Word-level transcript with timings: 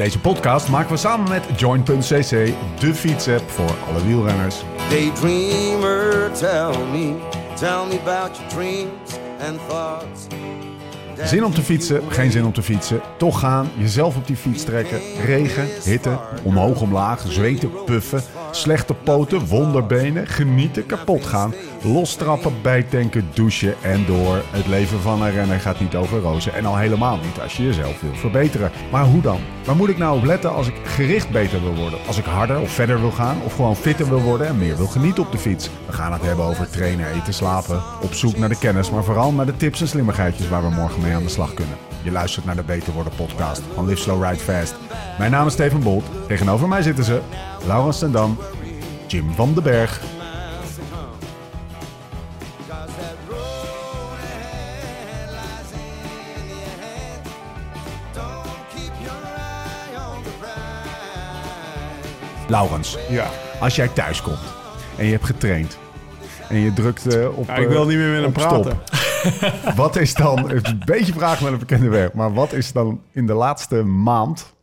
Deze 0.00 0.20
podcast 0.20 0.68
maken 0.68 0.90
we 0.90 0.96
samen 0.96 1.28
met 1.28 1.60
Join.cc, 1.60 2.52
de 2.78 2.94
fietsapp 2.94 3.50
voor 3.50 3.74
alle 3.88 4.04
wielrenners. 4.06 4.56
Daydreamer, 4.90 6.32
tell 6.32 6.86
me, 6.92 7.14
tell 7.54 7.86
me 7.88 7.98
about 8.00 8.36
your 8.36 8.48
dreams 8.48 9.18
and 9.40 9.58
thoughts. 9.68 10.26
Zin 11.24 11.44
om 11.44 11.54
te 11.54 11.62
fietsen, 11.62 12.02
geen 12.08 12.30
zin 12.30 12.44
om 12.44 12.52
te 12.52 12.62
fietsen. 12.62 13.00
Toch 13.16 13.40
gaan, 13.40 13.68
jezelf 13.76 14.16
op 14.16 14.26
die 14.26 14.36
fiets 14.36 14.64
trekken. 14.64 15.00
Regen, 15.24 15.68
hitte, 15.84 16.18
omhoog, 16.42 16.80
omlaag, 16.80 17.24
zweten, 17.28 17.70
puffen. 17.84 18.22
Slechte 18.50 18.94
poten, 18.94 19.46
wonderbenen, 19.46 20.26
genieten, 20.26 20.86
kapot 20.86 21.26
gaan. 21.26 21.54
Lostrappen, 21.82 22.52
bijtanken, 22.62 23.28
douchen 23.34 23.74
en 23.82 24.04
door. 24.06 24.42
Het 24.50 24.66
leven 24.66 25.00
van 25.00 25.22
een 25.22 25.32
renner 25.32 25.60
gaat 25.60 25.80
niet 25.80 25.94
over 25.94 26.20
rozen. 26.20 26.54
En 26.54 26.66
al 26.66 26.76
helemaal 26.76 27.16
niet 27.16 27.40
als 27.42 27.56
je 27.56 27.64
jezelf 27.64 28.00
wil 28.00 28.14
verbeteren. 28.14 28.70
Maar 28.90 29.04
hoe 29.04 29.22
dan? 29.22 29.40
Waar 29.64 29.76
moet 29.76 29.88
ik 29.88 29.98
nou 29.98 30.18
op 30.18 30.24
letten 30.24 30.54
als 30.54 30.66
ik 30.66 30.74
gericht 30.84 31.30
beter 31.30 31.62
wil 31.62 31.74
worden? 31.74 31.98
Als 32.06 32.18
ik 32.18 32.24
harder 32.24 32.60
of 32.60 32.70
verder 32.70 33.00
wil 33.00 33.10
gaan? 33.10 33.36
Of 33.44 33.54
gewoon 33.54 33.76
fitter 33.76 34.08
wil 34.08 34.20
worden 34.20 34.46
en 34.46 34.58
meer 34.58 34.76
wil 34.76 34.86
genieten 34.86 35.22
op 35.22 35.32
de 35.32 35.38
fiets? 35.38 35.70
We 35.86 35.92
gaan 35.92 36.12
het 36.12 36.22
hebben 36.22 36.44
over 36.44 36.70
trainen, 36.70 37.10
eten, 37.12 37.34
slapen. 37.34 37.82
Op 38.02 38.14
zoek 38.14 38.36
naar 38.36 38.48
de 38.48 38.58
kennis, 38.58 38.90
maar 38.90 39.04
vooral 39.04 39.32
naar 39.32 39.46
de 39.46 39.56
tips 39.56 39.80
en 39.80 39.88
slimmigheidjes 39.88 40.48
waar 40.48 40.62
we 40.62 40.70
morgen 40.70 41.02
mee 41.02 41.09
aan 41.14 41.22
de 41.22 41.28
slag 41.28 41.54
kunnen. 41.54 41.76
Je 42.02 42.10
luistert 42.10 42.44
naar 42.44 42.56
de 42.56 42.62
Beter 42.62 42.92
Worden 42.92 43.12
podcast 43.16 43.62
van 43.74 43.86
Live 43.86 44.00
Slow 44.00 44.24
Ride 44.24 44.38
Fast. 44.40 44.74
Mijn 45.18 45.30
naam 45.30 45.46
is 45.46 45.52
Steven 45.52 45.80
Bolt. 45.82 46.04
Tegenover 46.28 46.68
mij 46.68 46.82
zitten 46.82 47.04
ze 47.04 47.20
Laurens 47.66 47.98
ten 47.98 48.12
Dam, 48.12 48.38
Jim 49.06 49.34
van 49.34 49.54
den 49.54 49.62
Berg 49.62 50.00
Laurens, 62.48 62.98
Ja. 63.08 63.26
als 63.60 63.76
jij 63.76 63.88
thuis 63.88 64.22
komt 64.22 64.38
en 64.96 65.04
je 65.04 65.10
hebt 65.10 65.24
getraind 65.24 65.78
en 66.48 66.58
je 66.60 66.72
drukt 66.72 67.14
eh, 67.14 67.38
op. 67.38 67.46
Ja, 67.46 67.54
ik 67.54 67.68
wil 67.68 67.80
eh, 67.82 67.86
niet 67.88 67.96
meer 67.96 68.08
met 68.10 68.22
hem 68.22 68.32
praten. 68.32 68.80
Wat 69.76 69.96
is 69.96 70.14
dan, 70.14 70.50
een 70.50 70.82
beetje 70.84 71.12
vraag 71.12 71.40
met 71.42 71.52
een 71.52 71.58
bekende 71.58 71.88
weg, 71.88 72.12
maar 72.12 72.32
wat 72.34 72.52
is 72.52 72.72
dan 72.72 73.00
in 73.12 73.26
de 73.26 73.32
laatste 73.34 73.82
maand 73.82 74.54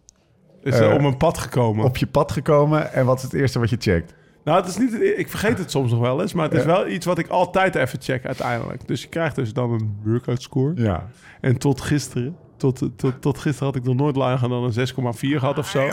Is 0.64 0.80
Eh, 0.80 0.94
op 0.94 1.02
mijn 1.02 1.18
pad 1.18 1.38
gekomen. 1.38 1.86
op 1.86 1.98
je 1.98 2.08
pad 2.08 2.32
gekomen 2.32 2.94
en 2.94 3.06
wat 3.06 3.18
is 3.18 3.24
het 3.24 3.34
eerste 3.34 3.60
wat 3.60 3.70
je 3.70 3.78
checkt? 3.80 4.14
Nou, 4.44 4.60
het 4.60 4.68
is 4.70 4.78
niet, 4.78 4.94
ik 5.18 5.30
vergeet 5.30 5.58
het 5.58 5.72
soms 5.72 5.92
nog 5.92 6.00
wel 6.00 6.22
eens, 6.22 6.34
maar 6.34 6.44
het 6.46 6.54
is 6.54 6.60
Ja. 6.62 6.68
wel 6.68 6.88
iets 6.88 7.06
wat 7.06 7.18
ik 7.18 7.28
altijd 7.28 7.76
even 7.76 8.02
check 8.02 8.26
uiteindelijk. 8.26 8.88
Dus 8.88 9.02
je 9.02 9.08
krijgt 9.08 9.36
dus 9.36 9.54
dan 9.54 9.72
een 9.72 9.98
workout 10.04 10.42
score. 10.42 10.72
Ja. 10.76 11.08
En 11.42 11.58
tot 11.58 11.82
gisteren, 11.82 12.36
tot, 12.58 12.90
tot, 12.96 13.22
tot 13.22 13.38
gisteren 13.38 13.68
had 13.68 13.76
ik 13.76 13.84
nog 13.84 13.96
nooit 13.96 14.16
lager 14.16 14.50
dan 14.50 14.64
een 14.64 14.88
6,4 14.88 15.20
gehad 15.20 15.58
of 15.58 15.68
zo. 15.70 15.90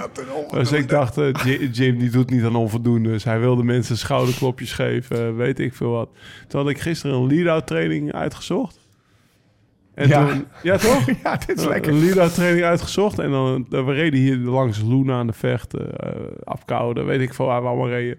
Dus 0.50 0.72
ik 0.72 0.88
dacht, 0.88 1.16
J- 1.16 1.68
Jim 1.72 1.98
die 1.98 2.10
doet 2.10 2.30
niet 2.30 2.44
aan 2.44 2.56
onvoldoende. 2.56 3.08
Dus 3.08 3.24
hij 3.24 3.40
wilde 3.40 3.62
mensen 3.62 3.98
schouderklopjes 3.98 4.72
geven, 4.72 5.26
eh, 5.26 5.36
weet 5.36 5.58
ik 5.58 5.74
veel 5.74 5.90
wat. 5.90 6.08
Toen 6.48 6.60
had 6.60 6.70
ik 6.70 6.78
gisteren 6.78 7.16
een 7.16 7.26
lead-out 7.26 7.66
training 7.66 8.12
uitgezocht. 8.12 8.78
En 9.94 10.08
Ja. 10.08 10.26
toen, 10.28 10.44
ja 10.62 10.76
toch? 10.76 11.04
Ja, 11.24 11.36
dit 11.46 11.58
is 11.58 11.64
lekker. 11.66 11.92
Een 11.92 12.04
lead-out 12.04 12.34
training 12.34 12.64
uitgezocht. 12.64 13.18
En 13.18 13.30
dan, 13.30 13.66
dan 13.68 13.84
we 13.84 13.92
reden 13.92 14.20
hier 14.20 14.36
langs 14.36 14.82
Luna 14.82 15.18
aan 15.18 15.26
de 15.26 15.32
vecht, 15.32 15.74
eh 15.74 15.86
afkouden, 16.44 17.06
weet 17.06 17.20
ik 17.20 17.34
veel 17.34 17.46
waar 17.46 17.62
we 17.62 17.68
allemaal 17.68 17.88
reden. 17.88 18.18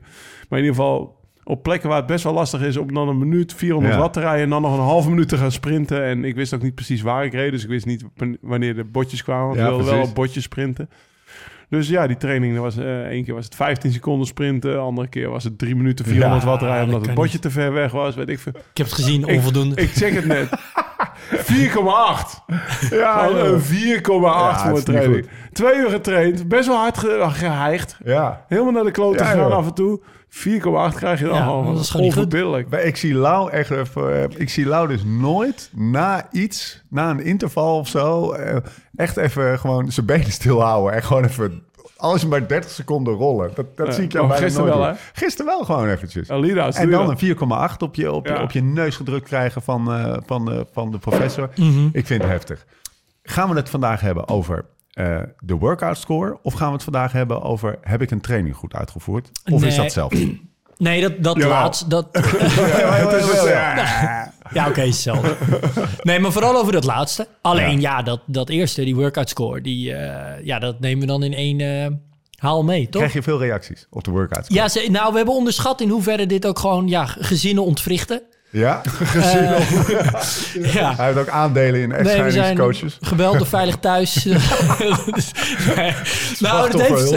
Maar 0.49 0.59
in 0.59 0.65
ieder 0.65 0.75
geval 0.81 1.14
op 1.47 1.63
plekken 1.63 1.89
waar 1.89 1.97
het 1.97 2.07
best 2.07 2.23
wel 2.23 2.33
lastig 2.33 2.61
is 2.61 2.77
om 2.77 2.93
dan 2.93 3.07
een 3.07 3.17
minuut 3.17 3.53
400 3.53 3.93
Ja. 3.93 3.99
watt 3.99 4.13
te 4.13 4.19
rijden 4.19 4.43
en 4.43 4.49
dan 4.49 4.61
nog 4.61 4.73
een 4.77 4.83
halve 4.83 5.09
minuut 5.09 5.27
te 5.29 5.37
gaan 5.37 5.51
sprinten. 5.51 6.03
En 6.03 6.23
ik 6.25 6.35
wist 6.35 6.53
ook 6.53 6.61
niet 6.61 6.75
precies 6.75 7.01
waar 7.01 7.25
ik 7.25 7.33
reed, 7.33 7.51
dus 7.51 7.63
ik 7.63 7.69
wist 7.69 7.85
niet 7.85 8.03
wanneer 8.41 8.75
de 8.75 8.83
botjes 8.83 9.23
kwamen. 9.23 9.55
Ja, 9.57 9.63
ik 9.63 9.69
wilde 9.69 9.83
wel 9.83 10.01
op 10.01 10.15
botjes 10.15 10.43
sprinten. 10.43 10.89
Dus 11.69 11.87
ja, 11.87 12.07
die 12.07 12.17
training, 12.17 12.53
dat 12.53 12.63
was, 12.63 12.77
eh 12.77 13.01
één 13.01 13.23
keer 13.23 13.33
was 13.33 13.45
het 13.45 13.55
15 13.55 13.91
seconden 13.91 14.27
sprinten, 14.27 14.79
andere 14.81 15.07
keer 15.07 15.29
was 15.29 15.43
het 15.43 15.57
3 15.57 15.75
minuten 15.75 16.05
400 16.05 16.41
Ja, 16.43 16.47
watt 16.49 16.61
rijden 16.61 16.83
omdat 16.83 16.99
dat 16.99 17.05
het 17.09 17.15
botje 17.19 17.39
te 17.39 17.49
ver 17.49 17.73
weg 17.73 17.91
was, 17.91 18.15
weet 18.15 18.29
ik 18.29 18.39
veel. 18.39 18.51
Ik 18.55 18.77
heb 18.77 18.85
het 18.85 18.95
gezien, 18.95 19.25
onvoldoende. 19.27 19.81
Ik 19.81 19.89
check 19.91 20.13
het 20.13 20.25
net. 20.25 20.49
4,8. 21.29 22.43
Ja, 22.89 23.25
Gewoon 23.27 23.37
joh. 23.45 23.53
een 23.53 23.61
4,8 23.61 24.21
Ja, 24.21 24.57
voor 24.67 24.77
het 24.77 24.87
een 24.87 24.93
training. 24.93 25.27
Twee 25.51 25.75
uur 25.77 25.89
getraind, 25.89 26.47
best 26.47 26.67
wel 26.67 26.77
hard 26.77 26.97
ge- 26.97 27.25
geheigd. 27.29 27.97
ja. 28.03 28.45
Helemaal 28.47 28.71
naar 28.71 28.83
de 28.83 28.91
klote 28.91 29.23
Ja, 29.23 29.35
joh. 29.35 29.51
af 29.51 29.65
en 29.67 29.73
toe. 29.73 30.01
4,8 30.35 30.95
krijg 30.95 31.19
je 31.19 31.25
dan 31.25 31.35
Ja, 31.35 31.43
gewoon. 31.43 31.73
dat 31.73 31.81
is 31.83 31.89
gewoon 31.89 32.05
niet 32.05 32.15
goed. 32.15 32.23
onverbiddelijk. 32.23 32.69
Maar 32.69 32.81
Ik 32.83 32.97
zie 32.97 33.13
Lau 33.13 33.51
echt 33.51 33.69
even, 33.71 34.13
eh, 34.23 34.39
ik 34.39 34.49
zie 34.49 34.65
Lau 34.65 34.87
dus 34.87 35.03
nooit 35.03 35.69
na 35.73 36.27
iets, 36.31 36.83
na 36.89 37.09
een 37.09 37.23
interval 37.23 37.77
of 37.79 37.87
zo, 37.87 38.31
eh, 38.31 38.55
echt 38.95 39.17
even 39.17 39.59
gewoon 39.59 39.91
zijn 39.91 40.05
benen 40.05 40.31
stilhouden. 40.31 40.93
En 40.93 41.03
gewoon 41.03 41.23
even, 41.23 41.63
alles 41.97 42.25
maar 42.25 42.47
30 42.47 42.71
seconden 42.71 43.13
rollen. 43.13 43.51
Dat, 43.55 43.77
dat 43.77 43.87
Ja, 43.87 43.93
zie 43.93 44.03
ik 44.03 44.11
jou 44.11 44.27
bijna 44.27 44.43
gisteren 44.43 44.67
nooit 44.67 44.79
wel, 44.79 44.87
doen. 44.89 44.97
Gisteren 45.13 45.45
wel 45.45 45.63
gewoon 45.65 45.87
eventjes. 45.89 46.27
En 46.77 46.89
dan 46.89 47.09
een 47.09 47.17
4,8 47.17 47.81
op 47.81 47.95
je, 47.95 48.11
op, 48.11 48.25
je, 48.27 48.33
Ja. 48.33 48.41
op 48.41 48.51
je 48.51 48.61
neus 48.63 48.95
gedrukt 48.95 49.25
krijgen 49.27 49.61
van, 49.61 49.91
eh, 49.93 50.17
van, 50.25 50.45
de, 50.45 50.65
van 50.73 50.91
de 50.91 50.97
professor. 50.97 51.49
Mhm. 51.55 51.87
Ik 51.91 52.05
vind 52.05 52.21
het 52.21 52.31
heftig. 52.31 52.65
Gaan 53.23 53.49
we 53.49 53.55
het 53.55 53.69
vandaag 53.69 54.01
hebben 54.01 54.27
over 54.27 54.65
eh, 54.95 55.19
de 55.39 55.53
workout 55.53 55.97
score? 55.97 56.39
Of 56.41 56.53
gaan 56.53 56.67
we 56.67 56.73
het 56.73 56.83
vandaag 56.83 57.11
hebben 57.11 57.41
over 57.41 57.77
heb 57.81 58.01
ik 58.01 58.11
een 58.11 58.21
training 58.21 58.55
goed 58.55 58.73
uitgevoerd? 58.73 59.31
Of 59.51 59.63
is 59.63 59.75
dat 59.75 59.91
zelf? 59.91 60.13
Nee, 60.77 61.01
dat, 61.01 61.23
dat 61.23 61.37
laatst. 61.37 61.89
Dat, 61.89 62.07
is 62.15 62.55
wel, 63.25 63.47
ja, 64.53 64.67
oké, 64.67 64.81
is 64.81 64.87
hetzelfde. 64.87 65.35
Nee, 66.01 66.19
maar 66.19 66.31
vooral 66.31 66.55
over 66.57 66.71
dat 66.71 66.83
laatste. 66.83 67.27
Alleen, 67.41 67.81
ja, 67.81 68.01
dat, 68.01 68.21
dat 68.25 68.49
eerste, 68.49 68.83
die 68.83 68.95
workout 68.95 69.29
score, 69.29 69.61
die, 69.61 69.93
eh, 69.93 70.45
ja, 70.45 70.59
dat 70.59 70.79
nemen 70.79 70.99
we 70.99 71.05
dan 71.05 71.23
in 71.23 71.33
één 71.33 71.59
eh, 71.59 71.91
haal 72.37 72.63
mee, 72.63 72.83
toch? 72.83 73.01
Krijg 73.01 73.13
je 73.13 73.23
veel 73.23 73.39
reacties 73.39 73.87
op 73.89 74.03
de 74.03 74.11
workout 74.11 74.45
score? 74.45 74.59
Ja, 74.59 74.67
ze, 74.67 74.87
nou, 74.91 75.11
we 75.11 75.17
hebben 75.17 75.35
onderschat 75.35 75.81
in 75.81 75.89
hoeverre 75.89 76.25
dit 76.25 76.45
ook 76.45 76.59
gewoon 76.59 76.87
ja, 76.87 77.05
gezinnen 77.05 77.63
ontwrichten. 77.63 78.21
Ja? 78.55 78.81
Ja. 80.53 80.95
Hij 80.95 81.05
heeft 81.05 81.17
ook 81.17 81.27
aandelen 81.29 81.81
in 81.81 81.89
Nee, 81.89 81.97
echtscheidingscoaches. 81.97 82.97
gebeld 83.01 83.37
door 83.37 83.47
Veilig 83.47 83.75
Thuis. 83.77 84.13
Dus, 85.15 85.31
nee. 85.75 85.93
Nou, 86.39 86.67
het 86.71 86.81
heeft, 86.81 87.11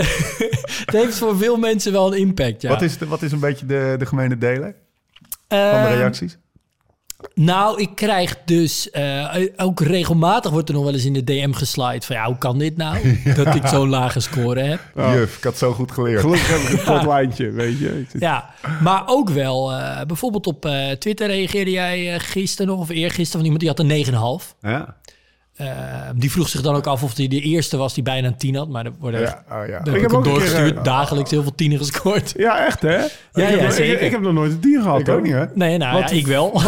het 0.84 0.90
heeft 0.94 1.18
voor 1.18 1.38
veel 1.38 1.56
mensen 1.56 1.92
wel 1.92 2.12
een 2.12 2.18
impact, 2.18 2.62
ja. 2.62 2.68
Wat, 2.68 2.82
is 2.82 2.98
de, 2.98 3.06
wat 3.06 3.22
is 3.22 3.32
een 3.32 3.40
beetje 3.40 3.66
de, 3.66 3.94
de 3.98 4.06
gemene 4.06 4.38
deler 4.38 4.74
van 5.48 5.58
de 5.58 5.64
Ehm, 5.86 5.94
reacties? 5.96 6.38
Nou, 7.34 7.80
ik 7.80 7.90
krijg 7.94 8.36
dus 8.44 8.90
eh, 8.90 9.44
ook 9.56 9.80
regelmatig 9.80 10.50
wordt 10.50 10.68
er 10.68 10.74
nog 10.74 10.84
wel 10.84 10.92
eens 10.92 11.04
in 11.04 11.12
de 11.12 11.24
DM 11.24 11.52
geslide 11.52 12.06
van 12.06 12.16
ja, 12.16 12.24
hoe 12.26 12.38
kan 12.38 12.58
dit 12.58 12.76
nou 12.76 13.18
dat 13.44 13.54
ik 13.54 13.66
zo'n 13.66 13.88
lage 13.88 14.20
score 14.20 14.60
heb? 14.60 14.80
Juf, 14.94 15.36
ik 15.36 15.44
had 15.44 15.58
zo 15.58 15.72
goed 15.72 15.92
geleerd. 15.92 16.20
Gelukkig 16.20 16.48
heb 16.48 16.60
ik 16.60 16.78
een 16.78 16.84
kort 16.84 17.06
lijntje, 17.06 17.50
weet 17.50 17.78
je. 17.78 18.04
Ja, 18.18 18.50
maar 18.82 19.02
ook 19.06 19.30
wel 19.30 19.72
eh, 19.72 20.06
bijvoorbeeld 20.06 20.46
op 20.46 20.64
eh, 20.64 20.90
Twitter 20.90 21.26
reageerde 21.26 21.70
jij 21.70 22.20
gisteren 22.20 22.66
nog 22.66 22.80
of 22.80 22.88
eergisteren 22.88 23.44
van 23.44 23.44
iemand 23.44 23.60
die 23.60 23.68
had 23.68 23.78
een 23.78 24.40
9,5. 24.42 24.58
Ja, 24.60 24.96
Eh, 25.58 25.66
die 26.14 26.30
vroeg 26.30 26.48
zich 26.48 26.60
dan 26.60 26.74
ook 26.74 26.86
af 26.86 27.02
of 27.02 27.16
hij 27.16 27.28
de 27.28 27.40
eerste 27.40 27.76
was 27.76 27.94
die 27.94 28.02
bijna 28.02 28.26
een 28.26 28.36
10 28.36 28.54
had, 28.56 28.68
maar 28.68 28.84
er 28.84 28.92
worden 28.98 29.20
ja, 29.20 29.44
oh, 29.50 29.56
ja. 29.56 29.62
Ik 29.64 29.70
heb 29.72 29.86
heb 29.86 29.94
ik 29.94 30.00
hem 30.00 30.10
ook 30.10 30.16
een 30.16 30.22
keer, 30.22 30.32
doorgestuurd, 30.32 30.76
eh, 30.76 30.82
dagelijks 30.84 31.30
heel 31.30 31.42
veel 31.42 31.54
tienen 31.54 31.78
gescoord. 31.78 32.34
Ja, 32.36 32.66
echt 32.66 32.82
hè? 32.82 33.04
ik, 33.04 33.10
heb 33.32 33.50
ja, 33.58 33.62
nog- 33.62 33.72
zeker. 33.72 33.94
Ik, 33.94 34.00
ik 34.00 34.10
heb 34.10 34.20
nog 34.20 34.32
nooit 34.32 34.52
een 34.52 34.60
10 34.60 34.82
gehad. 34.82 35.00
Ik 35.00 35.08
ook 35.08 35.22
niet, 35.22 35.32
hè? 35.32 35.44
Nee, 35.54 35.78
nou 35.78 36.00
Wat- 36.00 36.10
ja, 36.10 36.16
ik 36.16 36.26
wel. 36.26 36.52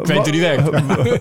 ik 0.00 0.06
weet 0.06 0.16
hoe 0.16 0.30
die 0.30 0.40
werkt. 0.40 0.70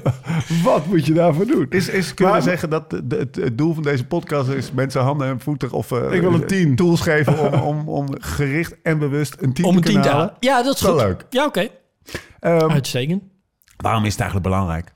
Wat 0.63 0.85
moet 0.85 1.06
je 1.06 1.13
daarvoor 1.13 1.46
doen? 1.46 1.66
Is, 1.69 1.90
is, 1.90 2.13
kunnen 2.13 2.34
Maar- 2.34 2.44
we 2.44 2.50
zeggen 2.50 2.69
dat 2.69 2.90
de, 2.90 3.03
het, 3.09 3.35
het 3.35 3.57
doel 3.57 3.74
van 3.74 3.84
deze 3.84 4.06
podcast 4.06 4.50
is 4.50 4.72
mensen 4.72 5.01
handen 5.01 5.28
en 5.28 5.40
voeten 5.40 5.72
of 5.72 5.91
eh, 5.91 6.12
Ik 6.12 6.22
wil 6.22 6.34
een 6.34 6.47
10. 6.47 6.75
tools 6.75 7.01
geven 7.01 7.40
om, 7.53 7.62
om, 7.62 7.90
om 7.90 8.07
gericht 8.19 8.75
en 8.84 9.00
bewust 9.00 9.35
een 9.40 9.53
10 9.53 9.66
Om 9.66 9.75
een 9.75 9.81
te 9.81 9.90
10 9.91 9.94
kunnen 9.94 10.12
te 10.12 10.18
halen? 10.18 10.34
Ja, 10.40 10.63
dat 10.63 10.75
is 10.75 10.81
Wel 10.81 10.91
goed. 10.94 11.01
leuk. 11.01 11.25
Ja, 11.30 11.46
oké. 11.46 11.68
Ehm, 12.40 12.69
Uitstekend. 12.69 13.24
waarom 13.78 14.03
is 14.06 14.12
het 14.12 14.22
eigenlijk 14.22 14.50
belangrijk 14.50 14.94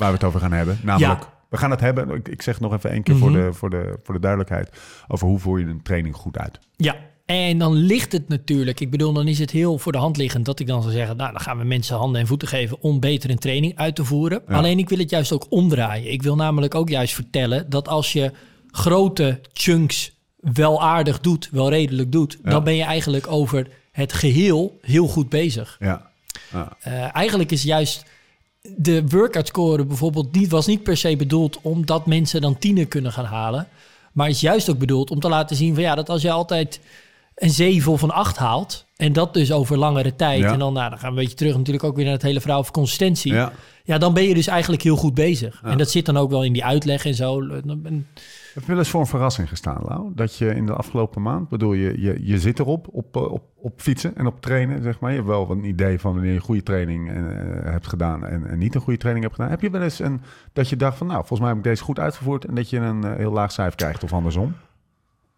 waar 0.00 0.08
we 0.08 0.14
het 0.16 0.24
over 0.24 0.40
gaan 0.40 0.52
hebben? 0.52 0.78
Namelijk, 0.82 1.20
Ja. 1.22 1.28
we 1.48 1.56
gaan 1.56 1.70
het 1.70 1.80
hebben, 1.80 2.08
ik, 2.10 2.28
ik 2.28 2.42
zeg 2.42 2.54
het 2.54 2.62
nog 2.62 2.72
even 2.72 2.90
één 2.90 3.02
keer 3.02 3.16
voor, 3.16 3.30
Mhm. 3.30 3.40
de, 3.40 3.52
voor, 3.52 3.70
de, 3.70 3.98
voor 4.02 4.14
de 4.14 4.20
duidelijkheid, 4.20 4.70
over 5.08 5.26
hoe 5.26 5.38
voer 5.38 5.58
je 5.60 5.66
een 5.66 5.82
training 5.82 6.14
goed 6.16 6.38
uit. 6.38 6.58
Ja, 6.76 6.96
en 7.26 7.58
dan 7.58 7.72
ligt 7.72 8.12
het 8.12 8.28
natuurlijk. 8.28 8.80
Ik 8.80 8.90
bedoel, 8.90 9.12
dan 9.12 9.28
is 9.28 9.38
het 9.38 9.50
heel 9.50 9.78
voor 9.78 9.92
de 9.92 9.98
hand 9.98 10.16
liggend 10.16 10.44
dat 10.44 10.60
ik 10.60 10.66
dan 10.66 10.82
zou 10.82 10.94
zeggen, 10.94 11.16
nou, 11.16 11.32
dan 11.32 11.40
gaan 11.40 11.58
we 11.58 11.64
mensen 11.64 11.96
handen 11.96 12.20
en 12.20 12.26
voeten 12.26 12.48
geven 12.48 12.76
om 12.80 13.00
beter 13.00 13.30
een 13.30 13.38
training 13.38 13.76
uit 13.76 13.94
te 13.94 14.04
voeren. 14.04 14.42
Ja. 14.48 14.54
Alleen 14.54 14.78
ik 14.78 14.88
wil 14.88 14.98
het 14.98 15.10
juist 15.10 15.32
ook 15.32 15.46
omdraaien. 15.48 16.12
Ik 16.12 16.22
wil 16.22 16.36
namelijk 16.36 16.74
ook 16.74 16.88
juist 16.88 17.14
vertellen 17.14 17.70
dat 17.70 17.88
als 17.88 18.12
je 18.12 18.32
grote 18.70 19.40
chunks 19.52 20.12
wel 20.40 20.82
aardig 20.82 21.20
doet, 21.20 21.48
wel 21.52 21.70
redelijk 21.70 22.12
doet, 22.12 22.38
Ja. 22.44 22.50
dan 22.50 22.64
ben 22.64 22.74
je 22.76 22.82
eigenlijk 22.84 23.26
over 23.26 23.68
het 23.92 24.12
geheel 24.12 24.78
heel 24.82 25.06
goed 25.06 25.28
bezig. 25.28 25.76
Ja. 25.80 26.08
Eh, 26.80 27.14
eigenlijk 27.16 27.50
is 27.50 27.62
juist 27.62 28.04
de 28.76 29.08
workout 29.08 29.46
score 29.46 29.84
bijvoorbeeld 29.84 30.32
niet, 30.32 30.50
was 30.50 30.66
niet 30.66 30.82
per 30.82 30.96
se 30.96 31.16
bedoeld 31.16 31.58
omdat 31.62 32.06
mensen 32.06 32.40
dan 32.40 32.58
tienen 32.58 32.88
kunnen 32.88 33.12
gaan 33.12 33.24
halen. 33.24 33.68
Maar 34.12 34.28
is 34.28 34.40
juist 34.40 34.70
ook 34.70 34.78
bedoeld 34.78 35.10
om 35.10 35.20
te 35.20 35.28
laten 35.28 35.56
zien 35.56 35.74
van 35.74 35.82
ja, 35.82 35.94
dat 35.94 36.08
als 36.08 36.22
je 36.22 36.30
altijd 36.30 36.80
een 37.34 37.50
7 37.50 37.92
of 37.92 38.02
een 38.02 38.10
8 38.10 38.36
haalt, 38.36 38.84
En 38.96 39.12
dat 39.12 39.34
dus 39.34 39.52
over 39.52 39.78
langere 39.78 40.16
tijd. 40.16 40.40
Ja. 40.40 40.52
En 40.52 40.58
dan, 40.58 40.72
nou, 40.72 40.90
dan 40.90 40.98
gaan 40.98 41.14
we 41.14 41.18
een 41.18 41.22
beetje 41.22 41.38
terug 41.38 41.56
natuurlijk 41.56 41.84
ook 41.84 41.96
weer 41.96 42.04
naar 42.04 42.14
het 42.14 42.22
hele 42.22 42.40
verhaal 42.40 42.58
over 42.58 42.72
consistentie. 42.72 43.32
Ja. 43.32 43.52
Ja, 43.84 43.98
dan 43.98 44.14
ben 44.14 44.22
je 44.22 44.34
dus 44.34 44.46
eigenlijk 44.46 44.82
heel 44.82 44.96
goed 44.96 45.14
bezig. 45.14 45.60
Ja. 45.62 45.68
En 45.68 45.78
dat 45.78 45.90
zit 45.90 46.06
dan 46.06 46.16
ook 46.16 46.30
wel 46.30 46.44
in 46.44 46.52
die 46.52 46.64
uitleg 46.64 47.04
en 47.04 47.14
zo. 47.14 47.40
En- 47.40 48.06
Heb 48.54 48.62
je 48.62 48.68
wel 48.68 48.78
eens 48.78 48.90
voor 48.90 49.00
een 49.00 49.06
verrassing 49.06 49.48
gestaan, 49.48 49.82
Lau? 49.84 50.10
Dat 50.14 50.36
je 50.36 50.54
in 50.54 50.66
de 50.66 50.72
afgelopen 50.72 51.22
maand, 51.22 51.48
bedoel 51.48 51.72
je, 51.72 52.00
je, 52.00 52.26
je 52.26 52.38
zit 52.38 52.58
erop, 52.58 52.88
op, 52.90 53.16
eh, 53.16 53.22
op, 53.22 53.42
op 53.56 53.80
fietsen 53.80 54.16
en 54.16 54.26
op 54.26 54.40
trainen, 54.40 54.82
zeg 54.82 55.00
maar. 55.00 55.10
Je 55.10 55.16
hebt 55.16 55.28
wel 55.28 55.50
een 55.50 55.64
idee 55.64 56.00
van 56.00 56.12
wanneer 56.12 56.30
je 56.30 56.36
een 56.36 56.44
goede 56.44 56.62
training 56.62 57.10
eh, 57.10 57.16
hebt 57.62 57.86
gedaan 57.86 58.26
en, 58.26 58.58
niet 58.58 58.74
een 58.74 58.80
goede 58.80 58.98
training 58.98 59.24
hebt 59.24 59.36
gedaan. 59.36 59.52
Heb 59.52 59.60
je 59.60 59.70
wel 59.70 59.82
eens 59.82 59.98
een, 59.98 60.20
dat 60.52 60.68
je 60.68 60.76
dacht 60.76 60.96
van, 60.96 61.06
nou, 61.06 61.18
volgens 61.18 61.40
mij 61.40 61.48
heb 61.48 61.58
ik 61.58 61.64
deze 61.64 61.82
goed 61.82 61.98
uitgevoerd 61.98 62.44
en 62.44 62.54
dat 62.54 62.70
je 62.70 62.78
een 62.78 63.04
eh, 63.04 63.16
heel 63.16 63.32
laag 63.32 63.52
cijfer 63.52 63.76
krijgt 63.76 64.04
of 64.04 64.12
andersom? 64.12 64.54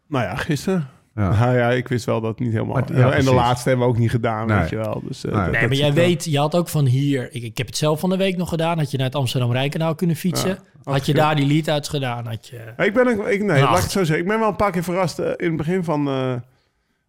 Nou 0.06 0.24
ja, 0.24 0.36
gisteren. 0.36 0.88
Ja. 1.14 1.30
Ja. 1.32 1.52
ja, 1.60 1.70
ik 1.70 1.88
wist 1.88 2.04
wel 2.04 2.20
dat 2.20 2.38
niet 2.38 2.52
helemaal... 2.52 2.74
Maar- 2.74 2.96
ja, 2.96 3.12
en 3.12 3.24
de 3.24 3.34
laatste 3.34 3.68
hebben 3.68 3.86
we 3.86 3.92
ook 3.92 3.98
niet 3.98 4.10
gedaan, 4.10 4.46
Nee. 4.46 4.58
weet 4.58 4.68
je 4.68 4.76
wel. 4.76 5.02
Dus, 5.06 5.24
eh, 5.24 5.32
Nee. 5.32 5.42
dat- 5.42 5.50
Nee, 5.52 5.60
dat 5.60 5.68
maar 5.70 5.78
jij 5.78 5.92
wel. 5.94 6.04
weet, 6.04 6.24
je 6.24 6.38
had 6.38 6.54
ook 6.54 6.68
van 6.68 6.86
hier... 6.86 7.28
Ik, 7.34 7.42
ik 7.42 7.56
heb 7.58 7.66
het 7.66 7.76
zelf 7.76 8.00
van 8.00 8.10
de 8.10 8.16
week 8.16 8.36
nog 8.36 8.48
gedaan. 8.48 8.78
Had 8.78 8.90
je 8.90 8.96
naar 8.96 9.06
het 9.06 9.14
Amsterdam-Rijnkanaal 9.14 9.94
kunnen 9.94 10.16
fietsen. 10.16 10.48
Ja, 10.84 10.92
had 10.92 11.06
je 11.06 11.14
daar 11.14 11.36
die 11.36 11.46
lead-outs 11.46 11.88
gedaan. 11.88 12.26
Had 12.26 12.46
je... 12.48 12.72
Ik 12.84 12.94
ben, 12.94 13.06
ook- 13.08 13.26
ik, 13.28 13.42
nee, 13.42 13.56
Een 13.56 13.62
laat 13.64 13.76
ik 13.76 13.82
het 13.82 13.90
zo 13.92 13.98
zeggen. 14.04 14.18
Ik 14.24 14.28
ben 14.30 14.38
wel 14.38 14.48
een 14.48 14.56
paar 14.56 14.70
keer 14.72 14.82
verrast 14.82 15.18
eh, 15.18 15.26
in 15.36 15.46
het 15.48 15.56
begin 15.56 15.84
van, 15.84 16.08
eh, 16.08 16.32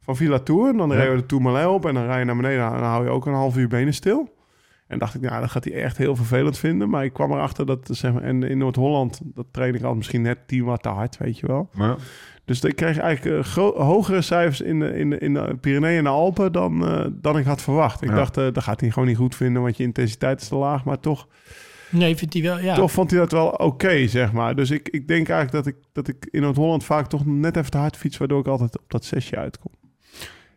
van 0.01 0.15
Villa 0.15 0.39
Tour. 0.39 0.77
Dan 0.77 0.89
Ja. 0.89 0.95
rijden 0.95 1.15
we 1.15 1.21
de 1.21 1.25
Tourmalet 1.27 1.67
op 1.67 1.85
en 1.85 1.93
dan 1.93 2.05
rij 2.05 2.19
je 2.19 2.25
naar 2.25 2.35
beneden. 2.35 2.65
En 2.65 2.71
dan 2.71 2.83
hou 2.83 3.03
je 3.03 3.09
ook 3.09 3.25
een 3.25 3.33
half 3.33 3.57
uur 3.57 3.67
benen 3.67 3.93
stil. 3.93 4.31
En 4.87 4.99
dacht 4.99 5.15
ik, 5.15 5.21
nou, 5.21 5.41
dat 5.41 5.51
gaat 5.51 5.63
hij 5.63 5.73
echt 5.73 5.97
heel 5.97 6.15
vervelend 6.15 6.57
vinden. 6.57 6.89
Maar 6.89 7.03
ik 7.03 7.13
kwam 7.13 7.31
erachter 7.31 7.65
dat, 7.65 7.79
zeg 7.91 8.13
maar, 8.13 8.21
en 8.23 8.43
in 8.43 8.57
Noord-Holland, 8.57 9.19
dat 9.23 9.45
train 9.51 9.75
ik 9.75 9.83
al 9.83 9.95
misschien 9.95 10.21
net 10.21 10.37
10 10.47 10.63
watt 10.63 10.83
te 10.83 10.89
hard, 10.89 11.17
weet 11.17 11.39
je 11.39 11.47
wel. 11.47 11.69
Maar, 11.73 11.95
Dus 12.45 12.61
ik 12.61 12.75
kreeg 12.75 12.97
eigenlijk 12.97 13.45
eh, 13.45 13.53
hogere 13.75 14.21
cijfers 14.21 14.61
in 14.61 14.79
de, 14.79 14.93
in 14.97 15.09
de, 15.09 15.17
in 15.17 15.33
de 15.33 15.55
Pyreneeën 15.61 15.97
en 15.97 16.03
de 16.03 16.09
Alpen 16.09 16.51
dan, 16.51 16.87
eh, 16.87 17.05
dan 17.11 17.37
ik 17.37 17.45
had 17.45 17.61
verwacht. 17.61 18.01
Ik 18.01 18.09
Ja. 18.09 18.15
dacht, 18.15 18.37
eh 18.37 18.47
dat 18.53 18.63
gaat 18.63 18.79
hij 18.79 18.89
gewoon 18.91 19.07
niet 19.07 19.17
goed 19.17 19.35
vinden, 19.35 19.61
want 19.61 19.77
je 19.77 19.83
intensiteit 19.83 20.41
is 20.41 20.47
te 20.47 20.55
laag. 20.55 20.83
Maar 20.85 20.99
toch, 20.99 21.27
Nee, 21.89 22.15
vindt 22.15 22.33
hij 22.33 22.43
wel, 22.43 22.59
ja. 22.59 22.75
toch 22.75 22.91
vond 22.91 23.11
hij 23.11 23.19
dat 23.19 23.31
wel 23.31 23.47
oké, 23.49 24.07
zeg 24.07 24.31
maar. 24.31 24.55
Dus 24.55 24.71
ik, 24.71 24.89
ik 24.89 25.07
denk 25.07 25.29
eigenlijk 25.29 25.65
dat 25.65 25.73
ik, 25.75 25.81
dat 25.91 26.07
ik 26.07 26.27
in 26.31 26.41
Noord-Holland 26.41 26.83
vaak 26.83 27.07
toch 27.07 27.25
net 27.25 27.55
even 27.57 27.71
te 27.71 27.77
hard 27.77 27.97
fiets, 27.97 28.17
waardoor 28.17 28.39
ik 28.39 28.47
altijd 28.47 28.77
op 28.79 28.83
dat 28.91 29.05
zesje 29.05 29.37
uitkom. 29.37 29.71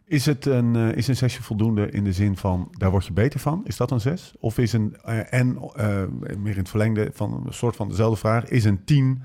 is 0.05 0.27
het 0.27 0.47
een, 0.47 0.77
is 0.77 1.09
een 1.09 1.17
zesje 1.17 1.43
voldoende 1.43 1.91
in 1.91 2.05
de 2.05 2.13
zin 2.13 2.37
van, 2.37 2.69
daar 2.79 2.91
word 2.91 3.07
je 3.07 3.13
beter 3.13 3.41
van? 3.41 3.61
Is 3.65 3.77
dat 3.77 3.91
een 3.91 4.01
zes? 4.01 4.35
Of 4.39 4.59
is 4.59 4.73
een, 4.73 4.97
en 5.31 5.59
eh, 5.75 6.03
meer 6.39 6.53
in 6.53 6.59
het 6.59 6.69
verlengde 6.69 7.11
van 7.13 7.43
een 7.47 7.53
soort 7.53 7.77
van 7.77 7.89
dezelfde 7.89 8.19
vraag, 8.19 8.45
is 8.45 8.65
een 8.65 8.85
tien, 8.85 9.23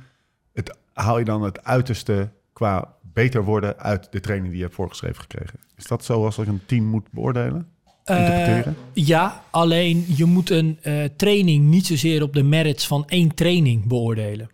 het, 0.53 0.77
haal 0.93 1.19
je 1.19 1.25
dan 1.25 1.43
het 1.43 1.63
uiterste 1.63 2.29
qua 2.61 2.93
beter 3.13 3.43
worden 3.43 3.77
uit 3.79 4.07
de 4.11 4.19
training 4.19 4.47
die 4.49 4.57
je 4.57 4.63
hebt 4.63 4.75
voorgeschreven 4.75 5.21
gekregen? 5.21 5.59
Is 5.77 5.87
dat 5.87 6.03
zo 6.05 6.25
als 6.25 6.37
ik 6.37 6.47
een 6.47 6.61
tien 6.65 6.87
moet 6.89 7.11
beoordelen? 7.11 7.67
Eh, 8.03 8.17
interpreteren? 8.19 8.75
ja, 8.93 9.41
alleen 9.49 10.05
je 10.15 10.25
moet 10.25 10.49
een 10.49 10.77
eh, 10.81 11.03
training 11.15 11.65
niet 11.65 11.85
zozeer 11.85 12.23
op 12.23 12.33
de 12.33 12.43
merits 12.43 12.87
van 12.87 13.03
één 13.07 13.35
training 13.35 13.87
beoordelen. 13.87 14.49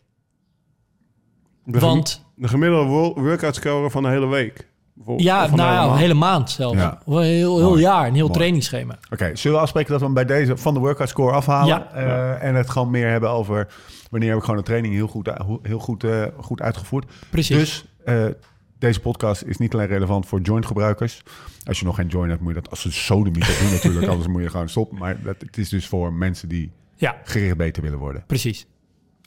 De, 1.63 1.79
Want 1.79 2.25
de 2.35 2.47
gemiddelde 2.47 2.89
wo- 2.89 3.13
workout 3.21 3.55
score 3.55 3.89
van 3.89 4.03
de 4.03 4.09
hele 4.09 4.27
week. 4.27 4.67
bijvoorbeeld. 4.93 5.27
ja, 5.27 5.47
nou 5.47 5.51
hele 5.51 5.61
een 5.81 5.87
maand. 5.87 5.99
hele 5.99 6.13
maand 6.13 6.49
zelfs. 6.49 6.77
Ja. 6.77 7.01
Heel, 7.05 7.19
heel 7.21 7.61
Mooi. 7.69 7.81
jaar, 7.81 8.07
een 8.07 8.13
heel 8.13 8.21
Mooi. 8.21 8.33
trainingsschema. 8.37 8.97
Oké, 9.11 9.35
zullen 9.35 9.57
we 9.57 9.63
afspreken 9.63 9.89
dat 9.91 9.99
we 9.99 10.05
hem 10.05 10.13
bij 10.13 10.25
deze 10.25 10.57
van 10.57 10.73
de 10.73 10.79
workout 10.79 11.09
score 11.09 11.31
afhalen? 11.31 11.67
Ja. 11.67 11.91
Eh, 11.93 12.47
En 12.47 12.55
het 12.55 12.69
gewoon 12.69 12.89
meer 12.89 13.09
hebben 13.09 13.29
over 13.29 13.67
wanneer 14.09 14.29
heb 14.29 14.37
ik 14.37 14.43
gewoon 14.43 14.59
een 14.59 14.65
training 14.65 14.93
heel 14.93 15.07
goed, 15.07 15.29
heel 15.61 15.79
goed, 15.79 16.03
eh, 16.03 16.23
goed 16.37 16.61
uitgevoerd. 16.61 17.05
Precies. 17.29 17.57
Dus 17.57 17.85
eh, 18.07 18.25
deze 18.79 18.99
podcast 18.99 19.43
is 19.43 19.57
niet 19.57 19.73
alleen 19.73 19.87
relevant 19.87 20.25
voor 20.25 20.41
joint 20.41 20.65
gebruikers. 20.65 21.23
Als 21.65 21.79
je 21.79 21.85
nog 21.85 21.95
geen 21.95 22.07
joint 22.07 22.29
hebt, 22.29 22.41
moet 22.41 22.53
je 22.53 22.61
dat 22.61 22.69
als 22.69 22.85
een 22.85 22.91
sodemieter 22.91 23.57
doen 23.59 23.71
natuurlijk. 23.71 24.07
Anders 24.11 24.27
moet 24.27 24.41
je 24.41 24.49
gewoon 24.49 24.69
stoppen. 24.69 24.97
Maar 24.97 25.21
dat, 25.21 25.35
het 25.39 25.57
is 25.57 25.69
dus 25.69 25.87
voor 25.87 26.13
mensen 26.13 26.49
die 26.49 26.71
ja, 26.95 27.17
gericht 27.23 27.57
beter 27.57 27.83
willen 27.83 27.99
worden. 27.99 28.23
precies. 28.27 28.67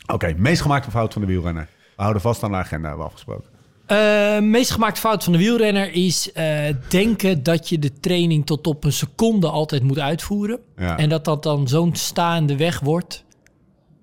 Oké, 0.06 0.34
meest 0.36 0.62
gemaakte 0.62 0.90
fout 0.90 1.12
van 1.12 1.22
de 1.22 1.28
wielrenner. 1.28 1.68
We 1.96 2.02
houden 2.02 2.22
vast 2.22 2.42
aan 2.42 2.50
de 2.50 2.56
agenda, 2.56 2.88
hebben 2.88 3.04
we 3.06 3.10
afgesproken. 3.12 3.50
Eh, 3.86 4.40
meest 4.40 4.70
gemaakte 4.70 5.00
fout 5.00 5.24
van 5.24 5.32
de 5.32 5.38
wielrenner 5.38 5.92
is 5.92 6.32
eh, 6.32 6.74
denken 6.88 7.42
dat 7.42 7.68
je 7.68 7.78
de 7.78 8.00
training 8.00 8.46
tot 8.46 8.66
op 8.66 8.84
een 8.84 8.92
seconde 8.92 9.48
altijd 9.48 9.82
moet 9.82 9.98
uitvoeren. 9.98 10.58
Ja. 10.76 10.98
En 10.98 11.08
dat 11.08 11.24
dat 11.24 11.42
dan 11.42 11.68
zo'n 11.68 11.94
staande 11.94 12.56
weg 12.56 12.80
wordt 12.80 13.24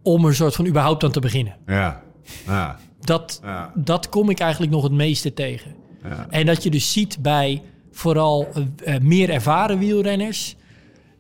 om 0.02 0.26
er 0.26 0.36
soort 0.36 0.56
van 0.56 0.68
überhaupt 0.68 1.04
aan 1.04 1.12
te 1.12 1.20
beginnen. 1.20 1.56
Ja, 1.66 2.04
ja, 2.46 2.80
Dat, 3.02 3.40
Ja. 3.44 3.72
dat 3.76 4.10
kom 4.10 4.30
ik 4.30 4.40
eigenlijk 4.40 4.72
nog 4.72 4.84
het 4.84 4.92
meeste 4.92 5.34
tegen. 5.34 5.76
ja. 6.04 6.28
En 6.30 6.46
dat 6.46 6.64
je 6.64 6.70
dus 6.70 6.92
ziet 6.92 7.18
bij 7.22 7.62
vooral 7.92 8.48
eh, 8.54 8.96
eh, 8.96 9.02
meer 9.02 9.30
ervaren 9.30 9.80
wielrenners. 9.80 10.56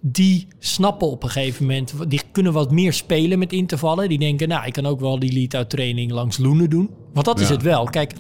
Die 0.02 0.48
snappen 0.60 1.08
op 1.08 1.24
een 1.24 1.30
gegeven 1.30 1.66
moment, 1.66 1.94
die 2.08 2.22
kunnen 2.32 2.54
wat 2.54 2.72
meer 2.72 2.94
spelen 2.94 3.40
met 3.40 3.54
intervallen. 3.54 4.10
Die 4.10 4.20
denken, 4.20 4.48
nou, 4.48 4.66
ik 4.66 4.74
kan 4.74 4.86
ook 4.86 5.00
wel 5.00 5.20
die 5.20 5.34
lead-out 5.34 5.70
training 5.70 6.12
langs 6.12 6.38
Loenen 6.38 6.70
doen. 6.70 6.90
Want 7.14 7.26
dat 7.26 7.40
is 7.40 7.50
het 7.50 7.62
wel. 7.62 7.84
Kijk, 7.86 8.14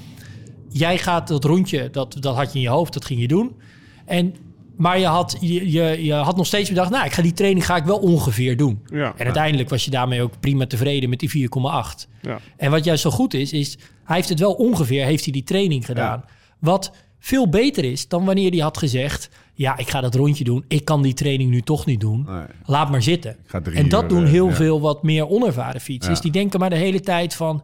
jij 0.70 0.98
gaat 0.98 1.28
dat 1.28 1.44
rondje, 1.44 1.90
dat, 1.90 2.18
dat 2.20 2.36
had 2.36 2.52
je 2.52 2.58
in 2.58 2.64
je 2.64 2.70
hoofd, 2.70 2.94
dat 2.94 3.06
ging 3.06 3.20
je 3.20 3.28
doen. 3.28 3.56
En, 4.06 4.36
maar 4.78 5.00
je 5.00 5.06
had, 5.06 5.38
je, 5.40 5.72
je, 5.72 6.04
je 6.06 6.14
had 6.14 6.36
nog 6.38 6.46
steeds 6.46 6.70
bedacht, 6.70 6.90
nou, 6.90 7.06
ik 7.06 7.12
ga 7.12 7.22
die 7.22 7.34
training 7.34 7.66
ga 7.66 7.76
ik 7.76 7.84
wel 7.84 7.98
ongeveer 7.98 8.58
doen. 8.58 8.82
Ja. 8.86 9.14
En 9.18 9.26
uiteindelijk 9.26 9.70
was 9.70 9.86
je 9.86 9.92
daarmee 9.92 10.22
ook 10.22 10.40
prima 10.40 10.68
tevreden 10.68 11.10
met 11.10 11.20
die 11.20 11.50
4,8. 11.50 12.10
Ja. 12.22 12.40
En 12.58 12.72
wat 12.72 12.84
juist 12.84 13.02
zo 13.02 13.10
goed 13.10 13.34
is, 13.34 13.52
is 13.54 13.78
hij 14.04 14.16
heeft 14.16 14.30
het 14.30 14.40
wel 14.40 14.54
ongeveer, 14.54 15.06
heeft 15.06 15.24
hij 15.24 15.34
die 15.34 15.44
training 15.44 15.86
gedaan. 15.86 16.24
Wat 16.60 16.92
veel 17.20 17.50
beter 17.50 17.84
is 17.84 18.08
dan 18.08 18.26
wanneer 18.26 18.52
hij 18.52 18.60
had 18.60 18.78
gezegd, 18.78 19.30
ja, 19.54 19.78
ik 19.78 19.90
ga 19.90 20.02
dat 20.02 20.16
rondje 20.16 20.44
doen. 20.44 20.66
Ik 20.68 20.86
kan 20.86 21.02
die 21.02 21.14
training 21.14 21.50
nu 21.50 21.62
toch 21.62 21.86
niet 21.86 22.00
doen. 22.00 22.26
Nee. 22.28 22.46
Laat 22.66 22.90
maar 22.90 23.04
zitten. 23.04 23.38
En 23.74 23.90
dat 23.90 24.04
uur, 24.04 24.10
doen 24.10 24.24
eh, 24.24 24.30
heel 24.32 24.48
ja. 24.48 24.54
veel 24.54 24.82
wat 24.82 25.04
meer 25.04 25.30
onervaren 25.30 25.82
fietsers. 25.82 26.18
Ja. 26.18 26.24
Die 26.24 26.32
denken 26.32 26.60
maar 26.60 26.70
de 26.70 26.76
hele 26.76 27.00
tijd 27.00 27.34
van 27.36 27.64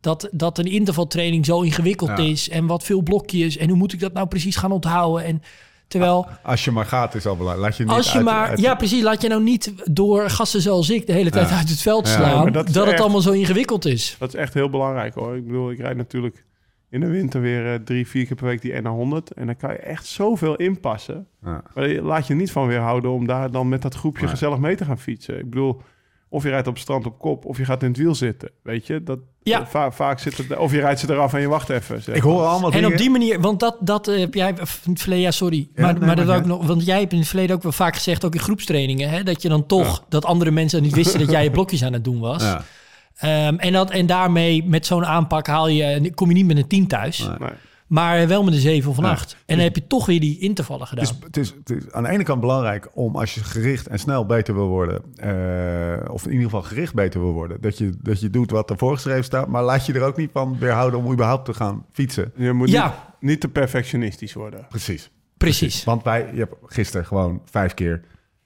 dat, 0.00 0.28
dat 0.32 0.58
een 0.58 0.66
intervaltraining 0.66 1.44
zo 1.44 1.60
ingewikkeld 1.60 2.10
Ja. 2.10 2.16
is 2.16 2.48
en 2.48 2.66
wat 2.66 2.84
veel 2.84 3.02
blokjes 3.02 3.56
en 3.56 3.68
hoe 3.68 3.78
moet 3.78 3.92
ik 3.92 4.00
dat 4.00 4.12
nou 4.12 4.26
precies 4.26 4.56
gaan 4.56 4.72
onthouden 4.72 5.24
en 5.24 5.42
terwijl 5.88 6.26
Als 6.42 6.64
je 6.64 6.70
maar 6.70 6.86
gaat, 6.86 7.14
is 7.14 7.26
al 7.26 7.36
belangrijk. 7.36 7.68
Laat 7.68 7.76
je 7.76 7.84
niet 7.84 7.92
als 7.92 8.06
je 8.10 8.16
uit- 8.16 8.24
maar, 8.24 8.48
uit- 8.48 8.60
ja 8.60 8.74
precies, 8.74 9.02
laat 9.02 9.22
je 9.22 9.28
nou 9.28 9.42
niet 9.42 9.74
door 9.92 10.30
gasten 10.30 10.60
zoals 10.60 10.90
ik 10.90 11.06
de 11.06 11.12
hele 11.12 11.30
tijd 11.30 11.48
Ja. 11.48 11.56
uit 11.56 11.68
het 11.68 11.80
veld 11.80 12.08
slaan 12.08 12.52
dat, 12.52 12.68
het 12.74 13.00
allemaal 13.00 13.20
zo 13.20 13.30
ingewikkeld 13.32 13.84
is. 13.84 14.16
Dat 14.18 14.28
is 14.28 14.40
echt 14.40 14.54
heel 14.54 14.70
belangrijk 14.70 15.14
hoor. 15.14 15.36
Ik 15.36 15.46
bedoel, 15.46 15.70
ik 15.70 15.78
rijd 15.78 15.96
natuurlijk 15.96 16.44
in 16.90 17.00
de 17.00 17.06
winter 17.06 17.40
weer 17.40 17.72
eh, 17.72 17.78
drie, 17.84 18.06
vier 18.08 18.26
keer 18.26 18.36
per 18.36 18.46
week 18.46 18.60
die 18.62 18.72
NA100. 18.82 19.34
En 19.34 19.46
dan 19.46 19.56
kan 19.56 19.70
je 19.70 19.76
echt 19.76 20.06
zoveel 20.06 20.56
inpassen. 20.56 21.26
Ja. 21.44 21.62
Maar 21.74 21.88
je 21.88 22.02
laat 22.02 22.26
je 22.26 22.34
niet 22.34 22.50
van 22.52 22.66
weerhouden 22.66 23.10
om 23.10 23.26
daar 23.26 23.50
dan 23.50 23.68
met 23.68 23.82
dat 23.82 23.94
groepje 23.94 24.28
gezellig 24.28 24.58
mee 24.58 24.76
te 24.76 24.84
gaan 24.84 24.98
fietsen. 24.98 25.38
Ik 25.38 25.50
bedoel, 25.50 25.82
of 26.34 26.42
je 26.42 26.48
rijdt 26.48 26.66
op 26.66 26.72
het 26.72 26.82
strand 26.82 27.06
op 27.06 27.18
kop, 27.18 27.44
of 27.44 27.56
je 27.58 27.64
gaat 27.64 27.82
in 27.82 27.88
het 27.88 27.96
wiel 27.96 28.14
zitten. 28.14 28.50
Weet 28.62 28.86
je, 28.86 29.02
dat, 29.02 29.18
Ja. 29.42 29.60
eh, 29.60 29.66
va- 29.66 29.92
vaak 29.92 30.18
zit 30.18 30.36
het, 30.36 30.56
of 30.56 30.72
je 30.72 30.80
rijdt 30.80 31.00
ze 31.00 31.10
eraf 31.12 31.32
en 31.34 31.40
je 31.40 31.48
wacht 31.48 31.68
even. 31.68 32.02
zeg 32.02 32.14
Ik 32.14 32.22
hoor 32.22 32.42
allemaal 32.42 32.70
En 32.70 32.76
dingen. 32.76 32.92
op 32.92 32.98
die 32.98 33.10
manier, 33.10 33.40
want 33.40 33.60
dat, 33.60 33.76
dat 33.80 34.08
eh, 34.08 34.18
heb 34.18 34.34
jij 34.34 34.48
in 34.48 34.54
het 34.58 35.00
verleden, 35.00 35.24
ja, 35.24 35.30
sorry. 35.30 35.68
Ja, 35.74 35.82
maar, 35.82 35.92
nee, 35.92 36.02
maar 36.06 36.16
dat 36.16 36.26
maar 36.26 36.36
ja. 36.40 36.46
nog, 36.46 36.66
want 36.66 36.84
jij 36.84 37.00
hebt 37.00 37.12
in 37.12 37.18
het 37.18 37.28
verleden 37.28 37.56
ook 37.56 37.62
wel 37.62 37.72
vaak 37.72 37.94
gezegd, 37.94 38.24
ook 38.24 38.34
in 38.34 38.40
groepstrainingen, 38.40 39.08
hè, 39.10 39.22
dat 39.22 39.42
je 39.42 39.48
dan 39.48 39.66
toch, 39.66 40.04
dat 40.08 40.24
andere 40.24 40.50
mensen 40.50 40.82
niet 40.82 40.94
wisten 40.94 41.18
dat 41.20 41.30
jij 41.30 41.44
je 41.44 41.50
blokjes 41.50 41.84
aan 41.84 41.92
het 41.92 42.04
doen 42.04 42.18
was. 42.20 42.42
Ja. 42.42 42.64
Ehm, 43.16 43.54
en, 43.56 43.72
dat, 43.72 43.90
en 43.90 44.06
daarmee, 44.06 44.64
met 44.64 44.86
zo'n 44.86 45.06
aanpak, 45.06 45.46
haal 45.46 45.68
je, 45.68 46.12
kom 46.14 46.28
je 46.28 46.34
niet 46.34 46.46
met 46.46 46.56
een 46.56 46.66
10 46.66 46.86
thuis, 46.86 47.18
Nee. 47.18 47.28
Nee. 47.38 47.48
Maar 47.94 48.28
wel 48.28 48.44
met 48.44 48.54
een 48.54 48.60
7 48.60 48.90
of 48.90 48.96
een 48.96 49.04
Ja. 49.04 49.10
8. 49.10 49.32
En 49.46 49.54
dan 49.56 49.64
heb 49.64 49.74
je 49.74 49.86
toch 49.86 50.06
weer 50.06 50.20
die 50.20 50.38
intervallen 50.38 50.86
gedaan. 50.86 51.04
Het 51.04 51.14
is, 51.14 51.22
het, 51.24 51.36
is, 51.36 51.54
het 51.58 51.70
is 51.70 51.92
aan 51.92 52.02
de 52.02 52.08
ene 52.08 52.22
kant 52.22 52.40
belangrijk 52.40 52.88
om 52.94 53.16
als 53.16 53.34
je 53.34 53.44
gericht 53.44 53.86
en 53.86 53.98
snel 53.98 54.26
beter 54.26 54.54
wil 54.54 54.66
worden, 54.68 55.02
eh, 55.16 56.10
of 56.12 56.24
in 56.24 56.30
ieder 56.30 56.44
geval 56.44 56.62
gericht 56.62 56.94
beter 56.94 57.20
wil 57.20 57.32
worden, 57.32 57.60
dat 57.60 57.78
je, 57.78 57.92
dat 58.02 58.20
je 58.20 58.30
doet 58.30 58.50
wat 58.50 58.70
er 58.70 58.78
voorgeschreven 58.78 59.24
staat, 59.24 59.48
maar 59.48 59.62
laat 59.62 59.86
je 59.86 59.92
er 59.92 60.02
ook 60.02 60.16
niet 60.16 60.30
van 60.32 60.58
weerhouden 60.58 61.00
om 61.04 61.12
überhaupt 61.12 61.44
te 61.44 61.54
gaan 61.54 61.86
fietsen. 61.92 62.32
Je 62.36 62.52
moet 62.52 62.70
Ja. 62.70 62.84
niet, 63.20 63.30
niet 63.30 63.40
te 63.40 63.48
perfectionistisch 63.48 64.32
worden. 64.32 64.66
Precies. 64.68 65.10
Precies. 65.36 65.84
Want 65.84 66.02
wij, 66.02 66.28
je 66.32 66.38
hebt 66.38 66.54
gisteren 66.66 67.06
gewoon 67.06 67.42
vijf 67.44 67.74
keer 67.74 68.02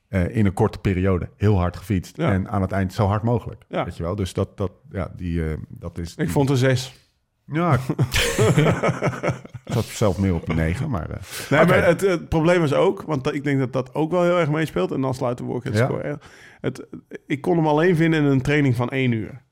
eh, 0.09 0.37
in 0.37 0.47
een 0.47 0.53
korte 0.53 0.79
periode 0.79 1.29
heel 1.37 1.59
hard 1.59 1.77
gefietst. 1.77 2.17
Ja. 2.17 2.33
En 2.33 2.49
aan 2.49 2.63
het 2.63 2.73
eind 2.73 2.93
zo 2.93 3.07
hard 3.07 3.23
mogelijk. 3.23 3.65
Ja. 3.69 3.85
Weet 3.85 3.97
je 3.97 4.03
wel? 4.03 4.15
Dus 4.17 4.33
dat, 4.33 4.57
dat, 4.57 4.71
ja, 4.91 5.13
die, 5.17 5.45
eh, 5.45 5.57
dat 5.69 5.99
is... 5.99 6.15
Ik 6.17 6.31
vond 6.31 6.51
een 6.51 6.57
zes. 6.57 6.93
Ja, 7.53 7.73
ik 9.65 9.73
zat 9.73 9.85
zelf 9.85 10.19
meer 10.19 10.35
op 10.35 10.49
een 10.49 10.57
negen, 10.57 10.91
maar... 10.91 11.11
eh, 11.11 11.17
Nee, 11.51 11.67
maar 11.67 11.85
het, 11.87 12.01
het 12.01 12.29
probleem 12.29 12.63
is 12.63 12.73
ook, 12.73 13.03
want 13.03 13.35
ik 13.35 13.45
denk 13.45 13.59
dat 13.59 13.73
dat 13.73 13.95
ook 13.95 14.11
wel 14.11 14.23
heel 14.23 14.39
erg 14.39 14.51
meespeelt. 14.51 14.93
En 14.93 15.01
dan 15.01 15.15
sluiten 15.15 15.47
we 15.47 15.53
ook 15.53 15.65
het 15.65 15.77
Ja. 15.77 15.85
score. 15.85 16.19
Het, 16.61 16.87
ik 17.27 17.41
kon 17.41 17.57
hem 17.57 17.67
alleen 17.67 17.97
vinden 17.97 18.21
in 18.21 18.27
een 18.27 18.43
training 18.43 18.77
van 18.77 18.89
één 18.89 19.13
uur. 19.13 19.43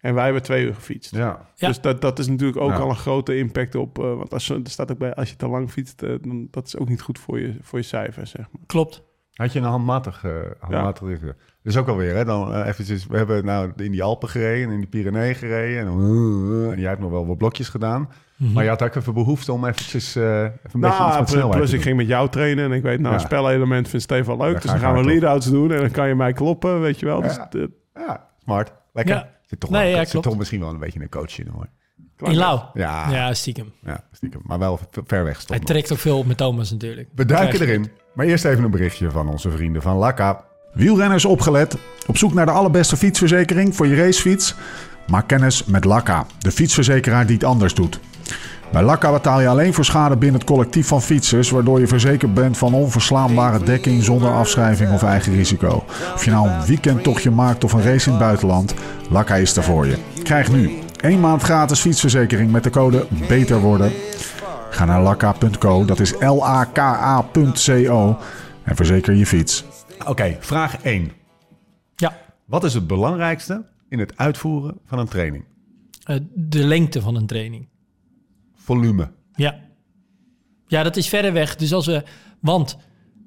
En 0.00 0.14
wij 0.14 0.24
hebben 0.24 0.42
twee 0.42 0.64
uur 0.64 0.74
gefietst. 0.74 1.14
ja. 1.14 1.48
Ja. 1.54 1.68
Dus 1.68 1.80
dat, 1.80 2.00
dat 2.00 2.18
is 2.18 2.26
natuurlijk 2.26 2.60
ook 2.60 2.70
Ja. 2.70 2.76
al 2.78 2.88
een 2.90 2.96
grote 2.96 3.36
impact 3.38 3.74
op. 3.74 3.98
eh, 3.98 4.04
want 4.16 4.32
als, 4.32 4.48
er 4.50 4.60
staat 4.64 4.90
ook 4.92 4.98
bij, 4.98 5.14
als 5.14 5.30
je 5.30 5.36
te 5.36 5.48
lang 5.48 5.70
fietst, 5.70 6.02
eh, 6.02 6.14
dan, 6.20 6.48
dat 6.50 6.66
is 6.66 6.76
ook 6.76 6.88
niet 6.88 7.00
goed 7.02 7.18
voor 7.18 7.40
je, 7.40 7.56
voor 7.60 7.78
je 7.78 7.84
cijfers, 7.84 8.30
zeg 8.30 8.46
maar. 8.52 8.62
Klopt. 8.66 9.02
Had 9.36 9.52
je 9.52 9.58
een 9.58 9.64
handmatig, 9.64 10.24
eh 10.24 10.30
handmatig. 10.60 11.08
Dat 11.20 11.34
is 11.62 11.76
ook 11.76 11.88
alweer, 11.88 12.14
hè? 12.16 12.24
Dan 12.24 12.54
eh, 12.54 12.66
eventjes, 12.66 13.06
we 13.06 13.16
hebben 13.16 13.44
nou 13.44 13.72
in 13.76 13.90
die 13.90 14.02
Alpen 14.02 14.28
gereden 14.28 14.66
en 14.66 14.72
in 14.72 14.78
die 14.78 14.88
Pyreneeën 14.88 15.34
gereden. 15.34 15.78
En, 15.78 15.84
dan, 15.86 16.72
en 16.72 16.80
jij 16.80 16.88
hebt 16.88 17.00
nog 17.00 17.10
wel 17.10 17.26
wat 17.26 17.38
blokjes 17.38 17.68
gedaan. 17.68 18.08
Maar 18.36 18.62
je 18.64 18.68
had 18.70 18.82
ook 18.82 18.94
even 18.94 19.14
behoefte 19.14 19.52
om 19.52 19.64
eventjes 19.66 20.16
eh, 20.16 20.22
even 20.42 20.50
een 20.72 20.80
beetje 20.80 20.88
iets 20.88 20.98
Nou, 20.98 21.08
met 21.08 21.16
plus, 21.18 21.28
snelheid 21.30 21.56
plus 21.56 21.70
te 21.70 21.76
ik 21.76 21.82
ging 21.82 21.96
met 21.96 22.06
jou 22.06 22.28
trainen 22.28 22.64
en 22.64 22.72
ik 22.72 22.82
weet, 22.82 23.00
nou, 23.00 23.14
Ja. 23.14 23.18
spelelement 23.20 23.88
vindt 23.88 24.04
Stefan 24.04 24.36
leuk. 24.36 24.54
Ja, 24.54 24.60
dus 24.60 24.70
dan 24.70 24.78
gaan 24.80 24.94
we 24.94 25.04
lead-outs 25.04 25.46
doen 25.50 25.72
en 25.72 25.80
dan 25.80 25.90
kan 25.90 26.08
je 26.08 26.14
mij 26.14 26.32
kloppen, 26.32 26.80
weet 26.80 27.00
je 27.00 27.06
wel. 27.06 27.20
Dus, 27.22 27.34
Ja. 27.36 27.48
eh, 27.50 27.62
Ja, 27.94 28.26
smart. 28.42 28.72
Lekker. 28.92 29.14
Ja. 29.14 29.28
Zit 29.46 29.60
toch, 29.60 29.70
Nee, 29.70 29.90
wel, 29.90 30.00
ja, 30.00 30.04
zit 30.04 30.22
toch 30.22 30.36
misschien 30.38 30.60
wel 30.60 30.68
een 30.70 30.78
beetje 30.78 31.00
een 31.00 31.08
coach 31.08 31.38
in, 31.38 31.48
hoor. 31.54 31.66
In 32.30 32.36
Lau. 32.36 32.60
Ja, 32.74 33.10
ja. 33.10 33.14
Ja, 33.14 33.34
stiekem. 33.34 33.72
stiekem. 34.12 34.40
Maar 34.44 34.58
wel 34.58 34.78
ver 35.06 35.24
weg 35.24 35.32
Hij 35.34 35.42
stond. 35.42 35.66
trekt 35.66 35.92
ook 35.92 35.98
veel 35.98 36.18
op 36.18 36.26
met 36.26 36.36
Thomas 36.36 36.70
natuurlijk. 36.70 37.08
We 37.14 37.24
duiken 37.24 37.60
erin. 37.60 37.90
Maar 38.16 38.26
eerst 38.26 38.44
even 38.44 38.64
een 38.64 38.70
berichtje 38.70 39.10
van 39.10 39.28
onze 39.28 39.50
vrienden 39.50 39.82
van 39.82 39.96
Lakka. 39.96 40.44
Wielrenners 40.72 41.24
opgelet. 41.24 41.76
Op 42.06 42.16
zoek 42.16 42.34
naar 42.34 42.46
de 42.46 42.52
allerbeste 42.52 42.96
fietsverzekering 42.96 43.76
voor 43.76 43.86
je 43.86 43.96
racefiets? 43.96 44.54
Maak 45.06 45.28
kennis 45.28 45.64
met 45.64 45.84
Lakka, 45.84 46.26
de 46.38 46.52
fietsverzekeraar 46.52 47.26
die 47.26 47.34
het 47.34 47.44
anders 47.44 47.74
doet. 47.74 48.00
Bij 48.72 48.82
Lakka 48.82 49.12
betaal 49.12 49.40
je 49.40 49.48
alleen 49.48 49.74
voor 49.74 49.84
schade 49.84 50.16
binnen 50.16 50.40
het 50.40 50.48
collectief 50.48 50.86
van 50.86 51.02
fietsers, 51.02 51.50
waardoor 51.50 51.80
je 51.80 51.86
verzekerd 51.86 52.34
bent 52.34 52.58
van 52.58 52.74
onverslaanbare 52.74 53.64
dekking 53.64 54.04
zonder 54.04 54.30
afschrijving 54.30 54.92
of 54.92 55.02
eigen 55.02 55.34
risico. 55.34 55.84
Of 56.14 56.24
je 56.24 56.30
nou 56.30 56.48
een 56.48 56.66
weekendtochtje 56.66 57.30
maakt 57.30 57.64
of 57.64 57.72
een 57.72 57.82
race 57.82 58.06
in 58.06 58.14
het 58.14 58.24
buitenland, 58.24 58.74
Lakka 59.10 59.34
is 59.34 59.56
er 59.56 59.62
voor 59.62 59.86
je. 59.86 59.96
Krijg 60.22 60.52
nu 60.52 60.78
één 61.00 61.20
maand 61.20 61.42
gratis 61.42 61.80
fietsverzekering 61.80 62.52
met 62.52 62.64
de 62.64 62.70
code 62.70 63.06
BETER 63.28 63.60
worden. 63.60 63.92
Ga 64.76 64.84
naar 64.84 65.02
lakka.co, 65.02 65.84
dat 65.84 66.00
is 66.00 66.12
L-A-K-A.co 66.20 68.18
en 68.62 68.76
verzeker 68.76 69.14
je 69.14 69.26
fiets. 69.26 69.64
Oké, 70.06 70.36
vraag 70.40 70.82
1. 70.82 71.12
Ja, 71.96 72.16
Wat 72.44 72.64
is 72.64 72.74
het 72.74 72.86
belangrijkste 72.86 73.64
in 73.88 73.98
het 73.98 74.16
uitvoeren 74.16 74.78
van 74.86 74.98
een 74.98 75.08
training? 75.08 75.44
eh, 76.04 76.16
de 76.34 76.64
lengte 76.66 77.00
van 77.00 77.14
een 77.16 77.26
training. 77.26 77.68
Volume. 78.54 79.10
Ja. 79.34 79.58
Ja, 80.66 80.82
dat 80.82 80.96
is 80.96 81.08
verder 81.08 81.32
weg. 81.32 81.56
Dus 81.56 81.72
als 81.72 81.86
we... 81.86 82.02
Want 82.40 82.76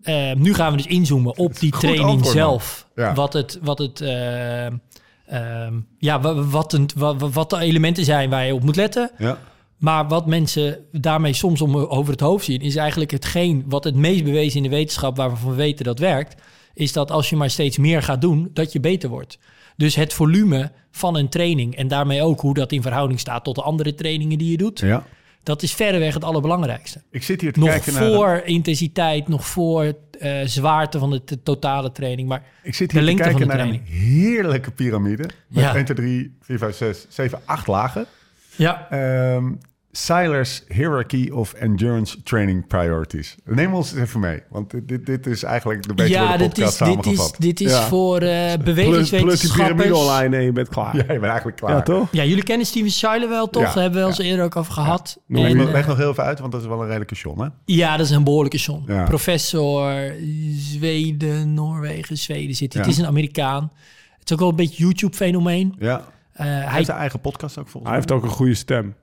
eh, 0.01 0.33
nu 0.33 0.53
gaan 0.53 0.71
we 0.71 0.77
dus 0.77 0.85
inzoomen 0.87 1.37
op 1.37 1.59
die 1.59 1.71
training 1.71 2.05
antwoord, 2.09 2.33
zelf. 2.35 2.87
Ja. 2.95 3.13
Wat 3.13 3.33
het... 3.33 3.59
Wat 3.61 3.77
het 3.77 4.01
eh, 4.01 4.65
ehm, 4.65 5.79
ja, 5.97 6.19
wa- 6.21 6.43
wat, 6.43 6.73
een, 6.73 6.89
wa- 6.95 7.15
wa- 7.15 7.29
wat 7.29 7.49
de 7.49 7.57
elementen 7.59 8.05
zijn 8.05 8.29
waar 8.29 8.45
je 8.45 8.53
op 8.53 8.63
moet 8.63 8.75
letten. 8.75 9.11
Ja. 9.17 9.37
Maar 9.79 10.07
wat 10.07 10.25
mensen 10.25 10.85
daarmee 10.91 11.33
soms 11.33 11.61
om, 11.61 11.75
over 11.75 12.11
het 12.11 12.21
hoofd 12.21 12.45
zien, 12.45 12.61
is 12.61 12.75
eigenlijk 12.75 13.11
hetgeen 13.11 13.63
wat 13.67 13.83
het 13.83 13.95
meest 13.95 14.23
bewezen 14.23 14.57
in 14.57 14.63
de 14.69 14.75
wetenschap, 14.75 15.17
waar 15.17 15.29
we 15.29 15.35
van 15.35 15.55
weten 15.55 15.85
dat 15.85 15.99
werkt, 15.99 16.41
is 16.73 16.93
dat 16.93 17.11
als 17.11 17.29
je 17.29 17.35
maar 17.35 17.49
steeds 17.49 17.77
meer 17.77 18.03
gaat 18.03 18.21
doen, 18.21 18.49
dat 18.53 18.71
je 18.71 18.79
beter 18.79 19.09
wordt. 19.09 19.39
Dus 19.77 19.95
het 19.95 20.13
volume 20.13 20.71
van 20.91 21.15
een 21.15 21.29
training 21.29 21.75
en 21.75 21.87
daarmee 21.87 22.21
ook 22.21 22.39
hoe 22.39 22.53
dat 22.53 22.71
in 22.71 22.81
verhouding 22.81 23.19
staat 23.19 23.43
tot 23.43 23.55
de 23.55 23.61
andere 23.61 23.95
trainingen 23.95 24.37
die 24.37 24.51
je 24.51 24.57
doet, 24.57 24.79
ja. 24.79 25.03
dat 25.43 25.61
is 25.61 25.73
verreweg 25.73 26.13
het 26.13 26.23
allerbelangrijkste. 26.23 27.01
Ik 27.11 27.23
zit 27.23 27.41
hier 27.41 27.53
te 27.53 27.59
Nog 27.59 27.69
kijken 27.69 27.93
naar... 27.93 28.03
voor 28.03 28.41
intensiteit, 28.45 29.27
nog 29.27 29.47
voor 29.47 29.93
eh, 30.19 30.41
zwaarte 30.45 30.99
van 30.99 31.09
de 31.09 31.43
totale 31.43 31.91
training. 31.91 32.27
Maar 32.27 32.43
Ik 32.63 32.75
zit 32.75 32.89
de 32.89 32.99
hier 32.99 33.07
te 33.07 33.15
lengte 33.15 33.23
van 33.23 33.39
kijken 33.39 33.47
de 33.49 33.55
naar 33.55 33.73
een 33.73 33.83
training. 33.83 34.13
heerlijke 34.13 34.71
piramide. 34.71 35.23
Met 35.47 35.63
Ja. 35.63 35.75
1, 35.75 35.85
2, 35.85 35.97
3, 35.97 36.37
4, 36.41 36.57
5, 36.57 36.75
6, 36.75 37.05
7, 37.09 37.39
8 37.45 37.67
lagen. 37.67 38.05
Ja, 38.55 38.87
Ehm 38.89 39.51
Seiler's 39.91 40.63
Hierarchy 40.67 41.29
of 41.33 41.53
Endurance 41.53 42.23
Training 42.23 42.67
Priorities. 42.67 43.35
Neem 43.45 43.73
ons 43.73 43.93
even 43.93 44.19
mee. 44.19 44.41
Want 44.49 44.71
dit, 44.71 44.87
dit, 44.87 45.05
dit 45.05 45.27
is 45.27 45.43
eigenlijk 45.43 45.87
de 45.87 45.93
beetje 45.93 46.13
ja 46.13 46.27
voor 46.27 46.37
de 46.37 46.43
dit, 46.43 46.53
podcast 46.53 46.81
is, 46.81 47.03
dit, 47.03 47.19
is, 47.19 47.31
dit 47.37 47.59
is 47.61 47.71
Ja. 47.71 47.87
voor 47.87 48.17
eh 48.19 48.29
plus, 48.29 48.45
plus 48.45 48.55
die 48.55 48.63
bewegingswetenschappers. 48.63 49.75
piramide 49.75 49.95
online 49.95 50.37
en 50.37 50.43
je 50.43 50.51
bent 50.51 50.69
klaar. 50.69 50.95
Ja, 50.95 51.01
je 51.01 51.07
bent 51.07 51.23
eigenlijk 51.23 51.57
klaar. 51.57 51.71
Ja, 51.71 51.81
toch? 51.81 52.07
Ja, 52.11 52.23
jullie 52.23 52.43
kennen 52.43 52.65
Steven 52.65 52.91
Schuyler 52.91 53.29
wel, 53.29 53.49
toch? 53.49 53.61
Ja, 53.63 53.73
Daar 53.73 53.81
hebben 53.83 53.99
we 54.01 54.05
wel 54.07 54.15
ja. 54.15 54.17
eens 54.17 54.27
eerder 54.29 54.45
ook 54.45 54.55
over 54.55 54.73
gehad. 54.73 55.19
Leg, 55.27 55.49
En, 55.51 55.57
nog- 55.57 55.67
eh, 55.67 55.71
leg 55.73 55.87
nog 55.87 55.97
heel 55.97 56.09
even 56.11 56.23
uit, 56.23 56.39
want 56.39 56.51
dat 56.51 56.61
is 56.61 56.67
wel 56.67 56.79
een 56.79 56.85
redelijke 56.87 57.15
John, 57.15 57.41
hè? 57.41 57.47
ja, 57.65 57.97
dat 57.97 58.05
is 58.05 58.11
een 58.11 58.23
behoorlijke 58.23 58.57
John. 58.57 58.83
Ja. 58.87 59.03
Professor, 59.03 60.13
Zweden, 60.57 61.53
Noorwegen, 61.53 62.17
Zweden 62.17 62.55
zit 62.55 62.73
hij. 62.73 62.81
Ja. 62.81 62.87
Het 62.87 62.97
is 62.97 63.03
een 63.03 63.09
Amerikaan. 63.09 63.71
Het 64.19 64.27
is 64.29 64.33
ook 64.33 64.39
wel 64.39 64.49
een 64.49 64.55
beetje 64.55 64.83
YouTube-fenomeen. 64.83 65.75
Ja. 65.79 65.97
Eh, 66.33 66.45
Hij 66.45 66.55
hij, 66.55 66.73
heeft 66.73 66.85
zijn 66.85 66.97
eigen 66.97 67.19
podcast 67.19 67.57
ook 67.57 67.67
volgens 67.67 67.83
Hij 67.91 67.95
heeft 67.95 68.11
ook 68.11 68.23
een 68.23 68.29
goede 68.29 68.53
stem. 68.53 68.95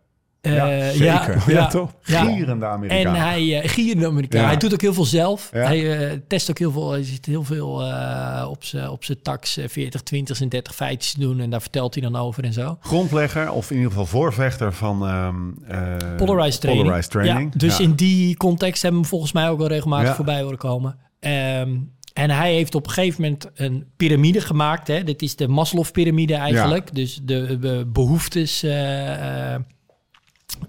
Eh, 0.47 0.57
Ja, 0.57 0.67
ja, 0.69 0.91
zeker. 1.25 1.43
ja, 1.53 1.55
Ja, 1.61 1.67
toch? 1.67 1.93
ja. 2.05 2.25
Gierende 2.25 2.67
Amerikaan. 2.67 3.15
En 3.15 3.21
hij 3.21 3.43
uh, 3.63 3.69
gierende 3.69 4.07
Amerikaan. 4.07 4.41
Ja. 4.41 4.47
Hij 4.47 4.57
doet 4.57 4.73
ook 4.73 4.81
heel 4.81 4.95
veel 4.95 5.05
zelf. 5.05 5.51
Ja. 5.53 5.59
Hij 5.67 6.09
eh, 6.11 6.19
test 6.29 6.51
ook 6.51 6.59
heel 6.59 6.71
veel. 6.73 6.91
Hij 6.91 7.03
zit 7.05 7.27
heel 7.27 7.45
veel 7.45 7.83
eh, 7.83 8.47
op 8.51 8.65
zijn 8.65 8.89
op 8.91 9.05
zijn 9.05 9.23
tax 9.23 9.57
eh, 9.57 9.69
40, 9.69 10.03
20 10.03 10.41
en 10.41 10.49
30 10.49 10.75
feitjes 10.75 11.13
te 11.13 11.21
doen. 11.21 11.41
En 11.41 11.51
daar 11.51 11.61
vertelt 11.61 11.95
hij 11.95 12.03
dan 12.03 12.17
over 12.17 12.45
en 12.45 12.53
zo. 12.53 12.77
Grondlegger, 12.81 13.51
of 13.53 13.71
in 13.71 13.77
ieder 13.77 13.91
geval 13.91 14.07
voorvechter 14.07 14.73
van... 14.73 15.07
ehm 15.07 15.35
eh, 15.69 16.17
Polarized 16.17 16.61
training. 16.61 16.87
Polarized 16.87 17.11
training. 17.11 17.51
Ja, 17.53 17.59
dus 17.59 17.77
Ja. 17.77 17.85
in 17.85 17.95
die 17.95 18.37
context 18.37 18.83
hebben 18.83 19.01
we 19.01 19.07
hem 19.07 19.15
volgens 19.17 19.33
mij 19.33 19.49
ook 19.51 19.59
wel 19.59 19.69
regelmatig 19.69 20.09
Ja. 20.09 20.15
voorbij 20.15 20.43
horen 20.43 20.59
komen. 20.59 20.97
Ehm, 21.21 21.77
en 22.13 22.31
hij 22.31 22.53
heeft 22.55 22.75
op 22.75 22.87
een 22.87 22.93
gegeven 22.93 23.23
moment 23.23 23.51
een 23.55 23.85
piramide 23.97 24.41
gemaakt. 24.41 24.89
Hè? 24.89 25.05
Dit 25.05 25.23
is 25.23 25.37
de 25.37 25.49
Maslow-pyramide 25.49 26.35
eigenlijk. 26.35 26.95
Dus 26.95 27.21
de, 27.23 27.59
de 27.61 27.89
behoeftes 27.93 28.63
eh, 28.63 29.55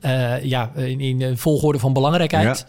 eh, 0.02 0.44
ja, 0.44 0.72
in, 0.76 1.00
in 1.00 1.20
de 1.20 1.38
volgorde 1.38 1.80
van 1.80 1.94
belangrijkheid. 1.94 2.66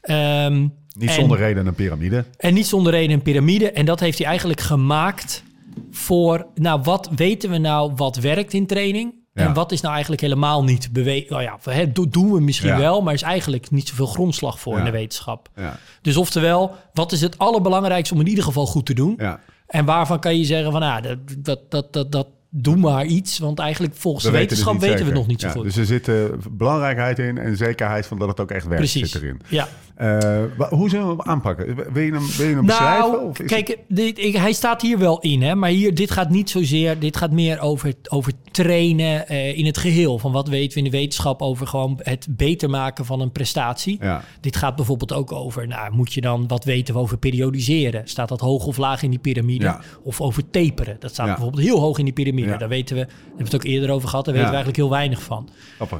Ehm, 0.00 0.60
Niet 0.98 1.08
en- 1.08 1.14
zonder 1.14 1.38
reden 1.38 1.66
een 1.66 1.74
piramide. 1.74 2.24
en 2.36 2.54
niet 2.54 2.66
zonder 2.66 2.92
reden 2.92 3.10
een 3.14 3.22
piramide. 3.22 3.70
En 3.70 3.84
dat 3.84 4.00
heeft 4.00 4.18
hij 4.18 4.26
eigenlijk 4.26 4.60
gemaakt 4.60 5.42
voor... 5.90 6.46
Nou, 6.54 6.80
wat 6.82 7.10
weten 7.16 7.50
we 7.50 7.58
nou 7.58 7.92
wat 7.96 8.16
werkt 8.16 8.52
in 8.52 8.66
training? 8.66 9.14
Ja. 9.32 9.42
En 9.46 9.54
wat 9.54 9.72
is 9.72 9.80
nou 9.80 9.92
eigenlijk 9.92 10.22
helemaal 10.22 10.64
niet 10.64 10.92
bewezen? 10.92 11.26
Nou 11.28 11.42
ja, 11.42 11.58
hè, 11.62 11.92
do- 11.92 12.08
doen 12.08 12.32
we 12.32 12.40
misschien 12.40 12.68
Ja. 12.70 12.78
wel, 12.78 13.02
maar 13.02 13.14
is 13.14 13.22
eigenlijk 13.22 13.70
niet 13.70 13.88
zoveel 13.88 14.06
grondslag 14.06 14.60
voor 14.60 14.78
in 14.78 14.84
de 14.84 14.90
wetenschap. 14.90 15.48
Ja. 15.56 15.78
Dus 16.02 16.16
oftewel, 16.16 16.74
wat 16.92 17.12
is 17.12 17.20
het 17.20 17.38
allerbelangrijkste 17.38 18.14
om 18.14 18.20
in 18.20 18.26
ieder 18.28 18.44
geval 18.44 18.66
goed 18.66 18.86
te 18.86 18.94
doen? 18.94 19.14
ja. 19.18 19.40
En 19.66 19.84
waarvan 19.84 20.20
kan 20.20 20.38
je 20.38 20.44
zeggen 20.44 20.72
van, 20.72 20.80
dat, 20.80 21.18
dat, 21.38 21.70
dat, 21.70 21.92
dat, 21.92 22.12
dat 22.12 22.26
doe 22.50 22.76
maar 22.76 23.04
iets. 23.04 23.38
Want 23.38 23.58
eigenlijk 23.58 23.94
volgens 23.94 24.24
We 24.24 24.30
de 24.30 24.36
weten 24.36 24.56
wetenschap 24.56 24.80
weten, 24.80 25.06
we 25.06 25.12
nog 25.12 25.26
niet 25.26 25.40
zo 25.40 25.46
Ja, 25.46 25.52
goed. 25.52 25.62
Dus 25.64 25.76
er 25.76 25.84
zit 25.86 26.08
eh, 26.08 26.14
belangrijkheid 26.50 27.18
in 27.18 27.38
en 27.38 27.56
zekerheid 27.56 28.06
van 28.06 28.18
dat 28.18 28.28
het 28.28 28.40
ook 28.40 28.50
echt 28.50 28.66
werkt 28.66 28.80
Precies. 28.80 29.10
zit 29.12 29.22
erin. 29.22 29.40
Ja. 29.48 29.68
Eh, 29.96 30.42
hoe 30.70 30.88
zullen 30.88 31.06
we 31.06 31.12
hem 31.16 31.22
aanpakken? 31.22 31.74
Wil 31.92 32.02
je 32.02 32.12
hem, 32.12 32.26
wil 32.36 32.48
je 32.48 32.54
hem 32.54 32.66
beschrijven? 32.66 33.10
Nou, 33.10 33.28
Of 33.28 33.40
is 33.40 33.46
kijk, 33.50 33.78
dit, 33.88 34.18
ik, 34.18 34.36
hij 34.36 34.52
staat 34.52 34.82
hier 34.82 34.98
wel 34.98 35.20
in, 35.20 35.42
hè, 35.42 35.54
maar 35.54 35.70
hier, 35.70 35.94
dit 35.94 36.10
gaat 36.10 36.30
niet 36.30 36.50
zozeer, 36.50 36.98
dit 36.98 37.16
gaat 37.16 37.30
meer 37.30 37.60
over, 37.60 37.92
over 38.08 38.32
trainen 38.50 39.28
eh, 39.28 39.58
in 39.58 39.66
het 39.66 39.78
geheel. 39.78 40.18
Van 40.18 40.32
wat 40.32 40.48
weten 40.48 40.78
we 40.78 40.84
in 40.84 40.90
de 40.90 40.96
wetenschap 40.96 41.42
over 41.42 41.66
gewoon 41.66 42.00
het 42.02 42.26
beter 42.30 42.70
maken 42.70 43.04
van 43.04 43.20
een 43.20 43.32
prestatie. 43.32 43.98
Ja. 44.00 44.22
Dit 44.40 44.56
gaat 44.56 44.76
bijvoorbeeld 44.76 45.12
ook 45.12 45.32
over, 45.32 45.66
nou, 45.68 45.92
moet 45.92 46.12
je 46.12 46.20
dan 46.20 46.46
wat 46.48 46.64
weten 46.64 46.94
we 46.94 47.00
over 47.00 47.18
periodiseren? 47.18 48.08
Staat 48.08 48.28
dat 48.28 48.40
hoog 48.40 48.66
of 48.66 48.76
laag 48.76 49.02
in 49.02 49.10
die 49.10 49.18
piramide? 49.18 49.64
Ja. 49.64 49.80
Of 50.02 50.20
over 50.20 50.50
taperen? 50.50 50.96
Dat 51.00 51.10
staat 51.12 51.26
Ja. 51.26 51.32
bijvoorbeeld 51.32 51.62
heel 51.64 51.80
hoog 51.80 51.98
in 51.98 52.04
die 52.04 52.14
piramide. 52.14 52.56
Daar 52.56 52.68
weten 52.68 52.96
we, 52.96 53.02
daar 53.02 53.14
hebben 53.18 53.36
we 53.36 53.44
het 53.44 53.54
ook 53.54 53.64
eerder 53.64 53.90
over 53.90 54.08
gehad, 54.08 54.24
daar 54.24 54.34
weten 54.34 54.50
we 54.50 54.56
eigenlijk 54.56 54.84
heel 54.88 54.96
weinig 54.98 55.22
van. 55.22 55.48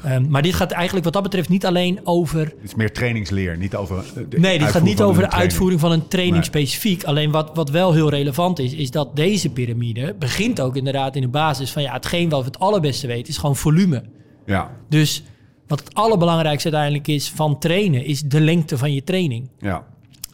Ehm, 0.02 0.28
maar 0.28 0.42
dit 0.42 0.54
gaat 0.54 0.70
eigenlijk 0.70 1.04
wat 1.04 1.14
dat 1.14 1.22
betreft 1.22 1.48
niet 1.48 1.66
alleen 1.66 2.00
over 2.04 2.40
Het 2.40 2.54
is 2.62 2.74
meer 2.74 2.92
trainingsleer, 2.92 3.56
niet 3.56 3.74
over. 3.74 3.85
Eh, 3.90 3.98
de 4.28 4.38
Nee, 4.38 4.58
dit 4.58 4.68
gaat 4.68 4.82
niet 4.82 5.02
over 5.02 5.22
de 5.22 5.30
uitvoering 5.30 5.80
van 5.80 5.92
een 5.92 6.08
training 6.08 6.36
Nee. 6.36 6.44
specifiek. 6.44 7.04
Alleen 7.04 7.30
wat, 7.30 7.50
wat 7.54 7.70
wel 7.70 7.92
heel 7.92 8.08
relevant 8.10 8.58
is, 8.58 8.72
is 8.72 8.90
dat 8.90 9.16
deze 9.16 9.50
piramide 9.50 10.14
begint 10.18 10.60
ook 10.60 10.76
inderdaad 10.76 11.16
in 11.16 11.22
de 11.22 11.28
basis 11.28 11.72
van 11.72 11.82
ja, 11.82 11.92
hetgeen 11.92 12.28
wat 12.28 12.40
we 12.40 12.46
het 12.46 12.58
allerbeste 12.58 13.06
weten 13.06 13.28
is 13.28 13.38
gewoon 13.38 13.56
volume. 13.56 14.04
Ja, 14.46 14.70
Dus 14.88 15.22
wat 15.66 15.78
het 15.78 15.94
allerbelangrijkste 15.94 16.68
uiteindelijk 16.68 17.08
is 17.08 17.30
van 17.30 17.58
trainen, 17.58 18.04
is 18.04 18.22
de 18.22 18.40
lengte 18.40 18.78
van 18.78 18.92
je 18.94 19.04
training. 19.04 19.48
ja. 19.58 19.86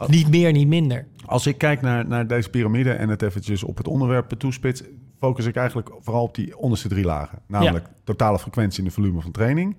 Niet 0.06 0.28
meer, 0.28 0.52
niet 0.52 0.66
minder. 0.68 1.06
Als 1.26 1.47
ik 1.47 1.59
kijk 1.59 1.82
naar, 1.82 2.06
naar 2.09 2.26
deze 2.26 2.49
piramide 2.49 2.90
en 2.90 3.09
het 3.09 3.23
eventjes 3.23 3.62
op 3.62 3.76
het 3.76 3.88
onderwerp 3.88 4.30
toespits, 4.30 4.82
focus 5.18 5.47
ik 5.47 5.56
eigenlijk 5.56 5.90
vooral 6.00 6.23
op 6.23 6.35
die 6.35 6.59
onderste 6.59 6.88
drie 6.88 7.04
lagen. 7.04 7.38
Namelijk 7.47 7.87
totale 8.04 8.38
frequentie 8.38 8.78
en 8.78 8.85
de 8.85 8.90
volume 8.94 9.21
van 9.21 9.30
training, 9.30 9.76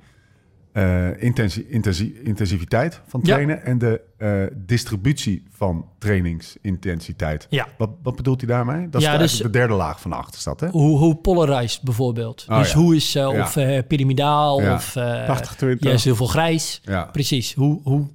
intensi- 1.19 1.65
intensi- 1.69 2.19
intensiviteit 2.23 3.01
van 3.07 3.19
Ja. 3.23 3.33
trainen 3.33 3.63
en 3.65 3.77
de 3.77 4.01
eh, 4.17 4.43
distributie 4.65 5.43
van 5.51 5.85
trainingsintensiteit. 5.99 7.47
Ja. 7.49 7.67
Wat, 7.77 7.89
wat 8.03 8.15
bedoelt 8.15 8.41
hij 8.41 8.49
daarmee? 8.49 8.89
Dat 8.89 9.01
is 9.01 9.07
Ja, 9.07 9.13
de, 9.13 9.17
dus- 9.23 9.37
de 9.37 9.49
derde 9.49 9.73
laag 9.73 10.01
van 10.01 10.11
de 10.11 10.17
achterstad, 10.17 10.59
hè? 10.59 10.67
Hoe, 10.69 10.97
hoe 10.97 11.15
polarized 11.15 11.81
bijvoorbeeld. 11.81 12.45
Oh, 12.49 12.57
dus 12.57 12.71
ja. 12.71 12.77
hoe 12.77 12.95
is, 12.95 13.13
Ja. 13.13 13.29
of 13.29 13.57
piramidaal 13.87 14.61
Ja. 14.61 14.73
of 14.73 14.95
eh 14.95 15.25
80-20. 15.25 15.83
juist 15.83 16.03
heel 16.05 16.15
veel 16.15 16.25
grijs. 16.27 16.81
Ja. 16.83 17.03
Precies. 17.11 17.53
Hoe, 17.53 17.79
hoe 17.83 18.07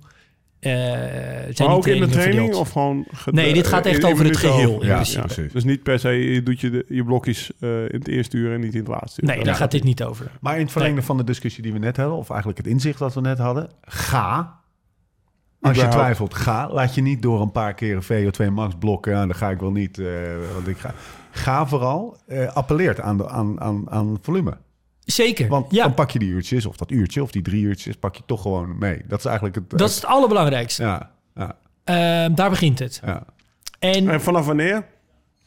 eh, 0.60 0.70
zijn 0.72 1.52
die 1.54 1.66
Maar 1.66 1.76
ook 1.76 1.86
in 1.86 2.00
de 2.00 2.06
training 2.08 2.36
verdeeld? 2.38 2.60
of 2.60 2.70
gewoon... 2.70 3.04
ge- 3.12 3.30
Nee, 3.32 3.52
dit 3.54 3.66
gaat 3.66 3.86
echt 3.86 3.98
in- 3.98 4.06
in 4.06 4.12
over 4.12 4.24
het 4.24 4.36
geheel, 4.36 4.84
Ja, 4.84 4.94
principe. 4.94 5.18
ja. 5.20 5.24
Precies. 5.34 5.52
Dus 5.52 5.64
niet 5.64 5.82
per 5.82 5.98
se, 5.98 6.08
je 6.08 6.42
doet 6.42 6.60
je, 6.60 6.70
de, 6.70 6.84
je 6.88 7.04
blokjes 7.04 7.50
eh, 7.60 7.80
in 7.82 7.98
het 7.98 8.08
eerste 8.08 8.36
uur 8.36 8.52
en 8.52 8.60
niet 8.60 8.72
in 8.74 8.78
het 8.80 8.88
laatste 8.88 9.20
uur. 9.22 9.26
Nee, 9.28 9.36
Dat- 9.36 9.44
daar 9.44 9.54
ja. 9.54 9.60
gaat 9.60 9.70
dit 9.70 9.84
niet 9.84 10.02
over. 10.04 10.30
Maar 10.40 10.54
in 10.54 10.62
het 10.62 10.72
verlengde 10.72 11.02
van 11.02 11.16
de 11.16 11.24
discussie 11.24 11.62
die 11.62 11.72
we 11.72 11.78
net 11.78 11.96
hadden, 11.96 12.16
of 12.16 12.28
eigenlijk 12.30 12.58
het 12.58 12.66
inzicht 12.66 12.98
dat 12.98 13.14
we 13.14 13.20
net 13.20 13.38
hadden, 13.38 13.70
ga 13.82 14.56
Als 15.60 15.76
je 15.76 15.88
twijfelt, 15.88 16.34
ga. 16.34 16.68
Laat 16.72 16.94
je 16.94 17.02
niet 17.02 17.22
door 17.22 17.40
een 17.40 17.52
paar 17.52 17.74
keer 17.74 17.96
een 18.08 18.32
VO2 18.32 18.52
max 18.52 18.74
blokken. 18.78 19.12
Ja, 19.12 19.18
dan 19.26 19.34
ga 19.34 19.50
ik 19.50 19.60
wel 19.60 19.72
niet. 19.72 19.98
eh, 19.98 20.06
want 20.54 20.68
ik 20.68 20.76
ga. 20.78 20.94
Ga 21.30 21.66
vooral. 21.66 22.16
eh 22.26 22.52
appelleert 22.52 23.00
aan, 23.00 23.16
de, 23.16 23.28
aan, 23.28 23.60
aan, 23.60 23.90
aan 23.90 24.18
volume. 24.22 24.56
Zeker. 25.12 25.48
Want 25.48 25.72
ja, 25.72 25.82
dan 25.82 25.94
pak 25.94 26.10
je 26.10 26.18
die 26.18 26.28
uurtjes, 26.28 26.66
of 26.66 26.76
dat 26.76 26.90
uurtje, 26.90 27.22
of 27.22 27.30
die 27.30 27.42
drie 27.42 27.62
uurtjes, 27.62 27.96
pak 27.96 28.16
je 28.16 28.22
toch 28.26 28.42
gewoon 28.42 28.78
mee. 28.78 29.02
Dat 29.06 29.18
is 29.18 29.24
eigenlijk 29.24 29.54
het. 29.56 29.70
dat 29.70 29.88
is 29.88 29.94
het 29.94 30.04
allerbelangrijkste. 30.04 30.82
Ja, 30.82 31.10
ja, 31.34 31.56
Ehm, 31.84 32.34
daar 32.34 32.50
begint 32.50 32.78
het. 32.78 33.00
ja. 33.04 33.24
En 33.78 34.08
En 34.08 34.20
vanaf 34.20 34.46
wanneer? 34.46 34.84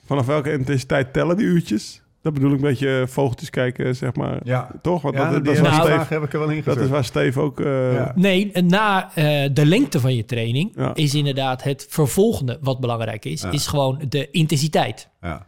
Vanaf 0.05 0.25
welke 0.25 0.51
intensiteit 0.51 1.13
tellen 1.13 1.37
die 1.37 1.45
uurtjes? 1.45 2.01
Dat 2.21 2.33
bedoel 2.33 2.49
ik 2.49 2.55
een 2.55 2.61
beetje 2.61 3.05
vogeltjes 3.07 3.49
kijken, 3.49 3.95
zeg 3.95 4.15
maar. 4.15 4.39
Ja. 4.43 4.69
Toch? 4.81 5.01
Want 5.01 5.15
ja 5.15 5.23
dat, 5.23 5.33
die 5.33 5.41
dat, 5.43 5.53
is 5.53 5.59
waar 5.59 5.71
Nou, 5.71 5.91
Steve, 5.91 6.13
heb 6.13 6.23
ik 6.23 6.33
er 6.33 6.39
wel 6.39 6.49
in 6.49 6.61
dat 6.65 6.77
is 6.77 6.87
waar 6.89 7.03
Steve 7.05 7.39
ook... 7.41 7.59
eh, 7.59 7.93
Ja. 7.93 8.11
nee, 8.15 8.51
na 8.61 9.09
eh, 9.15 9.49
de 9.53 9.65
lengte 9.65 9.99
van 9.99 10.15
je 10.15 10.25
training 10.25 10.71
Ja. 10.75 10.95
is 10.95 11.13
inderdaad 11.15 11.63
het 11.63 11.85
vervolgende 11.89 12.57
wat 12.61 12.79
belangrijk 12.79 13.25
is, 13.25 13.41
Ja. 13.41 13.51
is 13.51 13.67
gewoon 13.67 14.01
de 14.09 14.31
intensiteit. 14.31 15.09
Ja. 15.21 15.45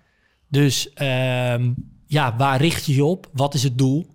Dus 0.47 0.93
ehm, 0.93 1.71
ja, 2.13 2.35
waar 2.37 2.61
richt 2.61 2.85
je 2.85 2.95
je 2.95 3.03
op? 3.03 3.29
Wat 3.33 3.53
is 3.53 3.63
het 3.63 3.77
doel? 3.77 4.05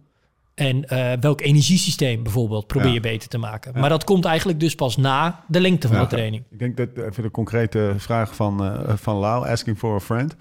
En 0.54 0.88
eh, 0.88 1.12
welk 1.20 1.40
energiesysteem 1.40 2.22
bijvoorbeeld 2.22 2.66
probeer 2.66 2.88
Ja. 2.88 2.94
je 2.94 3.00
beter 3.00 3.28
te 3.28 3.38
maken. 3.38 3.80
Maar 3.80 3.88
dat 3.88 4.04
komt 4.04 4.24
eigenlijk 4.24 4.60
dus 4.60 4.74
pas 4.74 4.96
na 4.96 5.44
de 5.48 5.60
lengte 5.60 5.86
van 5.86 5.96
Ja. 5.96 6.02
de 6.02 6.08
training. 6.08 6.44
Ik 6.50 6.58
denk 6.58 6.76
dat 6.76 6.88
even 6.96 7.22
de 7.22 7.30
concrete 7.30 7.94
vraag 7.96 8.34
van, 8.34 8.64
eh, 8.64 8.96
van 8.96 9.16
Lau, 9.16 9.48
asking 9.48 9.78
for 9.78 9.94
a 9.94 10.00
friend. 10.00 10.34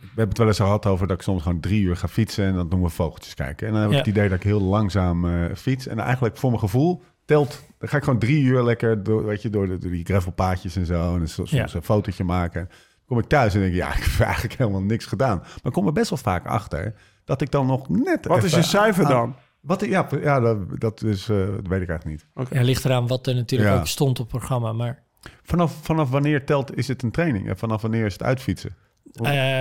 We 0.00 0.20
hebben 0.20 0.28
het 0.28 0.38
wel 0.38 0.46
eens 0.46 0.56
gehad 0.56 0.86
over 0.86 1.06
dat 1.06 1.16
ik 1.16 1.22
soms 1.22 1.42
gewoon 1.42 1.60
drie 1.60 1.82
uur 1.82 1.96
ga 1.96 2.08
fietsen 2.08 2.44
en 2.44 2.54
dan 2.54 2.68
doen 2.68 2.82
we 2.82 2.88
vogeltjes 2.88 3.34
kijken. 3.34 3.66
En 3.66 3.72
dan 3.72 3.82
heb 3.82 3.90
ik 3.90 3.96
het 3.96 4.06
idee 4.06 4.28
dat 4.28 4.36
ik 4.38 4.44
heel 4.44 4.60
langzaam 4.60 5.24
eh, 5.28 5.54
fiets. 5.56 5.86
En 5.86 5.98
eigenlijk 5.98 6.36
voor 6.36 6.50
mijn 6.50 6.62
gevoel 6.62 7.02
telt, 7.24 7.62
dan 7.78 7.88
ga 7.88 7.96
ik 7.96 8.04
gewoon 8.04 8.18
drie 8.18 8.42
uur 8.42 8.62
lekker 8.62 9.02
door, 9.02 9.24
weet 9.24 9.42
je, 9.42 9.50
door, 9.50 9.66
de, 9.66 9.78
door 9.78 9.90
die 9.90 10.04
gravelpaadjes 10.04 10.76
en 10.76 10.86
zo. 10.86 11.16
En 11.16 11.28
soms 11.28 11.52
een 11.74 11.82
fotootje 11.82 12.24
maken. 12.24 12.68
Kom 13.06 13.18
ik 13.18 13.24
thuis 13.26 13.54
en 13.54 13.60
denk 13.60 13.72
ik, 13.72 13.78
ja, 13.78 13.94
ik 13.96 14.02
heb 14.04 14.20
eigenlijk 14.26 14.54
helemaal 14.58 14.80
niks 14.82 15.06
gedaan. 15.06 15.38
Maar 15.38 15.48
ik 15.62 15.72
kom 15.72 15.86
er 15.86 15.92
best 15.92 16.10
wel 16.10 16.18
vaak 16.18 16.46
achter 16.46 16.94
dat 17.24 17.40
ik 17.40 17.50
dan 17.50 17.66
nog 17.66 17.88
net 17.88 18.26
Wat 18.26 18.44
is 18.44 18.54
je 18.54 18.62
cijfer 18.62 19.04
aan- 19.04 19.10
dan? 19.10 19.36
Wat, 19.60 19.84
ja, 19.86 20.08
ja 20.22 20.40
dat, 20.40 20.58
dat, 20.80 21.02
is, 21.02 21.28
eh, 21.28 21.36
dat 21.36 21.66
weet 21.68 21.82
ik 21.82 21.88
eigenlijk 21.88 22.04
niet. 22.04 22.48
Ja, 22.50 22.62
ligt 22.62 22.84
eraan 22.84 23.06
wat 23.06 23.26
er 23.26 23.34
natuurlijk 23.34 23.70
Ja. 23.70 23.76
ook 23.78 23.86
stond 23.86 24.18
op 24.20 24.30
het 24.30 24.36
programma. 24.38 24.72
Maar 24.72 25.02
Vanaf, 25.42 25.74
vanaf 25.82 26.10
wanneer 26.10 26.44
telt, 26.46 26.76
is 26.76 26.88
het 26.88 27.02
een 27.02 27.10
training? 27.10 27.48
En 27.48 27.58
vanaf 27.58 27.82
wanneer 27.82 28.06
is 28.06 28.12
het 28.12 28.22
uitfietsen? 28.22 28.74
eh, 29.22 29.58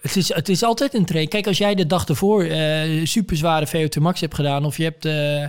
het, 0.00 0.16
is, 0.16 0.34
het 0.34 0.48
is 0.48 0.62
altijd 0.62 0.94
een 0.94 1.04
training. 1.04 1.30
Kijk, 1.32 1.46
als 1.46 1.58
jij 1.58 1.74
de 1.74 1.86
dag 1.86 2.08
ervoor 2.08 2.42
eh 2.44 3.04
super 3.04 3.36
zware 3.36 3.66
VO2 3.66 4.00
max 4.02 4.20
hebt 4.20 4.34
gedaan... 4.34 4.64
of 4.64 4.76
je 4.76 4.82
hebt 4.82 5.04
eh, 5.04 5.46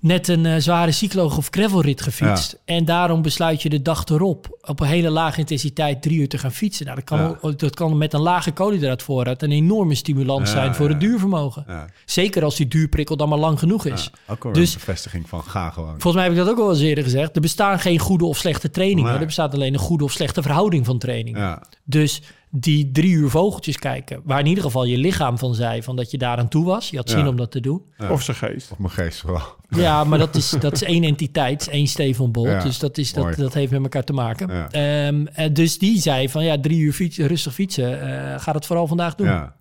net 0.00 0.28
een 0.28 0.46
eh, 0.46 0.56
zware 0.58 0.92
cyclo- 0.92 1.24
of 1.36 1.48
gravelrit 1.50 2.00
gefietst... 2.02 2.58
en 2.64 2.84
daarom 2.84 3.22
besluit 3.22 3.62
je 3.62 3.68
de 3.68 3.82
dag 3.82 4.04
erop 4.06 4.58
op 4.60 4.80
een 4.80 4.86
hele 4.86 5.10
lage 5.10 5.38
intensiteit 5.38 6.02
drie 6.02 6.18
uur 6.18 6.28
te 6.28 6.38
gaan 6.38 6.52
fietsen. 6.52 6.84
Nou, 6.84 6.96
dat, 6.96 7.04
kan, 7.04 7.18
Ja. 7.18 7.38
al- 7.42 7.56
dat 7.56 7.74
kan 7.74 7.98
met 7.98 8.12
een 8.12 8.20
lage 8.20 8.52
koolhydraatvoorraad 8.52 9.42
een 9.42 9.52
enorme 9.52 9.94
stimulans 9.94 10.48
Ja, 10.50 10.54
zijn 10.56 10.74
voor 10.74 10.88
het 10.88 11.00
duurvermogen. 11.00 11.64
Zeker 12.04 12.44
als 12.44 12.56
die 12.56 12.68
duurprikkel 12.68 13.16
dan 13.16 13.28
maar 13.28 13.38
lang 13.38 13.58
genoeg 13.58 13.84
is. 13.86 14.10
ook 14.28 14.54
Dus- 14.54 14.72
een 14.72 14.78
bevestiging 14.78 15.28
van 15.28 15.42
ga 15.44 15.70
gewoon. 15.70 15.90
Volgens 15.90 16.14
mij 16.14 16.22
heb 16.22 16.32
ik 16.32 16.38
dat 16.38 16.48
ook 16.48 16.58
al 16.58 16.70
eens 16.70 16.80
eerder 16.80 17.04
gezegd. 17.04 17.34
Er 17.36 17.40
bestaan 17.42 17.78
geen 17.80 17.98
goede 17.98 18.24
of 18.24 18.36
slechte 18.38 18.70
trainingen. 18.70 19.12
Er 19.20 19.26
bestaat 19.26 19.54
alleen 19.54 19.72
een 19.72 19.78
goede 19.80 20.04
of 20.04 20.12
slechte 20.12 20.42
verhouding 20.42 20.84
van 20.86 20.98
trainingen. 20.98 21.58
Dus 21.84 22.22
die 22.50 22.90
drie 22.90 23.10
uur 23.12 23.30
vogeltjes 23.30 23.78
kijken, 23.78 24.20
waar 24.24 24.38
in 24.40 24.46
ieder 24.46 24.64
geval 24.64 24.84
je 24.84 24.98
lichaam 24.98 25.38
van 25.38 25.54
zei 25.54 25.82
van 25.82 25.96
dat 25.96 26.10
je 26.10 26.18
daar 26.18 26.38
aan 26.38 26.48
toe 26.48 26.64
was. 26.64 26.90
Je 26.90 26.96
had 26.96 27.10
zin 27.10 27.18
Ja. 27.18 27.28
om 27.28 27.36
dat 27.36 27.50
te 27.50 27.60
doen. 27.60 27.82
Ja. 27.98 28.10
Of 28.10 28.22
zijn 28.22 28.36
geest? 28.36 28.70
op 28.70 28.78
mijn 28.78 28.90
geest 28.92 29.20
vooral. 29.20 29.56
Ja, 29.76 30.04
maar 30.04 30.18
dat 30.18 30.34
is, 30.34 30.50
dat 30.50 30.72
is 30.72 30.82
één 30.82 31.04
entiteit, 31.04 31.68
één 31.68 31.86
Stefan 31.86 32.32
Bolt. 32.32 32.46
Ja, 32.48 32.62
dus 32.62 32.78
dat, 32.78 32.98
is, 32.98 33.14
mooi. 33.14 33.28
dat, 33.28 33.36
dat 33.38 33.54
heeft 33.54 33.72
met 33.72 33.82
elkaar 33.82 34.04
te 34.04 34.12
maken. 34.12 34.48
Ja. 34.54 34.70
Ehm, 34.70 35.26
eh, 35.26 35.48
dus 35.52 35.78
die 35.78 36.00
zei 36.00 36.28
van 36.28 36.44
ja, 36.44 36.60
drie 36.60 36.78
uur 36.80 36.92
fietsen, 36.92 37.26
rustig 37.26 37.54
fietsen. 37.54 38.00
eh 38.34 38.40
ga 38.40 38.52
dat 38.52 38.66
vooral 38.66 38.86
vandaag 38.86 39.14
doen. 39.14 39.26
Ja. 39.26 39.56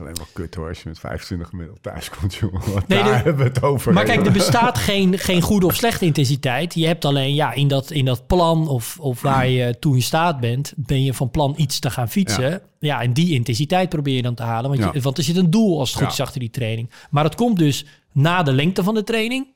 Alleen 0.00 0.14
wel 0.14 0.26
kut 0.32 0.54
hoor, 0.54 0.68
als 0.68 0.82
je 0.82 0.88
met 0.88 0.98
25 0.98 1.48
gemiddeld 1.48 1.82
thuis 1.82 2.10
komt, 2.10 2.34
jongen. 2.34 2.60
Nee, 2.86 2.98
daar 2.98 3.04
de- 3.04 3.10
hebben 3.14 3.36
we 3.36 3.42
het 3.42 3.62
over. 3.62 3.92
Maar 3.92 4.04
kijk, 4.04 4.26
er 4.26 4.32
bestaat 4.32 4.78
geen, 4.78 5.18
geen 5.18 5.42
goede 5.42 5.66
of 5.66 5.74
slechte 5.74 6.04
intensiteit. 6.04 6.74
Je 6.74 6.86
hebt 6.86 7.04
alleen 7.04 7.34
ja, 7.34 7.52
in, 7.52 7.68
dat, 7.68 7.90
in 7.90 8.04
dat 8.04 8.26
plan 8.26 8.68
of, 8.68 8.96
of 9.00 9.22
waar 9.22 9.48
je 9.48 9.78
toe 9.78 9.94
in 9.94 10.02
staat 10.02 10.40
bent, 10.40 10.72
ben 10.76 11.02
je 11.04 11.14
van 11.14 11.30
plan 11.30 11.54
iets 11.56 11.78
te 11.78 11.90
gaan 11.90 12.08
fietsen. 12.08 12.60
Ja, 12.78 13.00
en 13.02 13.12
die 13.12 13.34
intensiteit 13.34 13.88
probeer 13.88 14.14
je 14.16 14.22
dan 14.22 14.34
te 14.34 14.42
halen. 14.42 14.70
Want, 14.78 14.94
je, 14.94 15.00
want 15.00 15.18
er 15.18 15.24
zit 15.24 15.36
een 15.36 15.50
doel 15.50 15.78
als 15.78 15.88
het 15.88 15.98
goed 15.98 16.06
Ja. 16.06 16.12
is 16.12 16.20
achter 16.20 16.40
die 16.40 16.50
training. 16.50 16.90
Maar 17.10 17.24
het 17.24 17.34
komt 17.34 17.58
dus 17.58 17.84
na 18.12 18.42
de 18.42 18.52
lengte 18.52 18.82
van 18.82 18.94
de 18.94 19.04
training. 19.04 19.46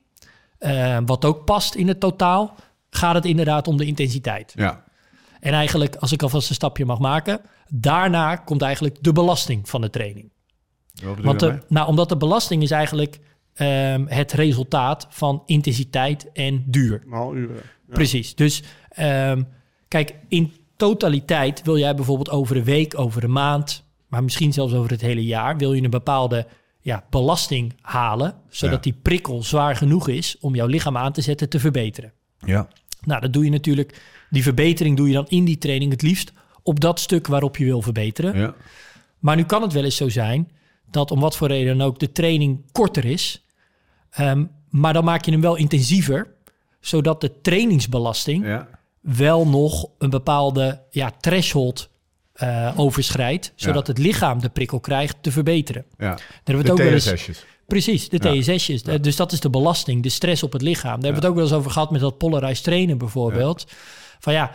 eh, 0.59 0.99
wat 1.07 1.25
ook 1.25 1.45
past 1.45 1.75
in 1.75 1.89
het 1.89 2.01
totaal, 2.01 2.55
gaat 2.91 3.15
het 3.15 3.25
inderdaad 3.25 3.69
om 3.69 3.77
de 3.77 3.85
intensiteit. 3.85 4.53
Ja, 4.57 4.85
En 5.41 5.53
eigenlijk, 5.53 5.97
als 5.97 6.13
ik 6.13 6.23
alvast 6.23 6.49
een 6.49 6.55
stapje 6.55 6.85
mag 6.85 6.99
maken, 6.99 7.41
daarna 7.69 8.37
komt 8.37 8.63
eigenlijk 8.63 8.97
de 9.01 9.13
belasting 9.13 9.69
van 9.69 9.81
de 9.81 9.91
training. 9.91 10.32
Want 11.23 11.41
de, 11.41 11.47
daarmee? 11.47 11.65
nou, 11.69 11.89
omdat 11.89 12.09
de 12.09 12.17
belasting 12.17 12.63
is 12.63 12.71
eigenlijk 12.71 13.19
ehm, 13.55 14.05
het 14.07 14.33
resultaat 14.33 15.07
van 15.11 15.43
intensiteit 15.47 16.33
en 16.33 16.65
duur. 16.67 17.03
Uur. 17.35 17.51
Ja. 17.55 17.95
Precies. 17.95 18.35
Dus 18.35 18.63
ehm, 18.89 19.43
kijk, 19.89 20.15
in 20.29 20.53
totaliteit 20.77 21.63
wil 21.63 21.79
jij 21.79 21.95
bijvoorbeeld 21.95 22.31
over 22.31 22.57
een 22.57 22.65
week, 22.65 22.99
over 22.99 23.25
een 23.25 23.33
maand, 23.33 23.85
maar 24.09 24.23
misschien 24.23 24.53
zelfs 24.53 24.75
over 24.75 24.91
het 24.91 25.01
hele 25.01 25.25
jaar, 25.25 25.57
wil 25.57 25.73
je 25.73 25.83
een 25.83 25.91
bepaalde 25.91 26.47
ja, 26.81 27.05
belasting 27.11 27.75
halen, 27.81 28.35
zodat 28.49 28.75
Ja. 28.75 28.81
die 28.83 28.99
prikkel 29.03 29.43
zwaar 29.43 29.77
genoeg 29.77 30.09
is 30.09 30.37
om 30.41 30.55
jouw 30.55 30.67
lichaam 30.67 30.97
aan 30.97 31.13
te 31.13 31.21
zetten 31.21 31.49
te 31.49 31.61
verbeteren. 31.61 32.13
Ja, 32.39 32.69
Nou, 33.05 33.21
dat 33.21 33.33
doe 33.33 33.45
je 33.45 33.51
natuurlijk, 33.51 34.03
die 34.31 34.43
verbetering 34.43 34.97
doe 34.97 35.07
je 35.09 35.15
dan 35.15 35.27
in 35.29 35.45
die 35.45 35.59
training 35.59 35.91
het 35.93 36.03
liefst 36.03 36.33
op 36.63 36.81
dat 36.81 37.01
stuk 37.01 37.27
waarop 37.27 37.57
je 37.57 37.65
wil 37.65 37.83
verbeteren. 37.83 38.37
ja, 38.39 38.55
Maar 39.19 39.37
nu 39.37 39.45
kan 39.45 39.63
het 39.63 39.73
wel 39.73 39.85
eens 39.85 39.97
zo 39.97 40.09
zijn 40.09 40.51
dat 40.91 41.11
om 41.11 41.21
wat 41.21 41.37
voor 41.37 41.49
reden 41.49 41.79
dan 41.79 41.87
ook 41.87 41.99
de 41.99 42.13
training 42.13 42.65
korter 42.73 43.05
is. 43.05 43.45
Ehm, 44.11 44.45
maar 44.71 44.93
dan 44.93 45.05
maak 45.05 45.25
je 45.25 45.31
hem 45.31 45.41
wel 45.41 45.57
intensiever, 45.57 46.29
zodat 46.81 47.21
de 47.21 47.41
trainingsbelasting 47.41 48.45
ja. 48.47 48.69
wel 49.01 49.47
nog 49.47 49.87
een 49.99 50.11
bepaalde 50.11 50.83
ja, 50.91 51.13
threshold 51.21 51.89
eh, 52.33 52.73
overschrijdt, 52.77 53.53
zodat 53.55 53.87
het 53.87 53.99
lichaam 53.99 54.41
de 54.41 54.49
prikkel 54.49 54.81
krijgt 54.81 55.17
te 55.21 55.33
verbeteren. 55.33 55.85
ja. 55.99 56.09
Daar 56.09 56.21
hebben 56.45 56.55
we 56.55 56.57
het 56.57 56.67
De 56.67 56.73
ook 56.73 56.79
wel 56.79 57.15
eens. 57.15 57.45
Precies, 57.67 58.09
de. 58.09 58.19
TSS'jes. 58.19 58.83
Eh, 58.83 59.01
Dus 59.01 59.17
dat 59.17 59.33
is 59.33 59.41
de 59.41 59.51
belasting, 59.51 60.03
de 60.03 60.09
stress 60.09 60.43
op 60.43 60.53
het 60.53 60.63
lichaam. 60.63 61.01
Daar 61.01 61.13
hebben 61.13 61.21
we 61.21 61.27
het 61.27 61.27
ook 61.27 61.35
wel 61.35 61.45
eens 61.45 61.53
over 61.53 61.71
gehad 61.71 61.91
met 61.91 62.01
dat 62.01 62.19
polarized 62.19 62.65
trainen 62.65 62.99
bijvoorbeeld. 62.99 63.67
Van 64.19 64.33
ja, 64.33 64.51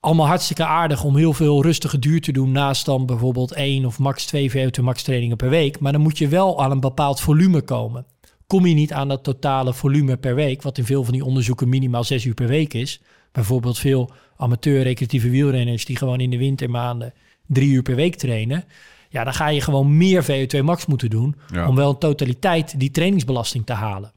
allemaal 0.00 0.26
hartstikke 0.26 0.64
aardig 0.64 1.04
om 1.04 1.16
heel 1.16 1.32
veel 1.32 1.62
rustige 1.62 1.98
duur 1.98 2.20
te 2.20 2.32
doen 2.32 2.52
naast 2.52 2.84
dan 2.84 3.06
bijvoorbeeld 3.06 3.52
één 3.52 3.84
of 3.84 3.98
max 3.98 4.24
twee 4.24 4.50
VO2 4.50 4.82
max 4.82 5.02
trainingen 5.02 5.36
per 5.36 5.50
week. 5.50 5.80
Maar 5.80 5.92
dan 5.92 6.00
moet 6.00 6.18
je 6.18 6.28
wel 6.28 6.62
aan 6.62 6.70
een 6.70 6.80
bepaald 6.80 7.20
volume 7.20 7.62
komen. 7.62 8.06
Kom 8.46 8.66
je 8.66 8.74
niet 8.74 8.92
aan 8.92 9.08
dat 9.08 9.24
totale 9.24 9.74
volume 9.74 10.16
per 10.16 10.34
week, 10.34 10.62
wat 10.62 10.78
in 10.78 10.84
veel 10.84 11.04
van 11.04 11.12
die 11.12 11.24
onderzoeken 11.24 11.68
minimaal 11.68 12.04
zes 12.04 12.24
uur 12.24 12.34
per 12.34 12.46
week 12.46 12.74
is. 12.74 13.00
Bijvoorbeeld 13.32 13.78
veel 13.78 14.10
amateur 14.36 14.82
recreatieve 14.82 15.30
wielrenners 15.30 15.84
die 15.84 15.96
gewoon 15.96 16.20
in 16.20 16.30
de 16.30 16.38
wintermaanden 16.38 17.12
drie 17.46 17.70
uur 17.70 17.82
per 17.82 17.94
week 17.94 18.14
trainen. 18.14 18.64
Ja, 19.08 19.24
dan 19.24 19.34
ga 19.34 19.48
je 19.48 19.60
gewoon 19.60 19.96
meer 19.96 20.24
VO2 20.24 20.62
max 20.62 20.86
moeten 20.86 21.10
doen 21.10 21.36
Ja. 21.52 21.68
om 21.68 21.74
wel 21.74 21.90
in 21.90 21.98
totaliteit 21.98 22.80
die 22.80 22.90
trainingsbelasting 22.90 23.66
te 23.66 23.72
halen. 23.72 24.12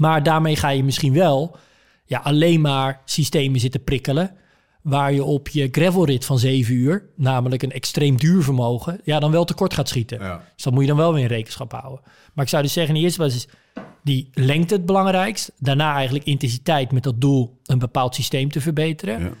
Maar 0.00 0.22
daarmee 0.22 0.56
ga 0.56 0.68
je 0.68 0.84
misschien 0.84 1.12
wel 1.12 1.56
ja, 2.04 2.18
alleen 2.18 2.60
maar 2.60 3.00
systemen 3.04 3.60
zitten 3.60 3.84
prikkelen. 3.84 4.34
Waar 4.82 5.12
je 5.12 5.24
op 5.24 5.48
je 5.48 5.68
gravelrit 5.72 6.24
van 6.24 6.38
7 6.38 6.74
uur, 6.74 7.08
namelijk 7.16 7.62
een 7.62 7.72
extreem 7.72 8.16
duur 8.16 8.42
vermogen, 8.42 9.00
ja, 9.04 9.20
dan 9.20 9.30
wel 9.30 9.44
tekort 9.44 9.74
gaat 9.74 9.88
schieten. 9.88 10.18
Ja. 10.20 10.44
Dus 10.54 10.64
dat 10.64 10.72
moet 10.72 10.82
je 10.82 10.88
dan 10.88 10.96
wel 10.96 11.12
weer 11.12 11.22
in 11.22 11.28
rekenschap 11.28 11.72
houden. 11.72 12.00
Maar 12.34 12.44
ik 12.44 12.50
zou 12.50 12.62
dus 12.62 12.72
zeggen, 12.72 12.94
in 12.94 13.00
de 13.00 13.06
eerste 13.06 13.20
plaats 13.20 13.34
is 13.34 13.48
die 14.02 14.30
lengte 14.32 14.74
het 14.74 14.86
belangrijkst. 14.86 15.52
Daarna 15.58 15.94
eigenlijk 15.94 16.24
intensiteit 16.24 16.92
met 16.92 17.02
dat 17.02 17.20
doel 17.20 17.60
een 17.64 17.78
bepaald 17.78 18.14
systeem 18.14 18.50
te 18.50 18.60
verbeteren. 18.60 19.20
Ja. 19.20 19.32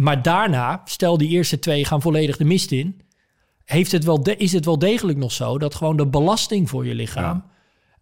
Maar 0.00 0.22
daarna, 0.22 0.82
stel 0.84 1.18
die 1.18 1.28
eerste 1.28 1.58
twee 1.58 1.84
gaan 1.84 2.02
volledig 2.02 2.36
de 2.36 2.44
mist 2.44 2.72
in, 2.72 3.00
heeft 3.64 3.92
het 3.92 4.04
wel 4.04 4.22
de, 4.22 4.36
is 4.36 4.52
het 4.52 4.64
wel 4.64 4.78
degelijk 4.78 5.18
nog 5.18 5.32
zo 5.32 5.58
dat 5.58 5.74
gewoon 5.74 5.96
de 5.96 6.06
belasting 6.06 6.68
voor 6.68 6.86
je 6.86 6.94
lichaam 6.94 7.44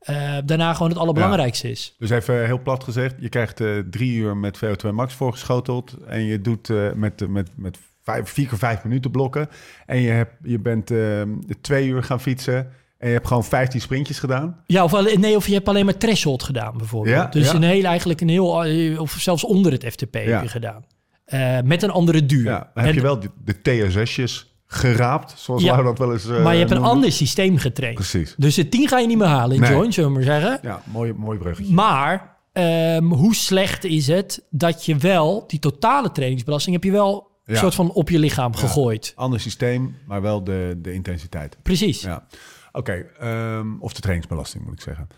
eh, 0.05 0.37
daarna 0.45 0.73
gewoon 0.75 0.89
het 0.89 0.99
allerbelangrijkste 0.99 1.71
is. 1.71 1.95
Dus 1.99 2.11
even 2.11 2.45
heel 2.45 2.61
plat 2.63 2.85
gezegd, 2.85 3.15
je 3.19 3.29
krijgt 3.29 3.61
eh, 3.61 3.79
drie 3.91 4.17
uur 4.17 4.37
met 4.37 4.59
VO2 4.65 4.89
max 4.91 5.15
voorgeschoteld. 5.15 5.97
En 6.07 6.25
je 6.25 6.41
doet 6.41 6.71
eh, 6.71 6.93
met, 6.93 7.29
met, 7.29 7.49
met 7.57 7.79
vijf, 8.03 8.29
vier 8.29 8.47
keer 8.49 8.59
vijf 8.59 8.85
minuten 8.85 9.11
blokken. 9.11 9.49
En 9.87 10.01
je, 10.01 10.11
hebt, 10.11 10.33
je 10.43 10.59
bent 10.59 10.91
eh, 10.91 11.23
twee 11.61 11.89
uur 11.89 12.03
gaan 12.03 12.21
fietsen. 12.21 12.57
En 12.99 13.09
je 13.09 13.15
hebt 13.17 13.27
gewoon 13.27 13.45
15 13.45 13.81
sprintjes 13.81 14.19
gedaan. 14.19 14.61
Ja, 14.67 14.85
of, 14.85 14.95
alleen- 14.95 15.21
nee, 15.21 15.37
of 15.37 15.47
je 15.47 15.53
hebt 15.55 15.69
alleen 15.69 15.85
maar 15.85 15.97
threshold 15.97 16.43
gedaan 16.43 16.77
bijvoorbeeld. 16.79 17.17
Ja, 17.17 17.27
dus 17.27 17.51
ja. 17.51 17.55
een 17.55 17.63
heel, 17.63 17.85
eigenlijk 17.85 18.21
een 18.21 18.29
heel, 18.29 18.65
eh, 18.65 19.01
of 19.01 19.11
zelfs 19.19 19.45
onder 19.45 19.73
het 19.73 19.85
FTP 19.85 20.15
heb 20.15 20.43
je 20.43 20.49
gedaan. 20.49 20.85
Eh, 21.25 21.61
met 21.65 21.83
een 21.83 21.91
andere 21.91 22.27
duur. 22.27 22.45
Ja, 22.45 22.71
dan 22.75 22.85
heb 22.85 22.87
En- 22.87 22.95
je 22.95 23.01
wel 23.01 23.21
de, 23.21 23.31
de 23.45 23.61
TSS'jes 23.63 24.54
geraapt, 24.75 25.35
zoals 25.37 25.63
Ja. 25.63 25.83
Dat 25.83 25.99
wel 25.99 26.13
eens 26.13 26.29
eh, 26.29 26.43
maar 26.43 26.53
je 26.53 26.59
hebt 26.59 26.71
een 26.71 26.77
noemde. 26.77 26.93
ander 26.93 27.13
systeem 27.13 27.57
getraind. 27.59 27.95
Precies. 27.95 28.35
Dus 28.39 28.55
de 28.55 28.69
10 28.69 28.89
ga 28.89 28.99
je 28.99 29.07
niet 29.07 29.19
meer 29.19 29.27
halen 29.27 29.55
in 29.57 29.61
Nee. 29.63 29.71
joint, 29.73 29.95
zullen 29.95 30.09
we 30.11 30.15
maar 30.17 30.25
zeggen. 30.25 30.59
Ja, 30.63 30.83
mooi, 30.85 31.13
mooi 31.13 31.39
bruggetje. 31.39 31.73
Maar 31.73 32.37
ehm, 32.53 33.05
hoe 33.05 33.35
slecht 33.35 33.85
is 33.85 34.07
het 34.07 34.45
dat 34.51 34.85
je 34.87 34.97
wel 34.97 35.45
die 35.47 35.59
totale 35.59 36.13
trainingsbelasting 36.13 36.75
heb 36.75 36.85
je 36.85 36.91
wel 36.91 37.31
een 37.45 37.55
Ja. 37.55 37.61
soort 37.61 37.75
van 37.75 37.91
op 37.93 38.11
je 38.11 38.19
lichaam 38.19 38.55
gegooid. 38.57 39.13
Ander 39.17 39.41
systeem, 39.41 39.97
maar 40.07 40.23
wel 40.23 40.45
de, 40.45 40.79
de 40.83 40.93
intensiteit. 40.93 41.57
Precies. 41.63 42.01
Ja. 42.03 42.27
Oké, 42.73 42.93
ehm, 43.19 43.67
of 43.79 43.93
de 43.93 44.01
trainingsbelasting 44.01 44.65
moet 44.65 44.73
ik 44.73 44.81
zeggen. 44.81 45.09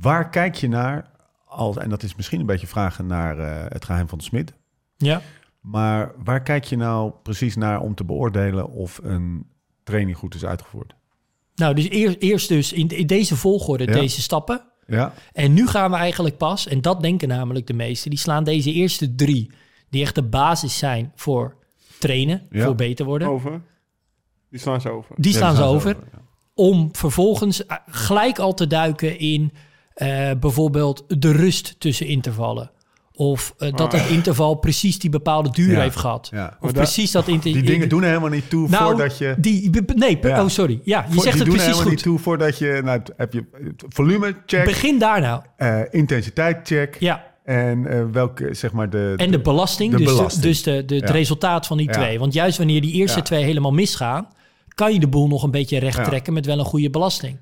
Waar 0.00 0.30
kijk 0.30 0.54
je 0.54 0.68
naar, 0.68 1.10
als, 1.46 1.76
en 1.76 1.88
dat 1.88 2.02
is 2.02 2.14
misschien 2.14 2.40
een 2.40 2.46
beetje 2.46 2.66
vragen 2.66 3.06
naar 3.06 3.38
eh, 3.38 3.64
het 3.68 3.84
geheim 3.84 4.08
van 4.08 4.18
de 4.18 4.24
smid, 4.24 4.52
Ja. 4.96 5.20
Maar 5.60 6.12
waar 6.24 6.42
kijk 6.42 6.64
je 6.64 6.76
nou 6.76 7.12
precies 7.22 7.56
naar 7.56 7.80
om 7.80 7.94
te 7.94 8.04
beoordelen 8.04 8.68
of 8.70 9.00
een 9.02 9.46
training 9.82 10.16
goed 10.16 10.34
is 10.34 10.44
uitgevoerd? 10.44 10.94
Nou, 11.54 11.74
dus 11.74 11.88
eerst, 11.88 12.16
eerst 12.18 12.48
dus 12.48 12.72
in, 12.72 12.88
in 12.88 13.06
deze 13.06 13.36
volgorde 13.36 13.84
Ja. 13.84 13.92
deze 13.92 14.20
stappen. 14.22 14.62
Ja, 14.86 15.12
En 15.32 15.52
nu 15.52 15.66
gaan 15.66 15.90
we 15.90 15.96
eigenlijk 15.96 16.36
pas, 16.36 16.66
en 16.66 16.80
dat 16.80 17.02
denken 17.02 17.28
namelijk 17.28 17.66
de 17.66 17.72
meesten, 17.72 18.10
die 18.10 18.18
slaan 18.18 18.44
deze 18.44 18.72
eerste 18.72 19.14
drie, 19.14 19.50
die 19.90 20.02
echt 20.02 20.14
de 20.14 20.22
basis 20.22 20.78
zijn 20.78 21.12
voor 21.14 21.56
trainen, 21.98 22.46
Ja. 22.50 22.64
voor 22.64 22.74
beter 22.74 23.04
worden. 23.04 23.28
Over. 23.28 23.60
Die 24.50 24.60
slaan 24.60 24.80
ze 24.80 24.90
over. 24.90 25.14
Die 25.18 25.32
slaan 25.32 25.50
Ja, 25.50 25.56
ze 25.56 25.62
over. 25.62 25.96
ja. 26.12 26.18
Om 26.54 26.88
vervolgens 26.92 27.66
eh, 27.66 27.76
gelijk 27.86 28.38
al 28.38 28.54
te 28.54 28.66
duiken 28.66 29.18
in 29.18 29.52
eh, 29.94 30.30
bijvoorbeeld 30.40 31.04
de 31.20 31.32
rust 31.32 31.80
tussen 31.80 32.06
intervallen. 32.06 32.70
Of 33.20 33.54
eh, 33.58 33.72
dat 33.74 33.92
het 33.92 34.08
interval 34.08 34.54
precies 34.54 34.98
die 34.98 35.10
bepaalde 35.10 35.50
duur. 35.50 35.70
Ja. 35.72 35.80
heeft 35.80 35.96
gehad. 35.96 36.28
Ja. 36.32 36.56
Of 36.60 36.72
precies 36.72 37.10
dat 37.10 37.28
inter- 37.28 37.52
Die 37.52 37.62
dingen 37.62 37.88
doen 37.88 38.02
er 38.02 38.08
helemaal 38.08 38.30
niet 38.30 38.50
toe 38.50 38.68
nou, 38.68 38.84
voordat 38.84 39.18
je... 39.18 39.34
Die, 39.38 39.70
nee, 39.94 40.18
Ja. 40.22 40.42
oh 40.42 40.48
sorry. 40.48 40.80
Ja, 40.84 41.06
je 41.08 41.20
zegt 41.20 41.22
die 41.22 41.24
het 41.24 41.32
doen 41.32 41.38
er 41.38 41.44
precies 41.44 41.62
helemaal 41.64 41.82
goed. 41.82 41.90
niet 41.90 42.02
toe 42.02 42.18
voordat 42.18 42.58
je... 42.58 42.80
Nou, 42.84 43.00
heb 43.16 43.32
je 43.32 43.44
volume 43.88 44.34
check, 44.46 44.64
Begin 44.64 44.98
daar 44.98 45.20
nou. 45.20 45.42
eh, 45.56 45.80
intensiteit 45.90 46.58
check 46.66 46.96
Ja. 47.00 47.24
en 47.44 47.86
eh, 47.86 48.04
welke, 48.12 48.54
zeg 48.54 48.72
maar, 48.72 48.90
de... 48.90 49.14
En 49.16 49.30
de 49.30 49.40
belasting, 49.40 49.90
de 49.92 49.96
dus, 49.96 50.06
belasting. 50.06 50.42
De, 50.42 50.48
dus 50.48 50.62
de, 50.62 50.84
de, 50.84 50.94
het 50.94 51.08
Ja. 51.08 51.14
resultaat 51.14 51.66
van 51.66 51.76
die 51.76 51.86
Ja. 51.86 51.92
twee. 51.92 52.18
Want 52.18 52.32
juist 52.32 52.58
wanneer 52.58 52.80
die 52.80 52.92
eerste 52.92 53.18
Ja. 53.18 53.24
twee 53.24 53.44
helemaal 53.44 53.72
misgaan, 53.72 54.28
kan 54.74 54.92
je 54.92 55.00
de 55.00 55.08
boel 55.08 55.28
nog 55.28 55.42
een 55.42 55.50
beetje 55.50 55.78
recht 55.78 55.96
Ja. 55.96 56.04
trekken 56.04 56.32
met 56.32 56.46
wel 56.46 56.58
een 56.58 56.64
goede 56.64 56.90
belasting. 56.90 57.38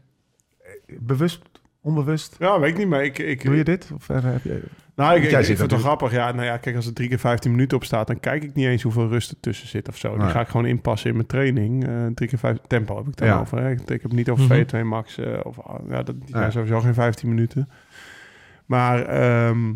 Bewust, 1.00 1.40
onbewust? 1.82 2.36
Ja, 2.38 2.60
weet 2.60 2.70
ik 2.70 2.78
niet, 2.78 2.88
maar 2.88 3.04
ik... 3.04 3.18
ik 3.18 3.44
Doe 3.44 3.56
je 3.56 3.64
dit? 3.64 3.90
Of 3.94 4.06
heb 4.06 4.44
je... 4.44 4.62
Nou, 4.98 5.16
ik, 5.20 5.44
vind 5.44 5.58
het 5.58 5.70
wel 5.70 5.78
grappig. 5.80 6.12
Ja, 6.12 6.32
nou 6.32 6.44
ja, 6.46 6.56
kijk, 6.56 6.76
als 6.76 6.86
er 6.86 6.92
drie 6.92 7.08
keer 7.08 7.18
15 7.18 7.50
minuten 7.50 7.76
op 7.76 7.84
staat, 7.84 8.06
dan 8.06 8.20
kijk 8.20 8.42
ik 8.42 8.54
niet 8.54 8.66
eens 8.66 8.82
hoeveel 8.82 9.08
rust 9.08 9.30
er 9.30 9.36
tussen 9.40 9.68
zit 9.68 9.88
of 9.88 9.96
zo. 9.96 10.08
Die 10.12 10.18
Nee. 10.22 10.30
ga 10.30 10.40
ik 10.40 10.48
gewoon 10.48 10.66
inpassen 10.66 11.08
in 11.10 11.14
mijn 11.16 11.26
training. 11.28 11.86
Eh 11.86 11.92
drie 12.14 12.28
keer 12.28 12.38
vijf 12.38 12.56
tempo 12.66 12.96
heb 12.96 13.06
ik 13.06 13.16
dan 13.16 13.28
Ja. 13.28 13.38
over. 13.40 13.58
Hè. 13.58 13.70
Ik, 13.70 13.78
heb 13.86 14.02
het 14.02 14.12
niet 14.12 14.30
over 14.30 14.44
Mhm. 14.44 14.54
V2 14.54 14.84
max. 14.84 15.18
eh, 15.18 15.32
of, 15.42 15.60
ah, 15.60 15.80
ja, 15.88 16.02
dat, 16.02 16.14
die 16.20 16.28
zijn 16.30 16.44
Ja. 16.44 16.50
sowieso 16.50 16.80
geen 16.80 16.94
15 16.94 17.28
minuten. 17.28 17.68
Maar 18.66 19.02
ehm, 19.06 19.72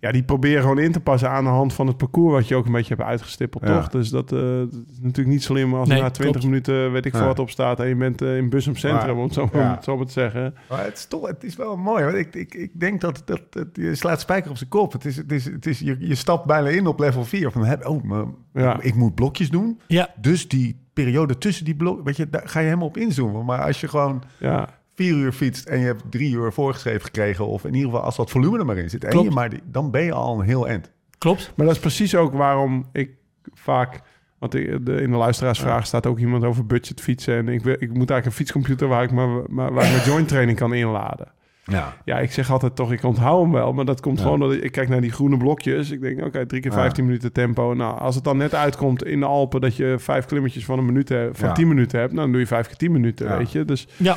ja, 0.00 0.12
die 0.12 0.22
proberen 0.22 0.62
gewoon 0.62 0.78
in 0.78 0.92
te 0.92 1.00
passen 1.00 1.30
aan 1.30 1.44
de 1.44 1.50
hand 1.50 1.72
van 1.72 1.86
het 1.86 1.96
parcours 1.96 2.32
wat 2.34 2.48
je 2.48 2.54
ook 2.54 2.66
een 2.66 2.72
beetje 2.72 2.94
hebt 2.94 3.08
uitgestippeld, 3.08 3.66
Ja. 3.66 3.74
toch? 3.80 3.88
Dus 3.88 4.08
dat, 4.10 4.32
eh, 4.32 4.38
dat 4.40 4.72
is 4.72 4.98
natuurlijk 5.00 5.28
niet 5.28 5.42
slim 5.42 5.74
als 5.74 5.88
Nee, 5.88 6.00
na 6.00 6.10
20 6.10 6.30
klopt. 6.40 6.44
minuten, 6.46 6.92
weet 6.92 7.04
ik 7.06 7.16
veel 7.16 7.26
wat 7.26 7.38
op 7.38 7.50
staat 7.50 7.80
en 7.80 7.88
je 7.88 7.96
bent 7.96 8.22
eh, 8.22 8.36
in 8.36 8.48
Bussum 8.50 8.76
Centrum, 8.76 9.06
Maar- 9.06 9.16
om 9.16 9.22
het 9.22 9.32
zo, 9.32 9.48
ja. 9.52 9.60
om 9.64 9.70
het 9.70 9.84
zo 9.84 9.96
maar 9.96 10.06
te 10.06 10.12
zeggen. 10.12 10.54
Maar 10.68 10.84
het 10.84 10.96
is 10.98 11.06
toch, 11.06 11.26
het 11.26 11.44
is 11.44 11.56
wel 11.56 11.76
mooi. 11.76 12.04
Want 12.04 12.16
ik, 12.16 12.34
ik, 12.34 12.54
ik 12.54 12.80
denk 12.80 13.00
dat, 13.00 13.22
dat, 13.24 13.40
dat 13.50 13.66
je 13.72 13.94
slaat 13.94 14.20
spijker 14.20 14.50
op 14.50 14.56
zijn 14.56 14.70
kop. 14.70 14.92
Het 14.92 15.04
is, 15.04 15.16
het 15.16 15.32
is, 15.32 15.44
het 15.44 15.66
is, 15.66 15.78
je, 15.78 15.96
je 15.98 16.14
stapt 16.14 16.46
bijna 16.46 16.68
in 16.68 16.86
op 16.86 16.98
level 16.98 17.24
4 17.24 17.50
van 17.50 17.64
heb, 17.64 17.86
oh, 17.86 18.02
maar 18.02 18.24
Ja. 18.52 18.80
ik 18.80 18.94
moet 18.94 19.14
blokjes 19.14 19.50
doen. 19.50 19.80
Ja, 19.86 20.08
Dus 20.20 20.48
die 20.48 20.86
periode 20.92 21.38
tussen 21.38 21.64
die 21.64 21.76
blok, 21.76 22.04
weet 22.04 22.16
je, 22.16 22.30
daar 22.30 22.48
ga 22.48 22.58
je 22.60 22.64
helemaal 22.66 22.86
op 22.88 22.96
inzoomen. 22.96 23.44
Maar 23.44 23.62
als 23.62 23.80
je 23.80 23.88
gewoon 23.88 24.22
Ja, 24.38 24.68
vier 25.04 25.14
uur 25.14 25.32
fietst 25.32 25.66
en 25.68 25.78
je 25.78 25.84
hebt 25.84 26.02
drie 26.10 26.32
uur 26.34 26.52
voorgeschreven 26.52 27.02
gekregen, 27.02 27.46
of 27.46 27.64
in 27.64 27.74
ieder 27.74 27.90
geval 27.90 28.04
als 28.04 28.16
dat 28.16 28.30
volume 28.30 28.58
er 28.58 28.64
maar 28.66 28.76
in 28.76 28.90
zit, 28.90 29.04
en 29.04 29.22
je 29.22 29.30
maar 29.30 29.50
die, 29.50 29.60
dan 29.64 29.90
ben 29.90 30.02
je 30.04 30.12
al 30.12 30.38
een 30.40 30.46
heel 30.46 30.68
eind. 30.68 30.90
klopt. 31.18 31.52
Maar 31.56 31.66
dat 31.66 31.74
is 31.74 31.80
precies 31.80 32.14
ook 32.14 32.32
waarom 32.32 32.88
ik 32.92 33.10
vaak... 33.54 34.00
Want 34.38 34.54
ik- 34.54 34.86
de, 34.86 34.94
in 35.02 35.10
de 35.10 35.16
luisteraarsvraag 35.16 35.86
staat 35.86 36.06
ook 36.06 36.18
iemand 36.18 36.44
over 36.44 36.66
budget 36.66 37.00
fietsen. 37.00 37.34
En 37.36 37.48
ik, 37.48 37.62
wil- 37.62 37.74
ik 37.78 37.88
moet 37.88 37.96
eigenlijk 38.10 38.24
een 38.26 38.32
fietscomputer 38.32 38.88
waar 38.88 39.02
ik, 39.02 39.10
maar, 39.12 39.28
maar, 39.48 39.72
waar 39.72 39.84
ik 39.84 39.90
mijn 39.90 40.04
joint 40.10 40.28
training 40.28 40.58
kan 40.58 40.74
inladen. 40.74 41.32
Ja. 41.64 41.96
Ja, 42.04 42.18
ik 42.18 42.32
zeg 42.32 42.50
altijd 42.50 42.76
toch, 42.76 42.92
ik 42.92 43.02
onthoud 43.02 43.42
hem 43.42 43.52
wel. 43.52 43.72
Maar 43.72 43.84
dat 43.84 44.00
komt 44.00 44.16
Ja. 44.18 44.22
gewoon 44.24 44.40
dat 44.40 44.52
ik, 44.52 44.62
ik 44.62 44.72
kijk 44.72 44.88
naar 44.88 45.00
die 45.00 45.12
groene 45.12 45.36
blokjes. 45.36 45.90
Ik 45.90 46.00
denk, 46.00 46.24
oké, 46.24 46.46
drie 46.46 46.60
keer 46.60 46.70
Ja. 46.70 46.76
15 46.76 47.04
minuten 47.04 47.32
tempo. 47.32 47.74
Nou, 47.74 47.98
als 47.98 48.14
het 48.14 48.24
dan 48.24 48.36
net 48.36 48.54
uitkomt 48.54 49.04
in 49.04 49.20
de 49.20 49.26
Alpen 49.26 49.60
dat 49.60 49.76
je 49.76 49.94
vijf 49.98 50.24
klimmetjes 50.26 50.64
van 50.64 50.78
een 50.78 50.84
minuut 50.86 51.08
hebt, 51.08 51.38
van 51.38 51.48
Ja. 51.48 51.54
10 51.54 51.68
minuten 51.68 51.98
hebt, 51.98 52.10
nou, 52.12 52.22
dan 52.22 52.32
doe 52.32 52.40
je 52.40 52.46
vijf 52.46 52.66
keer 52.66 52.76
10 52.76 52.92
minuten, 52.92 53.26
Ja. 53.28 53.36
weet 53.38 53.52
je. 53.52 53.64
Dus, 53.64 53.88
Ja, 53.96 54.16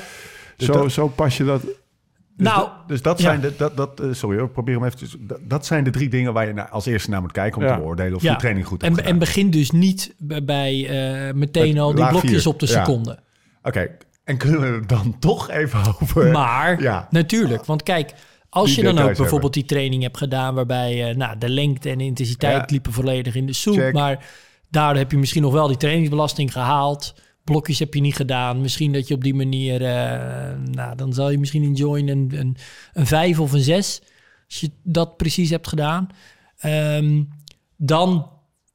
Dus 0.67 0.75
zo, 0.75 0.81
dat- 0.81 0.91
zo 0.91 1.07
pas 1.07 1.37
je 1.37 1.43
dat. 1.43 1.61
Dus 1.61 2.49
nou, 2.49 2.59
dat, 2.59 2.87
dus 2.87 3.01
dat 3.01 3.17
ja. 3.17 3.23
zijn 3.23 3.41
de, 3.41 3.53
dat, 3.57 3.77
dat, 3.77 3.99
eh, 3.99 4.07
sorry, 4.11 4.37
hoor, 4.39 4.49
probeer 4.49 4.75
hem 4.75 4.83
even. 4.85 5.27
Dat, 5.27 5.39
dat 5.41 5.65
zijn 5.65 5.83
de 5.83 5.89
drie 5.89 6.09
dingen 6.09 6.33
waar 6.33 6.47
je 6.47 6.53
naar, 6.53 6.69
als 6.69 6.85
eerste 6.85 7.09
naar 7.09 7.21
moet 7.21 7.31
kijken 7.31 7.61
om 7.61 7.67
Ja. 7.67 7.73
te 7.73 7.79
beoordelen 7.79 8.15
of 8.15 8.21
Ja. 8.21 8.31
je 8.31 8.37
training 8.37 8.65
goed 8.67 8.81
hebt 8.81 8.97
en, 8.97 9.05
en 9.05 9.17
begin 9.19 9.49
dus 9.49 9.71
niet 9.71 10.15
bij- 10.17 10.87
eh, 11.27 11.33
meteen 11.33 11.73
Met 11.73 11.81
al 11.81 11.95
die 11.95 12.07
blokjes 12.07 12.31
vier. 12.43 12.47
op 12.53 12.59
de 12.59 12.65
seconde. 12.65 13.19
Oké, 13.63 13.87
en 14.23 14.37
kunnen 14.37 14.59
we 14.61 14.67
het 14.67 14.89
dan 14.89 15.15
toch 15.19 15.49
even 15.49 15.79
over... 16.01 16.31
Maar 16.31 16.81
ja. 16.81 17.07
natuurlijk, 17.09 17.65
want 17.65 17.83
kijk, 17.83 18.13
als 18.49 18.75
Die 18.75 18.85
je 18.85 18.93
dan 18.93 19.05
ook 19.09 19.17
bijvoorbeeld 19.17 19.53
die 19.53 19.65
training 19.65 20.03
hebt 20.03 20.17
gedaan 20.17 20.55
waarbij 20.55 21.09
eh, 21.09 21.15
nou, 21.15 21.37
de 21.37 21.49
lengte 21.49 21.89
en 21.89 21.97
de 21.97 22.03
intensiteit 22.03 22.71
liepen 22.71 22.93
volledig 22.93 23.35
in 23.35 23.45
de 23.45 23.53
soep, 23.53 23.75
Check. 23.75 23.93
maar 23.93 24.25
daardoor 24.69 24.97
heb 25.01 25.11
je 25.11 25.17
misschien 25.17 25.41
nog 25.41 25.53
wel 25.53 25.67
die 25.67 25.77
trainingsbelasting 25.77 26.51
gehaald. 26.51 27.13
Blokjes 27.43 27.79
heb 27.79 27.93
je 27.93 28.01
niet 28.01 28.15
gedaan. 28.15 28.61
Misschien 28.61 28.91
dat 28.93 29.07
je 29.07 29.13
op 29.13 29.23
die 29.23 29.33
manier, 29.33 29.81
eh, 29.85 30.57
nou, 30.71 30.95
dan 30.95 31.13
zal 31.13 31.29
je 31.29 31.37
misschien 31.37 31.63
in 31.63 31.73
join 31.73 32.07
een, 32.07 32.31
een, 32.35 32.55
een 32.93 33.07
vijf 33.07 33.39
of 33.39 33.51
een 33.51 33.59
zes, 33.63 34.01
als 34.47 34.59
je 34.59 34.71
dat 34.83 35.17
precies 35.17 35.49
hebt 35.49 35.67
gedaan. 35.67 36.07
Ehm, 36.57 37.23
dan, 37.77 38.29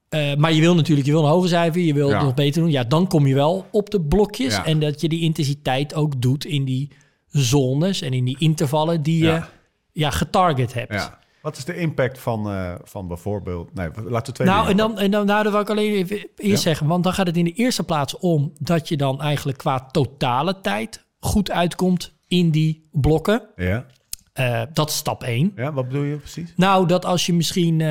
eh, 0.08 0.34
maar 0.34 0.52
je 0.52 0.60
wil 0.60 0.74
natuurlijk, 0.74 1.06
je 1.06 1.12
wil 1.12 1.22
een 1.24 1.30
hoger 1.30 1.48
cijfer, 1.48 1.80
je 1.82 1.94
wil 1.94 2.08
Ja. 2.08 2.14
het 2.16 2.24
nog 2.24 2.34
beter 2.34 2.62
doen. 2.62 2.70
Ja, 2.70 2.84
dan 2.84 3.06
kom 3.06 3.26
je 3.26 3.34
wel 3.34 3.66
op 3.70 3.90
de 3.90 4.00
blokjes 4.00 4.54
Ja. 4.54 4.64
en 4.64 4.80
dat 4.80 5.00
je 5.00 5.08
die 5.08 5.20
intensiteit 5.20 5.94
ook 5.94 6.20
doet 6.22 6.44
in 6.44 6.64
die 6.64 6.90
zones 7.28 8.00
en 8.02 8.12
in 8.12 8.24
die 8.24 8.36
intervallen 8.38 9.02
die 9.02 9.18
je 9.18 9.24
Ja. 9.24 9.48
ja. 9.92 10.10
getarget 10.10 10.74
hebt. 10.74 11.10
Wat 11.46 11.56
is 11.56 11.64
de 11.64 11.76
impact 11.76 12.18
van, 12.18 12.50
eh, 12.50 12.74
van 12.82 13.08
bijvoorbeeld... 13.08 13.74
Nee, 13.74 13.88
laten 14.04 14.26
we 14.26 14.32
twee 14.32 14.46
Nou, 14.48 14.68
en 14.68 14.76
dan, 14.76 14.98
en 14.98 15.10
dan 15.10 15.26
nou, 15.26 15.42
dat 15.42 15.52
wil 15.52 15.60
ik 15.60 15.70
alleen 15.70 15.92
even 15.94 16.16
eerst 16.16 16.32
Ja. 16.36 16.56
zeggen, 16.56 16.86
want 16.86 17.04
dan 17.04 17.12
gaat 17.12 17.26
het 17.26 17.36
in 17.36 17.44
de 17.44 17.52
eerste 17.52 17.82
plaats 17.84 18.18
om 18.18 18.52
dat 18.58 18.88
je 18.88 18.96
dan 18.96 19.20
eigenlijk 19.20 19.58
qua 19.58 19.86
totale 19.90 20.60
tijd 20.60 21.04
goed 21.20 21.50
uitkomt 21.50 22.12
in 22.28 22.50
die 22.50 22.88
blokken. 22.92 23.42
Ja, 23.56 23.86
Eh, 24.32 24.62
dat 24.72 24.88
is 24.88 24.96
stap 24.96 25.22
1. 25.22 25.52
ja, 25.56 25.72
wat 25.72 25.88
bedoel 25.88 26.02
je 26.02 26.16
precies? 26.16 26.52
Nou, 26.56 26.86
dat 26.86 27.04
als 27.04 27.26
je 27.26 27.32
misschien 27.34 27.80
eh, 27.80 27.88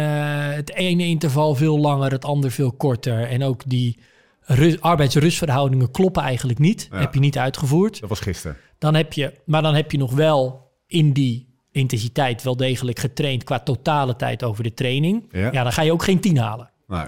het 0.54 0.74
ene 0.74 1.06
interval 1.06 1.56
veel 1.56 1.80
langer, 1.80 2.12
het 2.12 2.26
ander 2.26 2.52
veel 2.52 2.72
korter 2.72 3.24
en 3.30 3.44
ook 3.44 3.62
die 3.68 4.00
ru- 4.42 4.78
arbeidsrustverhoudingen 4.80 5.92
kloppen 5.92 6.24
eigenlijk 6.24 6.60
niet, 6.60 6.88
Ja. 6.92 7.00
heb 7.00 7.14
je 7.14 7.20
niet 7.20 7.38
uitgevoerd. 7.38 8.00
Dat 8.00 8.10
was 8.10 8.20
gisteren. 8.20 8.58
Dan 8.80 8.96
heb 8.96 9.14
je, 9.14 9.34
maar 9.46 9.62
dan 9.62 9.76
heb 9.76 9.92
je 9.92 9.98
nog 9.98 10.14
wel 10.14 10.72
in 10.88 11.14
die 11.14 11.54
intensiteit 11.76 12.44
wel 12.44 12.56
degelijk 12.58 13.00
getraind 13.00 13.44
qua 13.44 13.60
totale 13.60 14.16
tijd 14.16 14.44
over 14.44 14.64
de 14.64 14.74
training. 14.74 15.28
Ja. 15.32 15.52
Ja, 15.52 15.64
dan 15.64 15.72
ga 15.72 15.82
je 15.82 15.92
ook 15.92 16.04
geen 16.04 16.20
10 16.20 16.38
halen. 16.38 16.70
Nee. 16.88 17.06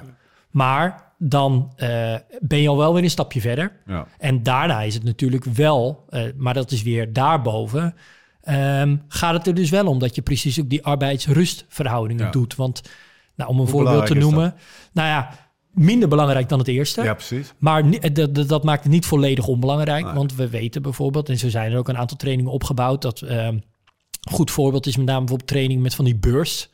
Maar 0.52 1.14
dan 1.18 1.74
eh, 1.76 2.16
ben 2.40 2.62
je 2.62 2.68
al 2.68 2.78
wel 2.78 2.94
weer 2.94 3.04
een 3.04 3.10
stapje 3.10 3.42
verder. 3.42 3.72
Ja. 3.86 4.08
En 4.18 4.44
daarna 4.44 4.82
is 4.82 4.94
het 4.94 5.04
natuurlijk 5.04 5.44
wel, 5.46 6.06
eh, 6.10 6.24
maar 6.36 6.54
dat 6.54 6.72
is 6.72 6.84
weer 6.84 7.14
daarboven, 7.14 7.96
ehm, 8.42 8.96
gaat 9.08 9.34
het 9.34 9.48
er 9.48 9.54
dus 9.54 9.70
wel 9.70 9.88
om 9.88 10.00
dat 10.00 10.16
je 10.16 10.22
precies 10.22 10.60
ook 10.60 10.70
die 10.70 10.86
arbeidsrustverhoudingen 10.86 12.26
Ja. 12.26 12.32
doet. 12.32 12.56
Want 12.56 12.82
nou, 13.36 13.50
om 13.50 13.56
een 13.56 13.62
Hoe 13.62 13.72
voorbeeld 13.72 14.06
te 14.06 14.16
noemen, 14.16 14.56
nou 14.94 15.08
ja, 15.08 15.30
minder 15.72 16.10
belangrijk 16.10 16.50
dan 16.50 16.60
het 16.60 16.68
eerste. 16.68 17.04
ja, 17.04 17.14
precies. 17.14 17.54
Maar 17.58 17.84
eh, 17.90 18.14
dat, 18.14 18.48
dat, 18.48 18.64
maakt 18.64 18.84
het 18.84 18.92
niet 18.92 19.06
volledig 19.06 19.48
onbelangrijk. 19.48 20.06
Nee. 20.06 20.14
Want 20.14 20.36
we 20.36 20.50
weten 20.50 20.82
bijvoorbeeld, 20.82 21.30
en 21.30 21.38
zo 21.38 21.50
zijn 21.50 21.72
er 21.72 21.78
ook 21.78 21.90
een 21.90 21.98
aantal 21.98 22.18
trainingen 22.18 22.52
opgebouwd. 22.52 23.02
Dat 23.02 23.22
ehm, 23.22 23.58
goed 24.30 24.52
voorbeeld 24.52 24.86
is 24.86 24.98
met 24.98 25.06
name 25.06 25.20
bijvoorbeeld 25.20 25.50
training 25.50 25.82
met 25.82 25.96
van 25.96 26.06
die 26.06 26.16
beurs. 26.16 26.70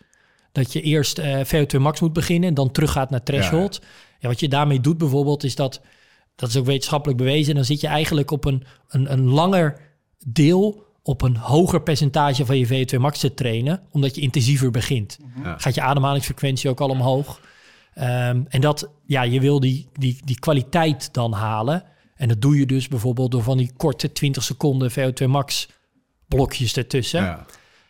Dat 0.51 0.73
je 0.73 0.81
eerst 0.81 1.17
eh 1.17 1.45
VO2 1.45 1.79
max 1.79 1.99
moet 1.99 2.13
beginnen 2.13 2.49
en 2.49 2.55
dan 2.55 2.71
teruggaat 2.71 3.09
naar 3.09 3.23
threshold. 3.23 3.81
Ja, 4.19 4.27
wat 4.27 4.39
je 4.39 4.47
daarmee 4.47 4.79
doet 4.79 4.97
bijvoorbeeld 4.97 5.43
is 5.43 5.55
dat, 5.55 5.81
dat 6.35 6.49
is 6.49 6.57
ook 6.57 6.65
wetenschappelijk 6.65 7.17
bewezen. 7.17 7.55
Dan 7.55 7.65
zit 7.65 7.81
je 7.81 7.87
eigenlijk 7.87 8.31
op 8.31 8.45
een, 8.45 8.63
een, 8.87 9.11
een 9.11 9.29
langer 9.29 9.79
deel 10.25 10.83
op 11.03 11.21
een 11.21 11.35
hoger 11.35 11.81
percentage 11.81 12.45
van 12.45 12.57
je 12.57 12.67
VO2 12.67 12.99
max 12.99 13.19
te 13.19 13.33
trainen, 13.33 13.81
omdat 13.91 14.15
je 14.15 14.21
intensiever 14.21 14.71
begint. 14.71 15.19
Ja. 15.43 15.57
Gaat 15.57 15.75
je 15.75 15.81
ademhalingsfrequentie 15.81 16.69
ook 16.69 16.81
al 16.81 16.89
omhoog. 16.89 17.41
Ehm, 17.93 18.41
en 18.47 18.61
dat, 18.61 18.89
ja, 19.05 19.21
je 19.21 19.39
wil 19.39 19.59
die, 19.59 19.87
die, 19.93 20.19
die 20.23 20.39
kwaliteit 20.39 21.13
dan 21.13 21.33
halen. 21.33 21.83
En 22.15 22.27
dat 22.27 22.41
doe 22.41 22.57
je 22.57 22.65
dus 22.65 22.87
bijvoorbeeld 22.87 23.31
door 23.31 23.43
van 23.43 23.57
die 23.57 23.71
korte 23.77 24.11
20 24.11 24.43
seconden 24.43 24.91
VO2 24.91 25.27
max 25.27 25.67
blokjes 26.27 26.77
ertussen. 26.77 27.21
Ja. 27.21 27.45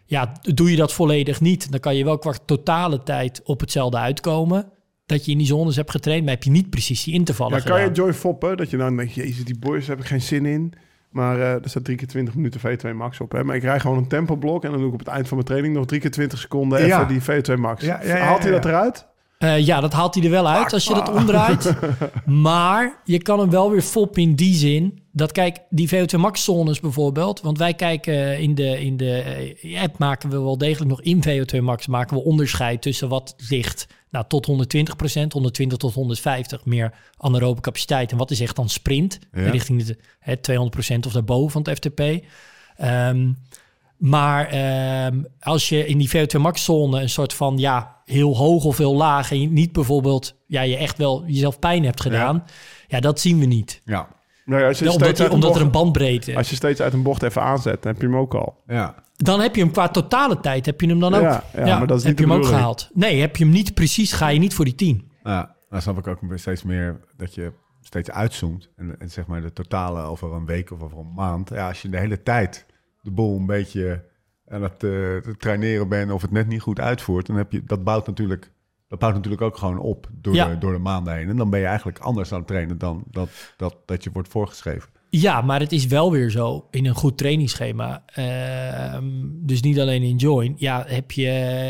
Ja. 0.05 0.31
doe 0.41 0.71
je 0.71 0.77
dat 0.77 0.93
volledig 0.93 1.41
niet, 1.41 1.71
dan 1.71 1.79
kan 1.79 1.95
je 1.95 2.03
wel 2.03 2.17
qua 2.17 2.33
totale 2.45 3.03
tijd 3.03 3.41
op 3.43 3.59
hetzelfde 3.59 3.97
uitkomen. 3.97 4.71
Dat 5.05 5.25
je 5.25 5.31
in 5.31 5.37
die 5.37 5.47
zones 5.47 5.75
hebt 5.75 5.91
getraind, 5.91 6.23
maar 6.23 6.33
heb 6.33 6.43
je 6.43 6.49
niet 6.49 6.69
precies 6.69 7.03
die 7.03 7.13
intervallen 7.13 7.57
Ja, 7.57 7.63
kan 7.63 7.81
je. 7.81 7.91
Joy 7.91 8.13
foppen? 8.13 8.57
Dat 8.57 8.69
je 8.69 8.77
dan 8.77 8.97
denkt, 8.97 9.13
jezus, 9.13 9.45
die 9.45 9.59
boys 9.59 9.87
heb 9.87 9.99
ik 9.99 10.05
geen 10.05 10.21
zin 10.21 10.45
in. 10.45 10.73
Maar 11.09 11.39
eh, 11.39 11.51
er 11.51 11.69
staat 11.69 11.83
drie 11.83 11.97
keer 11.97 12.07
20 12.07 12.35
minuten 12.35 12.59
V2 12.59 12.95
max 12.95 13.19
op. 13.19 13.31
Hè? 13.31 13.43
Maar 13.43 13.55
ik 13.55 13.63
rij 13.63 13.79
gewoon 13.79 13.97
een 13.97 14.07
tempoblok 14.07 14.63
en 14.63 14.69
dan 14.69 14.79
doe 14.79 14.87
ik 14.87 14.93
op 14.93 14.99
het 14.99 15.07
eind 15.07 15.27
van 15.27 15.37
mijn 15.37 15.47
training 15.49 15.75
nog 15.75 15.85
drie 15.85 15.99
keer 15.99 16.11
20 16.11 16.39
seconden 16.39 16.85
Ja. 16.85 16.95
even 16.95 17.07
die 17.07 17.21
V2 17.21 17.59
max. 17.59 17.83
Ja, 17.83 17.99
ja, 18.03 18.17
ja, 18.17 18.23
Haalt 18.23 18.43
hij 18.43 18.51
dat 18.51 18.65
eruit? 18.65 19.07
Eh, 19.43 19.65
ja, 19.65 19.79
dat 19.79 19.93
haalt 19.93 20.15
hij 20.15 20.23
er 20.23 20.29
wel 20.29 20.47
uit 20.47 20.73
als 20.73 20.85
je 20.85 20.93
dat 20.93 21.11
omdraait. 21.11 21.75
maar 22.25 23.01
je 23.05 23.21
kan 23.21 23.39
hem 23.39 23.49
wel 23.49 23.71
weer 23.71 23.81
foppen 23.81 24.21
in 24.21 24.35
die 24.35 24.55
zin. 24.55 25.01
Dat 25.11 25.31
kijk, 25.31 25.59
die 25.69 25.89
VO2 25.89 26.19
max 26.19 26.43
zones 26.43 26.79
bijvoorbeeld. 26.79 27.41
Want 27.41 27.57
wij 27.57 27.73
kijken 27.73 28.39
in 28.39 28.55
de, 28.55 28.85
in 28.85 28.97
de 28.97 29.21
eh, 29.61 29.81
app 29.81 29.97
maken 29.97 30.29
we 30.29 30.39
wel 30.39 30.57
degelijk 30.57 30.89
nog 30.89 31.01
in 31.01 31.23
VO2 31.27 31.61
max 31.61 31.87
maken 31.87 32.17
we 32.17 32.23
onderscheid 32.23 32.81
tussen 32.81 33.09
wat 33.09 33.35
ligt 33.49 33.87
nou, 34.09 34.25
tot 34.27 34.47
120% 34.47 34.51
120 35.27 35.77
tot 35.77 35.93
150 35.93 36.65
meer 36.65 36.93
anaerobe 37.17 37.61
capaciteit. 37.61 38.11
En 38.11 38.17
wat 38.17 38.31
is 38.31 38.41
echt 38.41 38.55
dan 38.55 38.69
sprint 38.69 39.19
Ja. 39.33 39.49
richting 39.49 39.83
de 39.83 39.97
hè, 40.19 40.35
200% 40.37 41.05
of 41.05 41.11
daarboven 41.11 41.51
van 41.51 41.61
het 41.61 41.77
FTP. 41.77 42.25
Ehm, 42.77 43.31
maar 43.97 44.47
ehm, 44.47 45.23
als 45.39 45.69
je 45.69 45.87
in 45.87 45.97
die 45.97 46.09
VO2 46.09 46.39
max 46.39 46.63
zone 46.63 47.01
een 47.01 47.09
soort 47.09 47.33
van 47.33 47.57
ja, 47.57 47.92
heel 48.05 48.37
hoog 48.37 48.63
of 48.65 48.77
heel 48.77 48.95
laag 48.95 49.31
en 49.31 49.41
je 49.41 49.47
niet 49.49 49.71
bijvoorbeeld 49.71 50.35
ja, 50.47 50.61
je 50.61 50.77
echt 50.77 50.97
wel 50.97 51.23
jezelf 51.25 51.59
pijn 51.59 51.83
hebt 51.83 52.01
gedaan, 52.01 52.43
ja, 52.87 52.99
dat 52.99 53.19
zien 53.19 53.39
we 53.39 53.45
niet. 53.45 53.81
Ja, 53.85 54.07
Nou 54.45 54.61
ja, 54.61 54.67
als 54.67 54.79
je 54.79 54.85
Ja, 54.85 54.91
omdat, 54.91 55.15
die- 55.15 55.25
een 55.25 55.31
omdat 55.31 55.55
er 55.55 55.61
een 55.61 55.71
bandbreedte 55.71 56.35
Als 56.35 56.49
je 56.49 56.55
steeds 56.55 56.81
uit 56.81 56.93
een 56.93 57.03
bocht 57.03 57.23
even 57.23 57.41
aanzet, 57.41 57.81
dan 57.83 57.91
heb 57.91 58.01
je 58.01 58.07
hem 58.07 58.17
ook 58.17 58.33
al. 58.33 58.61
ja. 58.67 59.01
Dan 59.15 59.39
heb 59.41 59.55
je 59.55 59.61
hem 59.61 59.71
qua 59.71 59.87
totale 59.87 60.39
tijd, 60.39 60.65
heb 60.65 60.81
je 60.81 60.87
hem 60.87 60.99
dan 60.99 61.13
ook. 61.13 61.21
Ja, 61.21 61.43
ja, 61.55 61.77
maar 61.77 61.87
dat 61.87 61.97
is 61.99 62.03
heb 62.03 62.19
je 62.19 62.25
hem 62.25 62.33
ook 62.33 62.45
gehaald. 62.45 62.89
Nee, 62.93 63.21
heb 63.21 63.35
je 63.35 63.43
hem 63.43 63.53
niet 63.53 63.73
precies, 63.73 64.11
ga 64.11 64.27
je 64.27 64.39
niet 64.39 64.53
voor 64.53 64.65
die 64.65 64.75
10. 64.75 65.11
Ja, 65.23 65.55
dan 65.69 65.81
snap 65.81 65.97
ik 65.97 66.07
ook 66.07 66.19
steeds 66.35 66.63
meer 66.63 66.99
dat 67.17 67.33
je 67.35 67.51
steeds 67.81 68.11
uitzoomt. 68.11 68.69
En, 68.75 68.95
en 68.99 69.09
zeg 69.09 69.27
maar 69.27 69.41
de 69.41 69.53
totale 69.53 70.01
over 70.01 70.33
een 70.33 70.45
week 70.45 70.71
of 70.71 70.81
over 70.81 70.97
een 70.97 71.13
maand. 71.15 71.49
Ja, 71.49 71.67
als 71.67 71.81
je 71.81 71.89
de 71.89 71.97
hele 71.99 72.23
tijd 72.23 72.65
de 73.01 73.11
boel 73.11 73.37
een 73.37 73.45
beetje 73.45 74.03
aan 74.47 74.63
het 74.63 74.79
te 74.79 75.21
traineren 75.37 75.87
bent 75.89 76.11
of 76.11 76.21
het 76.21 76.31
net 76.31 76.47
niet 76.47 76.61
goed 76.61 76.79
uitvoert, 76.79 77.25
dan 77.25 77.35
heb 77.35 77.51
je 77.51 77.63
dat 77.65 77.83
bouwt 77.83 78.07
natuurlijk. 78.07 78.51
Dat 78.87 78.99
bouwt 78.99 79.13
natuurlijk 79.13 79.41
ook 79.41 79.57
gewoon 79.57 79.79
op 79.79 80.07
door, 80.21 80.33
Ja. 80.35 80.47
de, 80.49 80.57
door 80.57 80.71
de 80.73 80.79
maanden 80.79 81.13
heen. 81.15 81.29
En 81.29 81.37
dan 81.37 81.49
ben 81.49 81.59
je 81.59 81.65
eigenlijk 81.65 81.99
anders 81.99 82.31
aan 82.31 82.37
het 82.37 82.47
trainen 82.47 82.77
dan 82.77 83.03
dat, 83.11 83.29
dat, 83.57 83.75
dat 83.85 84.03
je 84.03 84.09
wordt 84.13 84.29
voorgeschreven. 84.29 84.89
Ja, 85.09 85.41
maar 85.41 85.59
het 85.59 85.71
is 85.71 85.85
wel 85.85 86.11
weer 86.11 86.29
zo 86.29 86.67
in 86.71 86.85
een 86.85 86.95
goed 86.95 87.17
trainingsschema. 87.17 88.03
Ehm, 88.05 89.05
dus 89.23 89.61
niet 89.61 89.79
alleen 89.79 90.01
in 90.03 90.15
Join. 90.15 90.53
Ja, 90.57 90.83
heb 90.87 91.11
je 91.11 91.29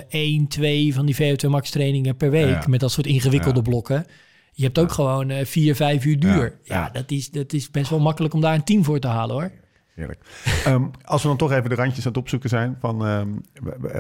één, 0.10 0.48
twee 0.48 0.94
van 0.94 1.06
die 1.06 1.16
VO2 1.16 1.50
max 1.50 1.70
trainingen 1.70 2.16
per 2.18 2.30
week 2.32 2.62
Ja. 2.62 2.68
met 2.68 2.80
dat 2.80 2.92
soort 2.92 3.08
ingewikkelde 3.08 3.58
Ja. 3.64 3.70
blokken. 3.70 4.06
Je 4.52 4.64
hebt 4.64 4.80
ook 4.80 4.92
gewoon 4.92 5.30
eh, 5.30 5.46
vier, 5.46 5.76
vijf 5.76 6.06
uur 6.06 6.20
duur. 6.20 6.60
Ja. 6.64 6.90
Dat, 6.90 7.12
is, 7.12 7.30
dat 7.32 7.54
is 7.54 7.72
best 7.72 7.90
wel 7.90 8.00
makkelijk 8.00 8.34
om 8.34 8.42
daar 8.42 8.54
een 8.54 8.64
team 8.64 8.84
voor 8.84 9.00
te 9.00 9.08
halen 9.08 9.36
hoor. 9.36 9.52
Heerlijk. 9.96 10.20
Ehm, 10.66 10.86
als 11.04 11.22
we 11.22 11.28
dan 11.28 11.38
toch 11.38 11.52
even 11.52 11.70
de 11.70 11.76
randjes 11.76 12.06
aan 12.06 12.12
het 12.12 12.22
opzoeken 12.22 12.50
zijn 12.50 12.76
van 12.80 13.06
ehm, 13.06 13.30
w- 13.62 13.94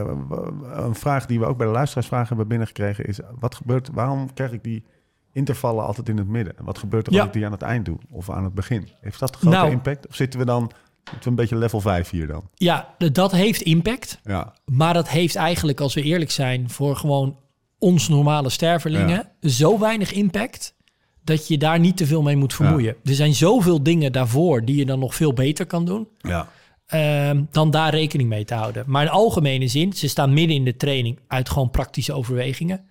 een 0.71 0.95
vraag 0.95 1.25
die 1.25 1.39
we 1.39 1.45
ook 1.45 1.57
bij 1.57 1.67
de 1.67 1.73
luisteraarsvragen 1.73 2.27
hebben 2.27 2.47
binnengekregen 2.47 3.05
is: 3.05 3.19
wat 3.39 3.55
gebeurt? 3.55 3.89
Waarom 3.93 4.33
krijg 4.33 4.51
ik 4.51 4.63
die 4.63 4.83
intervallen 5.31 5.85
altijd 5.85 6.09
in 6.09 6.17
het 6.17 6.27
midden? 6.27 6.57
En 6.57 6.65
wat 6.65 6.77
gebeurt 6.77 7.07
er 7.07 7.13
als 7.17 7.25
ik 7.27 7.33
die 7.33 7.45
aan 7.45 7.51
het 7.51 7.61
eind 7.61 7.85
doe 7.85 7.97
of 8.09 8.29
aan 8.29 8.43
het 8.43 8.53
begin? 8.53 8.87
Heeft 9.01 9.19
dat 9.19 9.33
een 9.33 9.39
grote 9.41 9.55
Nou. 9.57 9.71
impact? 9.71 10.07
Of 10.07 10.15
zitten 10.15 10.39
we 10.39 10.45
dan 10.45 10.71
zitten 11.03 11.23
we 11.23 11.29
een 11.29 11.35
beetje 11.35 11.55
level 11.55 11.81
5 11.81 12.09
hier 12.09 12.27
dan? 12.27 12.49
Ja, 12.53 12.95
dat 12.97 13.31
heeft 13.31 13.61
impact. 13.61 14.19
Ja, 14.23 14.53
Maar 14.65 14.93
dat 14.93 15.09
heeft 15.09 15.35
eigenlijk, 15.35 15.79
als 15.79 15.93
we 15.93 16.01
eerlijk 16.01 16.31
zijn, 16.31 16.69
voor 16.69 16.95
gewoon 16.95 17.37
ons 17.77 18.07
normale 18.09 18.49
stervelingen 18.49 19.29
zo 19.41 19.79
weinig 19.79 20.11
impact 20.11 20.75
dat 21.23 21.47
je 21.47 21.57
daar 21.57 21.79
niet 21.79 21.97
te 21.97 22.05
veel 22.05 22.21
mee 22.21 22.35
moet 22.35 22.53
vermoeien. 22.53 22.95
Er 23.03 23.13
zijn 23.15 23.33
zoveel 23.35 23.83
dingen 23.83 24.11
daarvoor 24.11 24.65
die 24.65 24.75
je 24.75 24.85
dan 24.85 24.99
nog 24.99 25.15
veel 25.15 25.33
beter 25.33 25.65
kan 25.65 25.85
doen. 25.85 26.07
ja, 26.21 26.47
ehm, 26.85 27.43
dan 27.51 27.71
daar 27.71 27.91
rekening 27.93 28.29
mee 28.29 28.45
te 28.45 28.53
houden. 28.53 28.83
Maar 28.87 29.03
in 29.03 29.09
algemene 29.09 29.67
zin, 29.67 29.93
ze 29.93 30.07
staan 30.07 30.33
midden 30.33 30.55
in 30.55 30.63
de 30.65 30.75
training 30.75 31.19
uit 31.27 31.49
gewoon 31.49 31.69
praktische 31.71 32.13
overwegingen. 32.13 32.85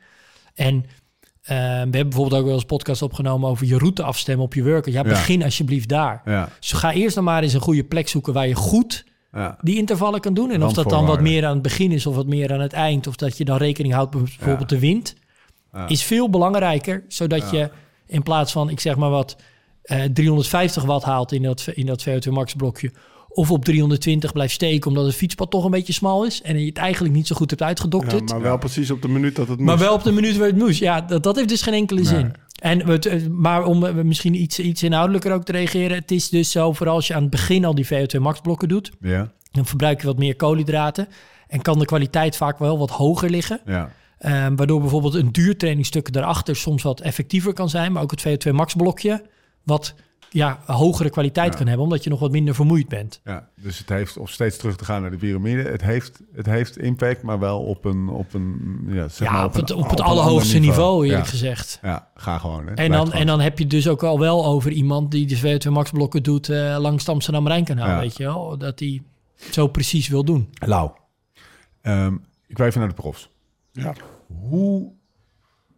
En 0.54 0.74
ehm, 1.42 1.56
we 1.56 1.56
hebben 1.96 2.08
bijvoorbeeld 2.08 2.40
ook 2.40 2.46
wel 2.46 2.54
eens 2.54 2.64
podcast 2.64 3.02
opgenomen 3.02 3.48
over 3.50 3.66
je 3.66 3.78
route 3.78 4.02
afstemmen 4.02 4.44
op 4.44 4.54
je 4.54 4.62
workout. 4.62 4.94
Ja, 4.94 5.02
Ja. 5.02 5.08
begin 5.08 5.42
alsjeblieft 5.42 5.88
daar. 5.88 6.22
ja, 6.24 6.48
Dus 6.58 6.72
ga 6.72 6.92
eerst 6.92 7.14
dan 7.14 7.24
maar 7.24 7.42
eens 7.42 7.52
een 7.52 7.60
goede 7.60 7.84
plek 7.84 8.08
zoeken 8.08 8.32
waar 8.32 8.48
je 8.48 8.54
goed 8.54 9.04
ja. 9.32 9.56
die 9.60 9.76
intervallen 9.76 10.20
kan 10.20 10.34
doen. 10.34 10.50
En 10.50 10.64
of 10.64 10.72
dat 10.72 10.88
dan 10.88 11.06
wat 11.06 11.20
meer 11.20 11.46
aan 11.46 11.52
het 11.52 11.62
begin 11.62 11.92
is 11.92 12.06
of 12.06 12.14
wat 12.14 12.26
meer 12.26 12.52
aan 12.52 12.60
het 12.60 12.72
eind. 12.72 13.06
Of 13.06 13.16
dat 13.16 13.36
je 13.38 13.44
dan 13.44 13.56
rekening 13.56 13.94
houdt 13.94 14.14
met 14.14 14.22
bijvoorbeeld 14.24 14.68
de 14.68 14.78
wind. 14.78 15.14
Is 15.86 16.02
veel 16.02 16.30
belangrijker. 16.30 17.04
Zodat 17.08 17.50
je 17.50 17.70
in 18.12 18.22
plaats 18.22 18.52
van, 18.52 18.70
ik 18.70 18.80
zeg 18.80 18.96
maar 18.96 19.10
wat, 19.10 19.36
eh 19.82 20.02
350 20.04 20.82
watt 20.84 21.04
haalt 21.04 21.32
in 21.32 21.42
dat, 21.42 21.66
in 21.74 21.86
dat 21.86 22.04
VO2 22.08 22.30
max 22.30 22.54
blokje. 22.54 22.92
Of 23.28 23.50
op 23.50 23.64
320 23.64 24.32
blijft 24.32 24.54
steken 24.54 24.88
omdat 24.88 25.04
het 25.06 25.14
fietspad 25.14 25.50
toch 25.50 25.64
een 25.64 25.70
beetje 25.70 25.92
smal 25.92 26.24
is. 26.26 26.42
En 26.42 26.58
je 26.58 26.66
het 26.66 26.76
eigenlijk 26.76 27.14
niet 27.14 27.26
zo 27.26 27.34
goed 27.36 27.48
hebt 27.50 27.62
Ja, 27.62 27.66
uitgedokterd. 27.66 28.30
maar 28.30 28.40
wel 28.40 28.58
precies 28.58 28.90
op 28.90 29.02
de 29.02 29.08
minuut 29.08 29.36
dat 29.36 29.48
het 29.48 29.58
Maar 29.60 29.74
moest. 29.74 29.86
wel 29.86 29.94
op 29.94 30.02
de 30.02 30.12
minuut 30.12 30.36
waar 30.36 30.46
het 30.46 30.56
moest. 30.58 30.78
Ja, 30.78 31.00
dat, 31.00 31.22
dat 31.22 31.36
heeft 31.36 31.48
dus 31.48 31.62
geen 31.62 31.74
enkele 31.74 32.04
zin. 32.04 32.32
En 32.60 32.86
het, 32.88 33.06
eh, 33.06 33.26
maar 33.26 33.64
om 33.64 33.84
eh, 33.84 33.94
misschien 33.94 34.34
iets, 34.42 34.58
iets 34.58 34.82
inhoudelijker 34.82 35.32
ook 35.32 35.44
te 35.44 35.52
reageren. 35.52 35.96
Het 35.96 36.10
is 36.10 36.28
dus 36.28 36.50
zo, 36.50 36.72
vooral 36.72 36.94
als 36.94 37.06
je 37.06 37.14
aan 37.14 37.20
het 37.22 37.30
begin 37.30 37.64
al 37.64 37.74
die 37.74 37.86
VO2 37.86 38.20
max 38.20 38.40
blokken 38.40 38.68
doet. 38.68 38.90
ja, 39.00 39.32
Dan 39.52 39.66
verbruik 39.66 40.00
je 40.00 40.06
wat 40.06 40.18
meer 40.18 40.36
koolhydraten. 40.36 41.08
En 41.48 41.62
kan 41.62 41.78
de 41.78 41.84
kwaliteit 41.84 42.36
vaak 42.36 42.58
wel 42.58 42.78
wat 42.78 42.90
hoger 42.90 43.30
liggen. 43.30 43.60
ja. 43.66 43.90
Ehm, 44.22 44.54
waardoor 44.56 44.80
bijvoorbeeld 44.80 45.14
een 45.14 45.32
duurtrainingstuk 45.32 46.12
daarachter 46.12 46.56
soms 46.56 46.82
wat 46.82 47.00
effectiever 47.00 47.52
kan 47.52 47.68
zijn. 47.68 47.92
Maar 47.92 48.02
ook 48.02 48.10
het 48.10 48.20
VO2 48.48 48.52
max 48.52 48.74
blokje 48.74 49.22
wat 49.62 49.94
ja, 50.30 50.60
hogere 50.66 51.10
kwaliteit 51.10 51.52
Ja. 51.52 51.58
kan 51.58 51.66
hebben. 51.66 51.84
Omdat 51.84 52.04
je 52.04 52.10
nog 52.10 52.20
wat 52.20 52.30
minder 52.30 52.54
vermoeid 52.54 52.88
bent. 52.88 53.20
Ja, 53.24 53.48
dus 53.60 53.78
het 53.78 53.88
heeft, 53.88 54.16
of 54.16 54.30
steeds 54.30 54.56
terug 54.56 54.76
te 54.76 54.84
gaan 54.84 55.00
naar 55.02 55.10
de 55.10 55.16
piramide, 55.16 55.62
het 55.62 55.82
heeft, 55.82 56.20
het 56.34 56.46
heeft 56.46 56.78
impact, 56.78 57.22
maar 57.22 57.38
wel 57.38 57.60
op 57.62 57.84
een, 57.84 58.08
op 58.08 58.34
een, 58.34 58.78
ja, 58.88 59.08
zeg 59.08 59.28
ja, 59.28 59.34
maar 59.34 59.44
op 59.44 59.54
het, 59.54 59.70
een- 59.70 59.76
op 59.76 59.90
het 59.90 60.00
allerhoogste 60.00 60.58
niveau, 60.58 61.04
eerlijk 61.06 61.24
ja. 61.24 61.30
gezegd. 61.30 61.78
Ja, 61.82 62.08
ga 62.14 62.38
gewoon. 62.38 62.66
Hè. 62.66 62.74
En 62.74 62.90
dan, 62.90 63.04
gewoon. 63.06 63.20
en 63.20 63.26
dan 63.26 63.40
heb 63.40 63.56
je 63.58 63.62
het 63.64 63.72
dus 63.72 63.88
ook 63.88 64.02
al 64.02 64.18
wel 64.18 64.46
over 64.46 64.70
iemand 64.70 65.10
die 65.10 65.26
de 65.26 65.38
VO2 65.68 65.70
max 65.72 65.90
blokken 65.90 66.22
doet 66.22 66.48
eh, 66.48 66.76
langs 66.78 67.02
het 67.02 67.14
Amsterdam 67.14 67.46
Rijnkanaal. 67.48 67.88
Ja. 67.88 67.98
Weet 68.00 68.16
je 68.16 68.24
wel? 68.24 68.58
Dat 68.58 68.78
hij 68.78 69.02
zo 69.50 69.66
precies 69.66 70.08
wil 70.08 70.24
doen. 70.24 70.48
Lau, 70.66 70.90
ehm, 71.80 72.14
ik 72.46 72.56
wil 72.56 72.66
even 72.66 72.80
naar 72.80 72.88
de 72.88 72.94
profs. 72.94 73.30
Ja. 73.72 73.94
Hoe 74.26 74.92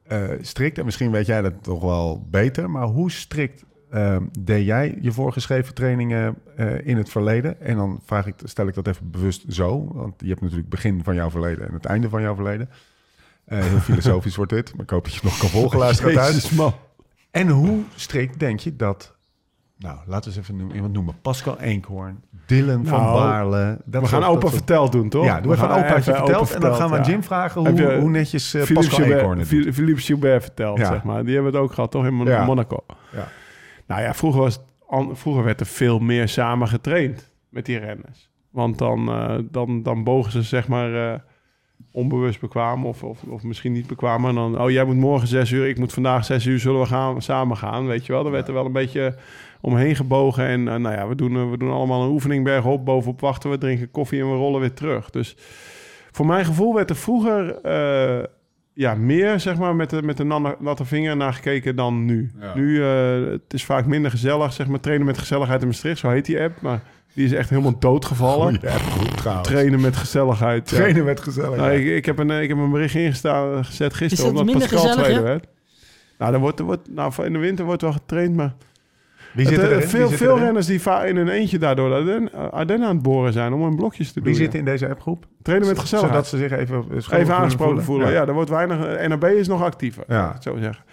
eh, 0.02 0.30
strikt, 0.40 0.78
en 0.78 0.84
misschien 0.84 1.10
weet 1.10 1.26
jij 1.26 1.42
dat 1.42 1.62
toch 1.62 1.80
wel 1.80 2.26
beter, 2.30 2.70
maar 2.70 2.86
hoe 2.86 3.10
strikt 3.10 3.64
ehm, 3.90 4.22
deed 4.40 4.64
jij 4.64 4.98
je 5.00 5.12
voorgeschreven 5.12 5.74
trainingen 5.74 6.36
eh, 6.56 6.86
in 6.86 6.96
het 6.96 7.08
verleden? 7.08 7.60
En 7.60 7.76
dan 7.76 8.00
vraag 8.04 8.26
ik, 8.26 8.34
stel 8.44 8.66
ik 8.66 8.74
dat 8.74 8.86
even 8.86 9.10
bewust 9.10 9.44
zo, 9.48 9.92
want 9.92 10.14
je 10.20 10.28
hebt 10.28 10.40
natuurlijk 10.40 10.70
het 10.70 10.82
begin 10.82 11.04
van 11.04 11.14
jouw 11.14 11.30
verleden 11.30 11.66
en 11.68 11.74
het 11.74 11.84
einde 11.84 12.08
van 12.08 12.22
jouw 12.22 12.34
verleden. 12.34 12.68
Eh, 13.44 13.64
heel 13.64 13.80
filosofisch 13.90 14.36
wordt 14.36 14.52
dit, 14.52 14.72
maar 14.74 14.84
ik 14.84 14.90
hoop 14.90 15.04
dat 15.04 15.14
je 15.14 15.20
het 15.20 15.28
nog 15.28 15.38
kan 15.38 15.48
volgen, 15.60 16.14
thuis. 16.14 16.50
Man. 16.50 16.74
En 17.30 17.48
hoe 17.48 17.82
strikt 17.94 18.38
denk 18.38 18.60
je 18.60 18.76
dat, 18.76 19.13
nou 19.84 19.98
laten 20.06 20.30
we 20.30 20.36
eens 20.36 20.44
even 20.46 20.56
noemen, 20.56 20.74
iemand 20.74 20.92
noemen, 20.92 21.14
Pascal 21.22 21.60
Eenkhoorn, 21.60 22.22
Dylan 22.46 22.86
van 22.86 23.00
Nou, 23.00 23.18
Baarle. 23.18 23.78
We 23.84 23.98
soort- 23.98 24.08
gaan 24.08 24.22
opa 24.24 24.40
soort- 24.40 24.52
verteld 24.52 24.92
doen, 24.92 25.08
toch? 25.08 25.24
Ja, 25.24 25.40
doe 25.40 25.50
We 25.50 25.56
even 25.56 25.68
gaan 25.70 25.84
even 25.84 26.02
verteld. 26.02 26.54
En 26.54 26.60
dan 26.60 26.74
gaan 26.74 26.90
we 26.90 26.96
aan. 26.98 27.04
Jim 27.04 27.22
vragen 27.22 27.60
hoe, 27.68 27.74
je 27.80 27.98
hoe 28.00 28.10
netjes 28.10 28.54
uh, 28.54 28.62
Philippe 28.62 28.86
Pascal 28.88 29.06
Eenkhoorn 29.12 29.38
het 29.38 29.50
doet. 29.50 29.74
Philippe 29.74 30.00
Gilbert 30.00 30.42
verteld, 30.42 30.78
Ja. 30.78 30.86
zeg 30.86 31.02
maar. 31.02 31.24
Die 31.24 31.34
hebben 31.34 31.52
we 31.52 31.58
het 31.58 31.66
ook 31.66 31.74
gehad, 31.74 31.90
toch? 31.90 32.06
In 32.06 32.24
Ja. 32.24 32.44
Monaco. 32.44 32.78
Ja. 33.12 33.28
Nou 33.86 34.02
ja, 34.02 34.14
vroeger, 34.14 34.40
was 34.40 34.54
het 34.54 34.62
vroeger 35.18 35.44
werd 35.44 35.60
er 35.60 35.66
veel 35.66 35.98
meer 35.98 36.28
samen 36.28 36.68
getraind 36.68 37.30
met 37.48 37.66
die 37.66 37.78
renners. 37.78 38.30
Want 38.50 38.78
dan, 38.78 39.08
eh, 39.08 39.34
dan, 39.50 39.82
dan 39.82 40.04
bogen 40.04 40.32
ze 40.32 40.42
zeg 40.42 40.68
maar 40.68 41.12
eh, 41.12 41.18
onbewust 41.92 42.40
bekwaam 42.40 42.86
of, 42.86 43.02
of, 43.02 43.22
of 43.22 43.42
misschien 43.42 43.72
niet 43.72 43.86
bekwaam. 43.86 44.24
En 44.26 44.34
dan, 44.34 44.60
oh 44.60 44.70
jij 44.70 44.84
moet 44.84 44.96
morgen 44.96 45.28
zes 45.28 45.50
uur, 45.50 45.68
ik 45.68 45.78
moet 45.78 45.92
vandaag 45.92 46.24
zes 46.24 46.44
uur, 46.46 46.58
zullen 46.58 46.80
we 46.80 46.86
gaan, 46.86 47.22
samen 47.22 47.56
gaan? 47.56 47.86
Weet 47.86 48.06
je 48.06 48.12
wel, 48.12 48.24
er 48.24 48.30
werd 48.30 48.48
er 48.48 48.54
wel 48.54 48.64
een 48.66 48.72
beetje 48.72 49.14
omheen 49.64 49.96
gebogen. 49.96 50.46
En 50.46 50.68
eh, 50.68 50.76
nou 50.76 50.94
ja, 50.94 51.08
we 51.08 51.14
doen, 51.14 51.36
eh, 51.36 51.50
we 51.50 51.58
doen 51.58 51.70
allemaal 51.70 52.02
een 52.02 52.10
oefening 52.10 52.44
bergop, 52.44 52.84
bovenop 52.84 53.20
wachten 53.20 53.50
we, 53.50 53.58
drinken 53.58 53.90
koffie 53.90 54.20
en 54.20 54.30
we 54.30 54.36
rollen 54.36 54.60
weer 54.60 54.72
terug. 54.72 55.10
Dus 55.10 55.36
voor 56.10 56.26
mijn 56.26 56.44
gevoel 56.44 56.74
werd 56.74 56.90
er 56.90 56.96
vroeger 56.96 57.60
eh, 57.60 58.24
ja, 58.72 58.94
meer 58.94 59.40
zeg 59.40 59.56
maar, 59.56 59.76
met 59.76 59.90
de, 59.90 60.02
met 60.02 60.16
de 60.16 60.54
natte 60.58 60.84
vinger 60.84 61.16
naar 61.16 61.32
gekeken 61.32 61.76
dan 61.76 62.04
nu. 62.04 62.30
Ja. 62.40 62.54
Nu 62.54 62.76
uh, 62.76 63.30
het 63.30 63.54
is 63.54 63.64
vaak 63.64 63.86
minder 63.86 64.10
gezellig, 64.10 64.52
zeg 64.52 64.66
maar, 64.66 64.80
trainen 64.80 65.06
met 65.06 65.18
gezelligheid 65.18 65.60
in 65.60 65.66
Maastricht, 65.66 65.98
zo 65.98 66.08
heet 66.08 66.24
die 66.24 66.40
app. 66.40 66.60
Maar 66.60 66.82
die 67.12 67.24
is 67.24 67.32
echt 67.32 67.50
helemaal 67.50 67.78
doodgevallen. 67.78 68.58
Goeie 68.58 68.74
app, 68.74 68.82
goed 68.82 69.16
trouwens. 69.16 69.48
Trainen 69.48 69.80
met 69.80 69.96
gezelligheid. 69.96 70.70
ja. 70.70 70.76
Trainen 70.76 71.04
met 71.04 71.20
gezellig. 71.20 71.56
Nou, 71.56 71.72
ik, 71.72 71.86
ik, 71.86 72.04
heb 72.04 72.18
een, 72.18 72.30
ik 72.30 72.48
heb 72.48 72.58
een 72.58 72.70
bericht 72.70 72.94
ingestaan, 72.94 73.64
gezet 73.64 73.94
gisteren, 73.94 74.10
Is 74.10 74.18
dat 74.18 74.28
omdat 74.28 74.44
minder 74.44 74.68
Pascal 74.68 74.80
gezellig, 74.80 75.04
tweede 75.04 75.20
ja? 75.20 75.26
werd. 75.26 75.46
Nou, 76.18 76.32
dan 76.32 76.40
wordt, 76.40 76.58
er 76.58 76.64
wordt, 76.64 76.90
nou, 76.90 77.24
in 77.24 77.32
de 77.32 77.38
winter 77.38 77.64
wordt 77.64 77.82
wel 77.82 77.92
getraind, 77.92 78.36
maar 78.36 78.54
Wie 79.34 79.46
zit 79.46 79.58
eh, 79.58 79.64
erin? 79.64 79.88
veel, 79.88 80.00
Wie 80.00 80.08
zit 80.08 80.18
veel 80.18 80.30
erin? 80.30 80.42
renners 80.44 80.66
die 80.66 80.80
in 81.04 81.16
een 81.16 81.28
eentje 81.28 81.58
daardoor 81.58 81.88
de 81.88 81.94
Ardennen, 81.94 82.52
Ardennen 82.52 82.88
aan 82.88 82.94
het 82.94 83.02
boren 83.02 83.32
zijn 83.32 83.52
om 83.52 83.62
hun 83.62 83.76
blokjes 83.76 84.08
te 84.12 84.14
doen. 84.20 84.22
Wie 84.32 84.32
ja. 84.32 84.38
zit 84.44 84.54
in 84.54 84.64
deze 84.64 84.88
appgroep? 84.88 85.26
Trainen 85.42 85.68
met 85.68 85.78
gezelligheid. 85.78 86.26
Zodat 86.26 86.40
ze 86.40 86.48
zich 86.48 86.58
even, 86.58 86.84
Even 87.20 87.34
aangesproken 87.34 87.82
voelen. 87.84 88.12
Ja. 88.12 88.26
er 88.26 88.32
wordt 88.34 88.50
weinig. 88.50 88.84
eh, 88.84 89.08
NAB 89.08 89.24
is 89.24 89.48
nog 89.48 89.62
actiever. 89.62 90.04
Ja. 90.08 90.14
Ja. 90.14 90.34
ik 90.34 90.42
Zo 90.42 90.56
zeggen. 90.58 90.84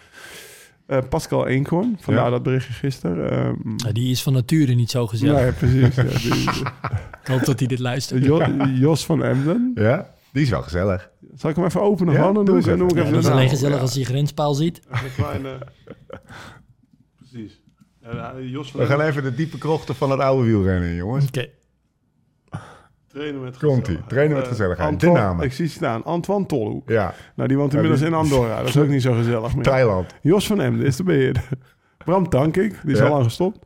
Eh, 0.86 0.98
Pascal 1.10 1.48
Eenkorn, 1.48 1.98
vandaar 2.00 2.24
Ja. 2.24 2.30
dat 2.30 2.44
berichtje 2.44 2.74
gisteren. 2.74 3.32
Ehm, 3.32 3.54
Ja, 3.78 3.92
die 3.92 4.12
is 4.12 4.24
van 4.24 4.34
nature 4.34 4.74
niet 4.74 4.90
zo 4.92 5.08
gezellig. 5.08 5.40
ja, 5.40 5.46
ja, 5.46 5.52
precies. 5.52 5.96
ja, 5.96 6.04
die- 6.36 6.50
Ik 7.22 7.28
hoop 7.28 7.46
dat 7.46 7.60
hij 7.60 7.68
dit 7.68 7.80
luistert. 7.80 8.24
Jo- 8.26 8.46
Jos 8.74 9.06
van 9.06 9.24
Emden. 9.24 9.72
Ja, 9.76 10.10
die 10.32 10.42
is 10.44 10.50
wel 10.50 10.62
gezellig. 10.62 11.10
Zal 11.36 11.50
ik 11.50 11.56
hem 11.56 11.66
even 11.66 11.82
openen? 11.82 12.14
Ja? 12.14 12.22
Dan 12.22 12.34
doe 12.34 12.46
doe 12.46 12.58
ik, 12.58 12.66
dan 12.66 12.74
even. 12.76 12.98
even 12.98 13.12
dat 13.14 13.24
is 13.24 13.30
alleen 13.30 13.50
gezellig 13.50 13.76
Ja, 13.76 13.82
als 13.82 13.96
hij 13.96 14.04
grenspaal 14.04 14.54
ziet. 14.54 14.82
een 14.90 15.00
kleine... 15.16 15.58
Precies. 17.18 17.62
Ja, 18.04 18.34
Jos 18.40 18.72
We 18.72 18.86
gaan 18.86 19.02
even 19.02 19.24
de 19.24 19.34
diepe 19.36 19.58
krochten 19.58 19.96
van 19.96 20.12
het 20.12 20.20
oude 20.20 20.46
wielrennen 20.48 20.90
in, 20.90 20.96
jongens. 20.96 21.28
Oké. 21.28 21.48
trainen 23.08 23.42
met 23.42 23.58
Komt-ie, 23.58 23.80
gezelligheid. 23.80 24.10
trainen 24.10 24.36
met 24.36 24.44
Eh, 24.46 24.50
gezelligheid. 24.52 24.88
De 24.88 24.94
Antoine- 24.94 25.20
namen. 25.20 25.46
Ik 25.46 25.54
zie 25.54 25.68
staan. 25.68 26.04
Antoine 26.04 26.46
Tolhoek. 26.46 26.90
Ja, 26.90 27.14
Nou, 27.36 27.48
die 27.48 27.58
woont 27.58 27.72
inmiddels 27.74 28.00
die- 28.02 28.10
in 28.10 28.16
Andorra. 28.16 28.58
Dat 28.58 28.68
is 28.68 28.78
ook 28.78 28.88
niet 28.88 29.02
zo 29.02 29.14
gezellig 29.14 29.56
meer. 29.56 29.64
Thailand. 29.64 30.16
Jos 30.22 30.48
van 30.48 30.62
Emden 30.62 30.86
is 30.86 30.96
de 30.96 31.04
beheerder. 31.04 31.44
Bram 32.06 32.30
Tankink, 32.30 32.76
die 32.84 32.92
is 32.92 32.98
Ja. 32.98 33.06
al 33.06 33.12
lang 33.12 33.24
gestopt. 33.24 33.66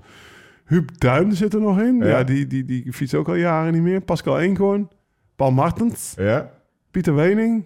Huub 0.66 1.00
Duin 1.00 1.34
zit 1.34 1.54
er 1.54 1.62
nog 1.62 1.80
in. 1.80 1.98
Ja, 1.98 2.06
Ja. 2.06 2.24
die, 2.24 2.48
die, 2.48 2.66
die 2.66 2.94
fietst 2.94 3.16
ook 3.16 3.28
al 3.28 3.36
jaren 3.36 3.74
niet 3.74 3.82
meer. 3.82 4.02
Pascal 4.02 4.40
Eenkorn. 4.40 4.90
Paul 5.36 5.52
Martens. 5.52 6.14
Ja? 6.18 6.52
Pieter 6.92 7.16
Wening. 7.16 7.66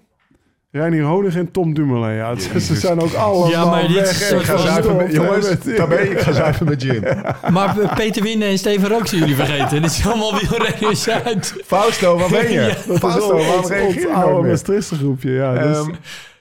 Reinier 0.72 1.04
Honig 1.04 1.36
en 1.36 1.52
Tom 1.52 1.74
Dumoulin. 1.74 2.16
Ja, 2.16 2.30
het- 2.30 2.64
ze 2.64 2.76
zijn 2.76 3.02
ook 3.02 3.14
allemaal 3.14 3.50
Ja, 3.50 3.66
maar 3.66 3.88
dit 3.88 4.10
is 4.10 4.30
weg. 4.30 4.40
Ik 4.40 4.46
ga 4.46 4.58
van 4.58 4.68
zuipen 4.68 4.96
met, 4.96 5.12
jongens, 5.14 5.50
ik 5.50 6.20
ga 6.20 6.32
zuipen 6.32 6.66
met 6.66 6.82
Jim. 6.82 7.04
Maar 7.52 7.76
Peter 7.96 8.24
Winnen 8.24 8.48
en 8.48 8.58
Steven 8.58 8.90
Rook 8.90 9.08
zijn 9.08 9.22
jullie 9.22 9.36
vergeten. 9.36 9.82
Dit 9.82 9.92
is 9.92 10.06
allemaal 10.08 10.40
wielrenners 10.40 11.10
uit. 11.10 11.54
Fausto, 11.66 12.18
waar 12.18 12.30
ben 12.30 12.52
je? 12.52 12.60
Ja, 12.88 12.98
Fausto, 12.98 13.38
waarom 13.38 13.66
reageer 13.66 14.00
je 14.00 14.06
nooit 14.06 14.16
oude 14.16 14.42
meer? 14.42 14.50
Maastrichtse 14.50 14.96
groepje. 14.96 15.32
Ja, 15.32 15.54
dus, 15.54 15.78
Ehm, 15.78 15.90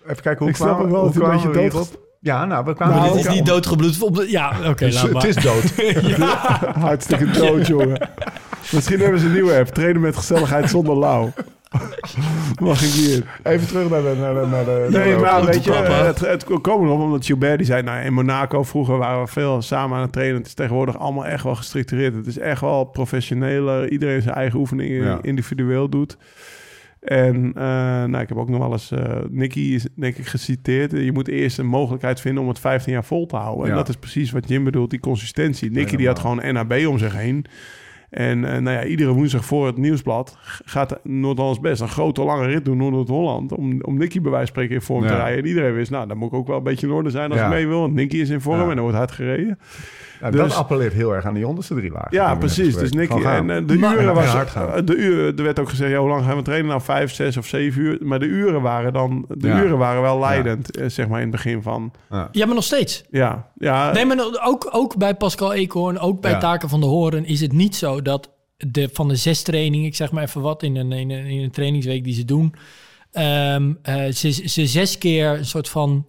even 0.05 0.23
kijken, 0.23 0.39
hoe 0.39 0.49
ik 0.49 0.57
snap 0.57 0.69
kwamen, 0.69 0.85
ook 0.87 0.93
wel 0.93 1.05
dat 1.13 1.23
een 1.23 1.31
beetje 1.31 1.51
dood 1.51 1.73
hierop? 1.73 2.07
Ja, 2.21 2.45
nou, 2.45 2.65
we 2.65 2.75
kwamen 2.75 2.97
Nou, 2.97 3.17
Dit 3.17 3.27
is 3.27 3.33
niet 3.35 3.47
doodgebloed. 3.47 4.03
Op 4.03 4.17
de, 4.17 4.31
ja, 4.31 4.53
oké, 4.67 4.85
Dus 4.85 5.03
laat 5.03 5.23
het 5.23 5.37
is 5.37 5.43
dood. 5.43 5.65
hartstikke 6.89 7.31
dood, 7.31 7.67
jongen. 7.67 8.09
Misschien 8.73 9.01
hebben 9.01 9.21
ze 9.21 9.27
een 9.27 9.33
nieuwe 9.33 9.59
app. 9.59 9.69
Trainen 9.69 10.01
met 10.01 10.17
gezelligheid 10.17 10.71
zonder 10.71 10.99
lauw. 10.99 11.33
Mag 12.63 12.83
ik 12.83 12.91
hier? 12.91 13.41
Even 13.43 13.67
terug 13.67 13.91
naar 13.91 14.03
de... 14.03 14.15
Naar 14.21 14.35
de, 14.35 14.47
naar 14.51 14.65
de 14.65 14.87
Nee, 14.91 15.11
naar 15.13 15.21
maar 15.21 15.45
weet 15.45 15.65
je, 15.65 15.73
het, 15.73 16.21
het 16.21 16.45
kwam 16.45 16.85
erop 16.85 17.01
omdat 17.01 17.27
Gilbert 17.27 17.57
die 17.57 17.67
zei... 17.67 17.83
Nou, 17.83 18.05
in 18.05 18.13
Monaco 18.13 18.63
vroeger 18.63 18.99
waren 18.99 19.23
we 19.25 19.27
veel 19.31 19.63
samen 19.63 19.97
aan 19.97 20.03
het 20.03 20.13
trainen. 20.13 20.37
Het 20.37 20.47
is 20.47 20.55
tegenwoordig 20.55 20.99
allemaal 20.99 21.27
echt 21.27 21.45
wel 21.45 21.55
gestructureerd. 21.55 22.15
Het 22.15 22.27
is 22.27 22.39
echt 22.39 22.61
wel 22.61 22.85
professioneler. 22.85 23.91
Iedereen 23.91 24.23
zijn 24.23 24.35
eigen 24.35 24.59
oefeningen 24.59 25.05
Ja. 25.05 25.19
individueel 25.23 25.89
doet. 25.89 26.17
En 27.01 27.53
eh, 27.55 27.63
nou, 28.05 28.19
ik 28.19 28.29
heb 28.29 28.39
ook 28.39 28.49
nog 28.49 28.59
wel 28.61 28.73
eens... 28.73 28.91
eh 28.91 29.17
Nicky 29.31 29.61
is 29.61 29.87
denk 29.97 30.17
ik 30.17 30.27
geciteerd. 30.27 30.91
Je 30.93 31.13
moet 31.13 31.29
eerst 31.29 31.59
een 31.59 31.67
mogelijkheid 31.67 32.21
vinden 32.21 32.43
om 32.43 32.49
het 32.49 32.59
15 32.59 32.93
jaar 32.93 33.05
vol 33.05 33.27
te 33.27 33.37
houden. 33.37 33.71
En 33.71 33.77
dat 33.77 33.89
is 33.89 33.97
precies 33.97 34.31
wat 34.31 34.49
Jim 34.49 34.65
bedoelt, 34.65 34.91
die 34.91 35.01
consistentie. 35.01 35.71
Nicky 35.71 35.97
die 35.97 36.07
had 36.07 36.19
gewoon 36.19 36.53
NAB 36.53 36.73
om 36.87 36.99
zich 36.99 37.13
heen. 37.17 37.45
En 38.11 38.45
eh, 38.45 38.59
nou 38.61 38.77
ja, 38.77 38.85
iedere 38.85 39.13
woensdag 39.13 39.45
voor 39.45 39.67
het 39.67 39.77
nieuwsblad 39.77 40.37
gaat 40.65 40.99
Noord-Hollands 41.03 41.61
best 41.61 41.81
een 41.81 41.89
grote 41.89 42.23
lange 42.23 42.47
rit 42.47 42.65
doen 42.65 42.79
door 42.79 42.91
Noord-Holland. 42.91 43.53
Om, 43.53 43.81
om 43.83 43.99
Nicky 43.99 44.21
bij 44.21 44.31
wijze 44.31 44.47
van 44.47 44.55
spreken 44.55 44.75
in 44.75 44.83
vorm 44.83 45.07
te 45.07 45.17
rijden. 45.17 45.39
En 45.39 45.47
iedereen 45.49 45.75
wist, 45.75 45.91
nou, 45.91 46.09
dan 46.09 46.17
moet 46.17 46.29
ik 46.29 46.35
ook 46.39 46.47
wel 46.47 46.57
een 46.57 46.63
beetje 46.63 46.87
in 46.87 46.93
orde 46.93 47.11
zijn 47.11 47.31
als 47.31 47.41
Ja. 47.41 47.47
ik 47.47 47.53
mee 47.53 47.67
wil. 47.67 47.81
Want 47.81 47.95
Nicky 47.95 48.17
is 48.17 48.29
in 48.29 48.41
vorm 48.41 48.71
en 48.71 48.77
er 48.77 48.83
wordt 48.83 48.97
hard 48.97 49.11
gereden. 49.11 49.59
Nou, 50.21 50.33
Dus- 50.33 50.41
dat 50.41 50.55
appelleert 50.57 50.93
heel 50.93 51.15
erg 51.15 51.25
aan 51.25 51.35
die 51.35 51.47
onderste 51.47 51.75
drie 51.75 51.91
lagen. 51.91 52.09
Ja, 52.11 52.35
precies. 52.35 52.77
Dus. 52.77 52.93
Nicky. 52.93 53.23
En 53.23 53.51
eh, 53.51 53.67
de 53.67 53.75
uren 53.75 53.99
En 53.99 54.15
was 54.15 54.25
hard 54.27 54.51
gaan. 54.51 54.73
eh, 54.73 54.81
de 54.85 54.97
uren, 54.97 55.37
er 55.37 55.43
werd 55.43 55.59
ook 55.59 55.69
gezegd, 55.69 55.91
ja, 55.91 55.99
hoe 55.99 56.09
lang 56.09 56.25
gaan 56.25 56.37
we 56.37 56.43
trainen? 56.43 56.69
Nou, 56.69 56.81
vijf, 56.83 57.13
zes 57.15 57.37
of 57.37 57.47
zeven 57.47 57.83
uur. 57.83 57.99
Maar 58.01 58.19
de 58.19 58.27
uren 58.27 58.63
waren 58.63 58.93
dan, 58.93 59.25
de 59.29 59.49
Ja. 59.49 59.63
uren 59.63 59.79
waren 59.79 60.03
wel 60.03 60.19
leidend, 60.19 60.77
eh, 60.77 60.89
zeg 60.89 61.09
maar 61.09 61.21
in 61.21 61.27
het 61.27 61.37
begin 61.37 61.63
van. 61.63 61.93
Ja, 62.33 62.47
maar 62.47 62.55
nog 62.55 62.65
steeds. 62.65 63.05
Ja, 63.11 63.51
ja. 63.59 63.93
Nee, 63.93 64.05
maar 64.07 64.19
ook, 64.45 64.69
ook 64.73 64.97
bij 64.97 65.15
Pascal 65.15 65.53
Eekhoorn, 65.53 65.99
ook 65.99 66.21
bij 66.21 66.31
Ja. 66.31 66.39
Taken 66.39 66.69
van 66.69 66.81
de 66.81 66.87
Horen... 66.87 67.25
is 67.25 67.41
het 67.41 67.53
niet 67.53 67.77
zo 67.77 68.03
dat 68.03 68.31
de, 68.57 68.89
van 68.93 69.09
de 69.09 69.17
zes 69.17 69.43
trainingen... 69.43 69.87
ik 69.87 69.97
zeg 69.97 70.13
maar 70.13 70.23
even 70.23 70.41
wat, 70.41 70.63
in 70.63 70.77
een, 70.77 70.93
in 70.93 71.11
een, 71.11 71.27
in 71.27 71.43
een 71.43 71.51
trainingsweek 71.51 72.05
die 72.05 72.15
ze 72.15 72.25
doen... 72.25 72.55
ehm, 73.13 73.73
eh, 73.83 74.05
ze, 74.13 74.31
ze 74.33 74.67
zes 74.67 74.99
keer 74.99 75.29
een 75.29 75.47
soort 75.47 75.69
van 75.69 76.07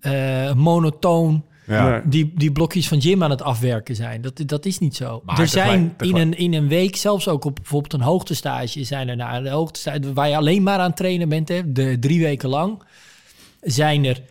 eh, 0.00 0.52
monotoon... 0.54 1.44
Ja. 1.66 2.02
Die, 2.04 2.32
die 2.34 2.52
blokjes 2.52 2.88
van 2.88 2.98
Jim 2.98 3.22
aan 3.22 3.30
het 3.30 3.42
afwerken 3.42 3.96
zijn. 3.96 4.20
Dat, 4.20 4.42
dat 4.46 4.66
is 4.66 4.78
niet 4.78 4.96
zo. 4.96 5.22
Maar 5.24 5.40
er 5.40 5.48
zijn 5.48 5.94
tegelijk- 5.96 6.18
in 6.18 6.32
een, 6.32 6.38
in 6.38 6.54
een 6.62 6.68
week, 6.68 6.96
zelfs 6.96 7.28
ook 7.28 7.44
op 7.44 7.54
bijvoorbeeld 7.54 7.92
een 7.92 8.00
hoogtestage... 8.00 8.84
zijn 8.84 9.08
er 9.08 9.16
na 9.16 9.40
de 9.40 9.48
hoogtestage 9.48 10.12
waar 10.12 10.28
je 10.28 10.36
alleen 10.36 10.62
maar 10.62 10.78
aan 10.78 10.86
het 10.88 10.96
trainen 10.96 11.28
bent... 11.28 11.48
Hè, 11.48 11.72
de 11.72 11.96
drie 11.98 12.20
weken 12.20 12.48
lang... 12.48 12.82
zijn 13.60 14.04
er 14.04 14.22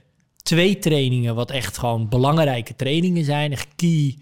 twee 0.44 0.80
trainingen... 0.80 1.36
wat 1.36 1.52
echt 1.52 1.78
gewoon 1.78 2.10
belangrijke 2.10 2.76
trainingen 2.76 3.24
zijn. 3.24 3.52
Echt 3.52 3.68
key 3.76 4.18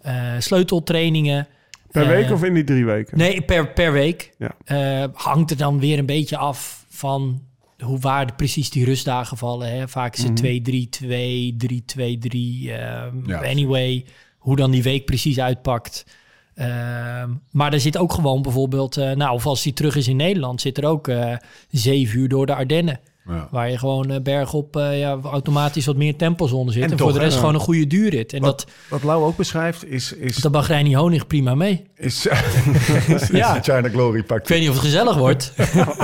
eh, 0.00 0.32
sleuteltrainingen. 0.38 1.46
Per 1.90 2.02
Eh, 2.02 2.08
week 2.08 2.30
of 2.30 2.44
in 2.44 2.54
die 2.54 2.64
drie 2.64 2.84
weken? 2.84 3.18
Nee, 3.18 3.40
per, 3.42 3.68
per 3.72 3.92
week. 3.92 4.32
Ja. 4.38 4.54
Eh, 4.64 5.08
hangt 5.12 5.50
er 5.50 5.56
dan 5.56 5.78
weer 5.80 5.98
een 5.98 6.06
beetje 6.06 6.36
af 6.36 6.84
van 6.88 7.42
hoe 7.78 7.98
waar 7.98 8.26
de, 8.26 8.32
precies 8.32 8.70
die 8.70 8.84
rustdagen 8.84 9.36
vallen. 9.36 9.70
Hè? 9.70 9.88
Vaak 9.88 10.16
is 10.16 10.22
het 10.22 10.42
2-3-2, 10.42 11.56
3-2-3. 11.56 12.70
ehm. 12.70 13.30
Anyway, 13.44 14.04
hoe 14.38 14.56
dan 14.56 14.70
die 14.70 14.82
week 14.82 15.04
precies 15.04 15.40
uitpakt. 15.40 16.06
Ehm, 16.54 17.30
maar 17.50 17.72
er 17.72 17.80
zit 17.80 17.96
ook 17.96 18.12
gewoon 18.12 18.42
bijvoorbeeld, 18.42 18.96
eh, 18.96 19.12
nou, 19.12 19.34
of 19.34 19.46
als 19.46 19.64
hij 19.64 19.72
terug 19.72 19.96
is 19.96 20.08
in 20.08 20.16
Nederland, 20.16 20.60
zit 20.60 20.78
er 20.78 20.84
ook 20.84 21.08
eh 21.08 21.36
zeven 21.70 22.18
uur 22.18 22.28
door 22.28 22.46
de 22.46 22.54
Ardennen. 22.54 23.00
Ja. 23.28 23.48
Waar 23.50 23.70
je 23.70 23.78
gewoon 23.78 24.10
eh, 24.10 24.20
bergop 24.20 24.76
eh, 24.76 24.98
ja, 24.98 25.18
automatisch 25.22 25.86
wat 25.86 25.96
meer 25.96 26.16
tempozone 26.16 26.72
zit. 26.72 26.82
En 26.82 26.90
En, 26.90 26.96
toch, 26.96 27.00
voor 27.06 27.12
de 27.12 27.18
hè? 27.18 27.24
rest 27.24 27.38
gewoon 27.38 27.54
een 27.54 27.60
goede 27.60 27.86
duurrit. 27.86 28.32
En 28.32 28.40
Wat, 28.40 28.58
dat, 28.58 28.70
wat 28.88 29.02
Lau 29.02 29.24
ook 29.24 29.36
beschrijft 29.36 29.84
is... 29.90 30.12
is, 30.12 30.36
dat 30.36 30.52
mag 30.52 30.68
Reinier 30.68 30.98
Honig 30.98 31.26
prima 31.26 31.54
mee. 31.54 31.84
is, 31.96 32.26
is, 33.06 33.28
Ja. 33.28 33.54
de 33.54 33.60
China 33.62 33.88
Glory 33.88 34.18
Ik 34.18 34.26
pakt. 34.26 34.48
weet 34.48 34.60
niet 34.60 34.68
of 34.68 34.74
het 34.74 34.84
gezellig 34.84 35.16
wordt. 35.16 35.52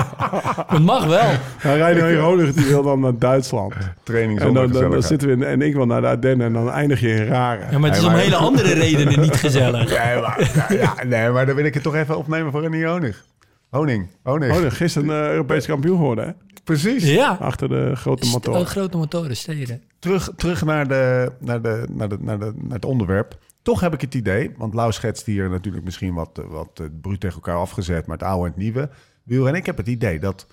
het 0.66 0.82
mag 0.82 1.04
wel. 1.06 1.30
Nou, 1.62 1.78
Heronig 2.00 2.52
die 2.54 2.66
wil 2.66 2.82
dan 2.82 3.00
naar 3.00 3.18
Duitsland. 3.18 3.74
Training 4.02 4.40
En 4.40 4.52
dan, 4.54 4.72
dan, 4.72 5.02
zitten 5.02 5.28
we 5.28 5.34
in, 5.34 5.42
en 5.42 5.62
ik 5.62 5.74
wil 5.74 5.86
naar 5.86 6.00
de 6.00 6.06
Ardennen 6.06 6.46
en 6.46 6.52
dan 6.52 6.70
eindig 6.70 7.00
je 7.00 7.08
in 7.08 7.24
Raren. 7.26 7.70
Ja, 7.70 7.78
maar 7.78 7.90
het 7.90 7.98
is 7.98 8.04
Nee, 8.04 8.10
om 8.10 8.16
maar- 8.16 8.24
hele 8.24 8.36
andere 8.36 8.72
redenen 8.74 9.20
niet 9.20 9.36
gezellig. 9.36 9.88
Nee, 10.04 10.20
maar, 10.20 10.50
ja, 10.54 10.76
ja, 10.96 11.04
nee, 11.04 11.30
maar 11.30 11.46
dan 11.46 11.54
wil 11.54 11.64
ik 11.64 11.74
het 11.74 11.82
toch 11.82 11.94
even 11.94 12.18
opnemen 12.18 12.52
voor 12.52 12.64
een 12.64 12.84
honig. 12.84 13.24
Honing, 13.70 14.06
honing. 14.22 14.52
Oh, 14.52 14.60
gisteren 14.68 15.08
uh, 15.08 15.30
Europees 15.30 15.66
kampioen 15.66 15.96
geworden, 15.96 16.24
hè? 16.26 16.32
Precies. 16.64 17.04
Ja. 17.04 17.36
Achter 17.40 17.68
de 17.68 17.96
grote 17.96 18.26
St- 18.26 18.32
motor. 18.32 18.54
oh, 18.56 18.66
grote 18.66 18.96
motoren, 18.96 19.36
steden. 19.36 19.82
Terug, 19.98 20.30
terug 20.36 20.64
naar, 20.64 20.88
de, 20.88 21.32
naar, 21.40 21.62
de, 21.62 21.86
naar, 21.90 22.08
de, 22.08 22.16
naar, 22.20 22.38
de, 22.38 22.52
naar 22.56 22.74
het 22.74 22.84
onderwerp. 22.84 23.38
Toch 23.62 23.80
heb 23.80 23.94
ik 23.94 24.00
het 24.00 24.14
idee, 24.14 24.50
want 24.56 24.74
Lau 24.74 24.92
schetst 24.92 25.26
hier 25.26 25.50
natuurlijk 25.50 25.84
misschien 25.84 26.14
wat, 26.14 26.38
eh, 26.38 26.44
wat 26.44 26.80
eh, 26.80 26.86
bruut 27.00 27.20
tegen 27.20 27.36
elkaar 27.36 27.56
afgezet, 27.56 28.06
maar 28.06 28.16
het 28.16 28.26
oude 28.26 28.44
en 28.44 28.50
het 28.50 28.62
nieuwe. 28.62 28.90
Wiel 29.22 29.48
en 29.48 29.54
ik 29.54 29.66
heb 29.66 29.76
het 29.76 29.86
idee 29.86 30.18
dat, 30.18 30.46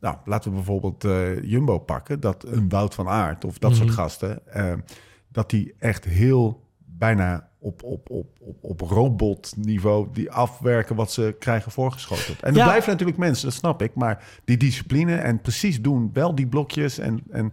nou, 0.00 0.16
laten 0.24 0.50
we 0.50 0.56
bijvoorbeeld 0.56 1.04
eh, 1.04 1.42
Jumbo 1.42 1.78
pakken, 1.78 2.20
dat 2.20 2.44
een 2.46 2.68
Wout 2.68 2.94
van 2.94 3.08
Aert 3.08 3.44
of 3.44 3.58
dat 3.58 3.74
soort 3.76 3.90
gasten, 3.90 4.42
dat 5.32 5.50
die 5.50 5.74
echt 5.78 6.04
heel 6.04 6.67
bijna 6.98 7.48
op, 7.58 7.82
op, 7.82 8.10
op, 8.10 8.26
op, 8.40 8.56
op 8.60 8.80
robotniveau 8.80 10.08
die 10.12 10.30
afwerken 10.30 10.96
wat 10.96 11.12
ze 11.12 11.36
krijgen 11.38 11.72
voorgeschoten. 11.72 12.34
En 12.40 12.50
er 12.50 12.56
Ja. 12.56 12.64
blijven 12.64 12.90
natuurlijk 12.90 13.18
mensen, 13.18 13.44
dat 13.48 13.54
snap 13.58 13.82
ik, 13.82 13.94
maar 13.94 14.24
die 14.44 14.56
discipline 14.56 15.16
en 15.16 15.40
precies 15.40 15.82
doen, 15.82 16.10
wel 16.12 16.34
die 16.34 16.46
blokjes 16.46 16.98
en, 16.98 17.22
en 17.30 17.52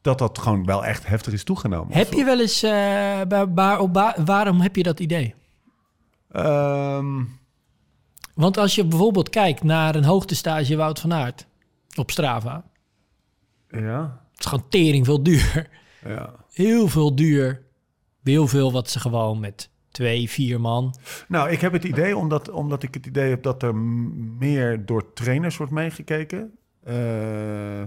dat 0.00 0.18
dat 0.18 0.38
gewoon 0.38 0.64
wel 0.64 0.84
echt 0.84 1.06
heftig 1.06 1.32
is 1.32 1.44
toegenomen. 1.44 1.96
Heb 1.96 2.12
je 2.12 2.24
wel 2.24 2.40
eens... 2.40 2.62
eh, 2.62 2.70
waar, 3.28 3.90
ba- 3.90 4.14
waarom 4.24 4.60
heb 4.60 4.76
je 4.76 4.82
dat 4.82 5.00
idee? 5.00 5.34
Ehm, 6.32 7.24
Want 8.34 8.56
als 8.58 8.74
je 8.74 8.84
bijvoorbeeld 8.84 9.30
kijkt 9.30 9.62
naar 9.62 9.94
een 9.94 10.04
hoogtestage 10.04 10.76
Wout 10.76 11.00
van 11.00 11.12
Aert 11.12 11.46
op 11.96 12.10
Strava. 12.10 12.64
ja, 13.70 14.20
Het 14.30 14.40
is 14.40 14.46
gewoon 14.46 14.68
tering 14.68 15.04
veel 15.04 15.22
duur. 15.22 15.68
ja. 16.04 16.34
Heel 16.52 16.88
veel 16.88 17.14
duur. 17.14 17.62
Heel 18.22 18.46
veel 18.46 18.72
wat 18.72 18.90
ze 18.90 19.00
gewoon 19.00 19.40
met 19.40 19.70
twee, 19.90 20.30
vier 20.30 20.60
man... 20.60 20.94
Nou, 21.28 21.50
ik 21.50 21.60
heb 21.60 21.72
het 21.72 21.84
idee, 21.84 22.16
omdat, 22.16 22.50
omdat 22.50 22.82
ik 22.82 22.94
het 22.94 23.06
idee 23.06 23.28
heb 23.30 23.42
dat 23.42 23.62
er 23.62 23.74
meer 24.38 24.86
door 24.86 25.12
trainers 25.12 25.56
wordt 25.56 25.72
meegekeken. 25.72 26.52
Eh, 26.84 27.84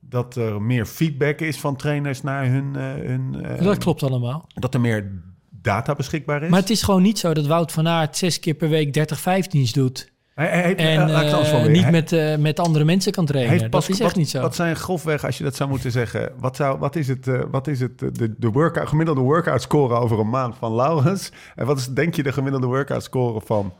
dat 0.00 0.36
er 0.36 0.62
meer 0.62 0.86
feedback 0.86 1.40
is 1.40 1.58
van 1.60 1.76
trainers 1.76 2.22
naar 2.22 2.46
hun... 2.46 2.76
eh, 2.76 2.82
hun 2.82 3.44
eh, 3.44 3.64
dat 3.64 3.78
klopt 3.78 4.02
allemaal. 4.02 4.46
Dat 4.54 4.74
er 4.74 4.80
meer 4.80 5.22
data 5.50 5.94
beschikbaar 5.94 6.42
is. 6.42 6.50
Maar 6.50 6.60
het 6.60 6.70
is 6.70 6.82
gewoon 6.82 7.02
niet 7.02 7.18
zo 7.18 7.34
dat 7.34 7.46
Wout 7.46 7.72
van 7.72 7.88
Aert 7.88 8.16
zes 8.16 8.40
keer 8.40 8.54
per 8.54 8.68
week 8.68 8.92
30 8.92 9.20
15's 9.20 9.72
doet. 9.72 10.12
Hij- 10.46 10.76
En 10.76 11.08
eh, 11.08 11.66
niet 11.66 11.82
Hij- 11.82 11.90
met, 11.90 12.12
eh, 12.12 12.36
met 12.36 12.60
andere 12.60 12.84
mensen 12.84 13.12
kan 13.12 13.26
trainen. 13.26 13.70
Dat 13.70 13.82
is 13.82 13.88
echt 13.88 13.98
wat, 13.98 14.14
niet 14.16 14.30
zo. 14.30 14.40
Wat 14.40 14.54
zijn 14.54 14.76
grofweg, 14.76 15.24
als 15.24 15.38
je 15.38 15.44
dat 15.44 15.56
zou 15.56 15.70
moeten 15.70 15.90
zeggen... 15.90 16.32
Wat, 16.38 16.56
zou, 16.56 16.78
wat 16.78 16.96
is 16.96 17.08
het, 17.08 17.28
eh, 17.28 17.40
wat 17.50 17.66
is 17.66 17.80
het 17.80 17.98
de, 17.98 18.34
de 18.38 18.48
workout, 18.50 18.88
gemiddelde 18.88 19.20
workout 19.20 19.62
score 19.62 19.94
over 19.94 20.18
een 20.18 20.30
maand 20.30 20.56
van 20.58 20.74
Laurens? 20.74 21.32
En 21.54 21.66
wat 21.66 21.78
is 21.78 21.86
denk 21.86 22.14
je 22.14 22.22
de 22.22 22.32
gemiddelde 22.32 22.66
workout 22.66 23.02
score 23.02 23.40
van 23.44 23.72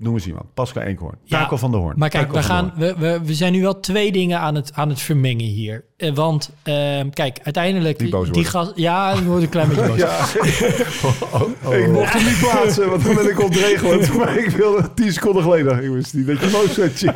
Noem 0.00 0.14
eens 0.14 0.26
iemand. 0.26 0.54
Pascal 0.54 0.82
Eenkhoorn. 0.82 1.14
Ja, 1.24 1.38
Taco 1.38 1.56
van 1.56 1.70
der 1.70 1.80
Hoorn. 1.80 1.98
Maar 1.98 2.08
kijk, 2.08 2.26
Taco 2.26 2.36
we, 2.38 2.42
gaan, 2.42 2.72
we, 2.76 2.94
we, 2.98 3.20
we 3.24 3.34
zijn 3.34 3.52
nu 3.52 3.60
wel 3.60 3.80
twee 3.80 4.12
dingen 4.12 4.38
aan 4.38 4.54
het, 4.54 4.72
aan 4.74 4.88
het 4.88 5.00
vermengen 5.00 5.46
hier. 5.46 5.84
Eh, 5.96 6.14
want 6.14 6.50
ehm, 6.62 7.10
kijk, 7.10 7.38
uiteindelijk... 7.42 7.98
Die 7.98 8.10
worden. 8.10 8.44
gast, 8.44 8.72
ja, 8.74 9.12
ik 9.12 9.24
word 9.24 9.42
een 9.42 9.48
klein 9.48 9.68
beetje 9.68 9.86
boos. 9.86 10.00
Ik 11.80 11.88
mocht 11.88 12.12
hem 12.12 12.24
niet 12.24 12.38
plaatsen, 12.38 12.90
want 12.90 13.04
dan 13.04 13.14
ben 13.14 13.30
ik 13.30 13.42
ontregeld. 13.42 14.14
Maar 14.14 14.36
ik 14.36 14.50
wilde 14.50 14.94
tien 14.94 15.12
seconden 15.12 15.42
geleden. 15.42 15.84
Ik 15.84 15.90
wist 15.90 16.14
niet 16.14 16.26
dat 16.26 16.40
je 16.40 16.50
boos 16.50 16.76
werd, 16.76 17.00
Jim. 17.00 17.14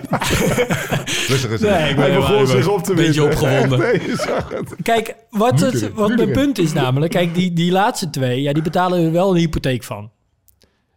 Rustig 1.29 1.51
eens. 1.51 1.61
Nee, 1.61 1.91
ik 1.91 1.97
ben 1.97 2.05
Hij 2.05 2.15
begon 2.15 2.47
zich 2.47 2.69
op 2.69 2.83
te 2.83 2.95
Beetje 2.95 3.25
opgewonden. 3.25 3.79
Nee, 3.79 3.93
je 3.93 4.17
zag 4.17 4.49
het. 4.49 4.75
Kijk, 4.83 5.15
wat, 5.31 5.61
het, 5.61 5.93
wat 5.95 6.17
mijn 6.17 6.33
punt 6.33 6.59
is 6.59 6.73
namelijk... 6.73 7.13
Kijk, 7.13 7.35
die, 7.35 7.53
die 7.53 7.73
laatste 7.73 8.11
twee, 8.11 8.43
ja, 8.43 8.53
die 8.53 8.63
betalen 8.63 9.05
er 9.05 9.13
wel 9.13 9.31
een 9.31 9.37
hypotheek 9.37 9.85
van. 9.85 10.11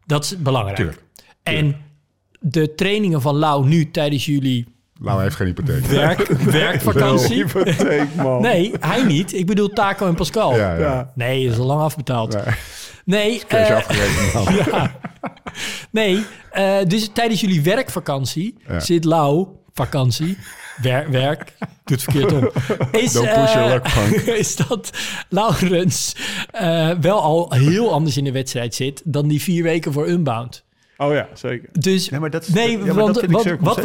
Dat 0.05 0.23
is 0.23 0.37
belangrijk. 0.37 0.75
Tuurlijk. 0.75 1.05
En 1.55 1.75
de 2.39 2.75
trainingen 2.75 3.21
van 3.21 3.35
Lau 3.35 3.67
nu 3.67 3.91
tijdens 3.91 4.25
jullie 4.25 4.65
Lau 5.01 5.21
heeft 5.21 5.35
geen 5.35 5.47
hypotheek. 5.47 5.85
werk, 6.05 6.27
werkvakantie... 6.27 7.35
Hypotheek, 7.43 8.15
man. 8.15 8.41
Nee, 8.41 8.71
hij 8.79 9.03
niet. 9.03 9.33
Ik 9.33 9.45
bedoel 9.45 9.69
Taco 9.69 10.07
en 10.07 10.15
Pascal. 10.15 10.55
Ja, 10.55 10.73
ja. 10.73 10.79
Ja. 10.79 11.11
Nee, 11.15 11.43
dat 11.43 11.53
is 11.53 11.59
al 11.59 11.65
lang 11.65 11.81
afbetaald. 11.81 12.33
Nee. 12.33 12.53
Nee, 13.05 13.43
eh, 13.47 13.67
ja. 14.71 14.95
nee 15.91 16.25
eh, 16.51 16.77
dus 16.87 17.09
tijdens 17.13 17.41
jullie 17.41 17.61
werkvakantie 17.61 18.55
Ja. 18.67 18.79
zit 18.79 19.03
Lau, 19.05 19.47
vakantie, 19.73 20.37
wer- 20.81 21.11
werk, 21.11 21.53
doet 21.83 22.03
verkeerd 22.03 22.31
om. 22.33 22.49
Is, 23.01 23.11
Don't 23.13 23.33
push 23.33 23.53
your 23.53 23.65
eh, 23.65 23.73
luck, 23.73 23.87
Frank. 23.89 24.11
is 24.15 24.55
dat 24.55 24.89
Laurens 25.29 26.15
eh, 26.51 26.89
wel 27.01 27.21
al 27.21 27.51
heel 27.53 27.91
anders 27.93 28.17
in 28.17 28.23
de 28.23 28.31
wedstrijd 28.31 28.75
zit 28.75 29.01
dan 29.05 29.27
die 29.27 29.41
vier 29.41 29.63
weken 29.63 29.93
voor 29.93 30.07
Unbound. 30.07 30.65
Oh 30.97 31.13
ja, 31.13 31.27
zeker. 31.33 31.69
Dus 31.71 32.09
Ja, 32.09 32.19
maar 32.19 32.29
dat 32.29 32.41
is- 32.47 32.53
nee, 32.53 32.71
ja, 32.71 32.77
maar 32.77 32.85
dat 32.87 32.95
want 32.95 33.15
wat, 33.15 33.21
was 33.21 33.43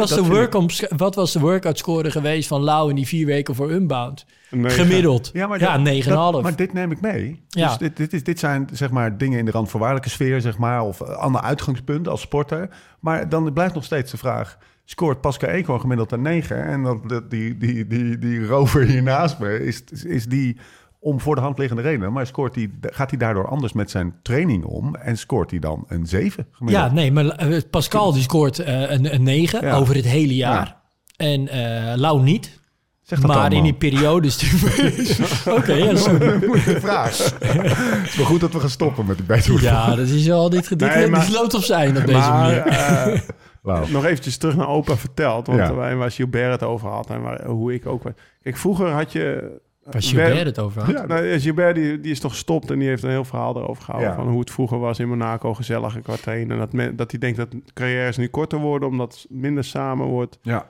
dat 0.09 0.27
work 0.27 0.53
wat 0.97 1.15
was 1.15 1.31
de 1.33 1.39
workout 1.39 1.77
score 1.77 2.11
geweest 2.11 2.47
van 2.47 2.61
Lau 2.61 2.89
in 2.89 2.95
die 2.95 3.07
vier 3.07 3.25
weken 3.25 3.55
voor 3.55 3.71
Unbound? 3.71 4.25
Gemiddeld. 4.49 5.29
Ja, 5.33 5.47
maar 5.47 5.59
ja 5.59 5.73
dat- 5.77 5.83
9,5. 5.83 6.31
dat- 6.31 6.41
Maar 6.41 6.55
dit 6.55 6.73
neem 6.73 6.91
ik 6.91 7.01
mee. 7.01 7.41
Ja. 7.49 7.67
Dus 7.67 7.77
dit, 7.77 7.97
dit, 7.97 8.13
is, 8.13 8.23
dit 8.23 8.39
zijn 8.39 8.69
zeg 8.73 8.91
maar 8.91 9.17
dingen 9.17 9.39
in 9.39 9.45
de 9.45 9.51
randvoorwaardelijke 9.51 10.09
sfeer, 10.09 10.41
zeg 10.41 10.57
maar, 10.57 10.81
of 10.81 10.99
een 10.99 11.07
ander 11.15 11.41
uitgangspunt 11.41 12.07
als 12.07 12.21
sporter. 12.21 12.69
Maar 12.99 13.29
dan 13.29 13.53
blijft 13.53 13.73
nog 13.73 13.83
steeds 13.83 14.11
de 14.11 14.17
vraag: 14.17 14.57
scoort 14.85 15.21
Pascal 15.21 15.49
Eenkhoorn 15.49 15.79
gemiddeld 15.79 16.11
een 16.11 16.21
9? 16.21 16.63
En 16.65 16.83
dat- 17.07 17.29
die, 17.29 17.57
die, 17.57 17.87
die, 17.87 18.17
die 18.17 18.45
rover 18.47 18.81
hiernaast 18.81 19.39
me, 19.39 19.59
is, 19.65 19.83
is 20.03 20.25
die 20.25 20.57
om 21.03 21.19
voor 21.19 21.35
de 21.35 21.41
hand 21.41 21.57
liggende 21.57 21.81
redenen. 21.81 22.13
Maar 22.13 22.27
scoort 22.27 22.53
die, 22.53 22.73
gaat 22.81 23.09
hij 23.09 23.19
daardoor 23.19 23.47
anders 23.47 23.73
met 23.73 23.91
zijn 23.91 24.15
training 24.21 24.63
om 24.63 24.95
en 24.95 25.17
scoort 25.17 25.49
hij 25.51 25.59
dan 25.59 25.85
een 25.87 26.05
7? 26.05 26.47
Gemiddeld? 26.51 26.85
Ja, 26.85 26.93
nee, 26.93 27.11
maar 27.11 27.25
eh, 27.27 27.61
Pascal 27.69 28.13
die 28.13 28.21
scoort 28.21 28.59
eh, 28.59 28.91
een, 28.91 29.13
een 29.13 29.23
9 29.23 29.65
Ja. 29.65 29.75
over 29.75 29.95
het 29.95 30.05
hele 30.05 30.35
jaar. 30.35 30.75
En 31.15 31.47
eh 31.47 31.95
Lau 31.97 32.21
niet. 32.23 32.61
Zeg 33.01 33.19
dat 33.19 33.27
maar 33.27 33.37
allemaal. 33.37 33.57
in 33.57 33.63
die 33.63 33.73
periodes... 33.73 34.43
Oké, 35.57 35.73
ja, 35.73 35.95
sorry. 35.95 36.45
Moeilijke 36.45 36.79
vraag. 36.79 37.17
het 37.39 38.07
is 38.07 38.15
wel 38.15 38.25
goed 38.25 38.39
dat 38.39 38.53
we 38.53 38.59
gaan 38.59 38.69
stoppen 38.69 39.05
met 39.05 39.17
die 39.17 39.25
bijtoer. 39.25 39.61
Ja, 39.61 39.95
dat 39.95 40.07
is 40.07 40.31
al 40.31 40.49
dit, 40.49 40.69
dit, 40.69 40.79
Nee, 40.79 41.07
maar- 41.07 41.19
dit 41.19 41.29
loopt 41.33 41.53
op 41.53 41.61
zijn 41.63 41.97
op 41.97 42.05
deze 42.05 42.17
Maar 42.17 42.39
manier. 42.39 42.65
eh, 42.65 43.19
Wauw. 43.61 43.87
nog 43.87 44.05
eventjes 44.05 44.37
terug 44.37 44.55
naar 44.55 44.67
opa 44.67 44.95
verteld. 44.97 45.47
Want 45.47 45.59
Ja. 45.59 45.73
waar 45.73 46.11
Gilbert 46.11 46.51
het 46.51 46.63
over 46.63 46.89
had 46.89 47.09
en 47.09 47.21
waar, 47.21 47.45
hoe 47.45 47.73
ik 47.73 47.85
ook... 47.85 48.03
Kijk, 48.43 48.57
vroeger 48.57 48.89
had 48.89 49.11
je... 49.11 49.51
Waar 49.83 50.01
Gilbert 50.03 50.45
het 50.45 50.59
over 50.59 50.81
had. 50.81 50.91
Ja, 50.91 51.05
nou, 51.05 51.39
Gilbert 51.39 51.75
die, 51.75 51.99
die 51.99 52.11
is 52.11 52.19
toch 52.19 52.31
gestopt 52.31 52.71
en 52.71 52.79
die 52.79 52.87
heeft 52.87 53.03
een 53.03 53.09
heel 53.09 53.25
verhaal 53.25 53.57
erover 53.57 53.83
gehouden. 53.83 54.11
Ja. 54.11 54.17
Van 54.17 54.27
hoe 54.27 54.39
het 54.39 54.51
vroeger 54.51 54.79
was 54.79 54.99
in 54.99 55.07
Monaco, 55.09 55.53
gezellig 55.53 56.01
qua 56.01 56.15
trainen. 56.15 56.51
En 56.51 56.57
dat, 56.57 56.73
men, 56.73 56.95
dat 56.95 57.11
hij 57.11 57.19
denkt 57.19 57.37
dat 57.37 57.47
carrières 57.73 58.17
nu 58.17 58.27
korter 58.27 58.59
worden 58.59 58.89
omdat 58.89 59.13
het 59.13 59.25
minder 59.29 59.63
samen 59.63 60.05
wordt. 60.05 60.39
Ja. 60.41 60.65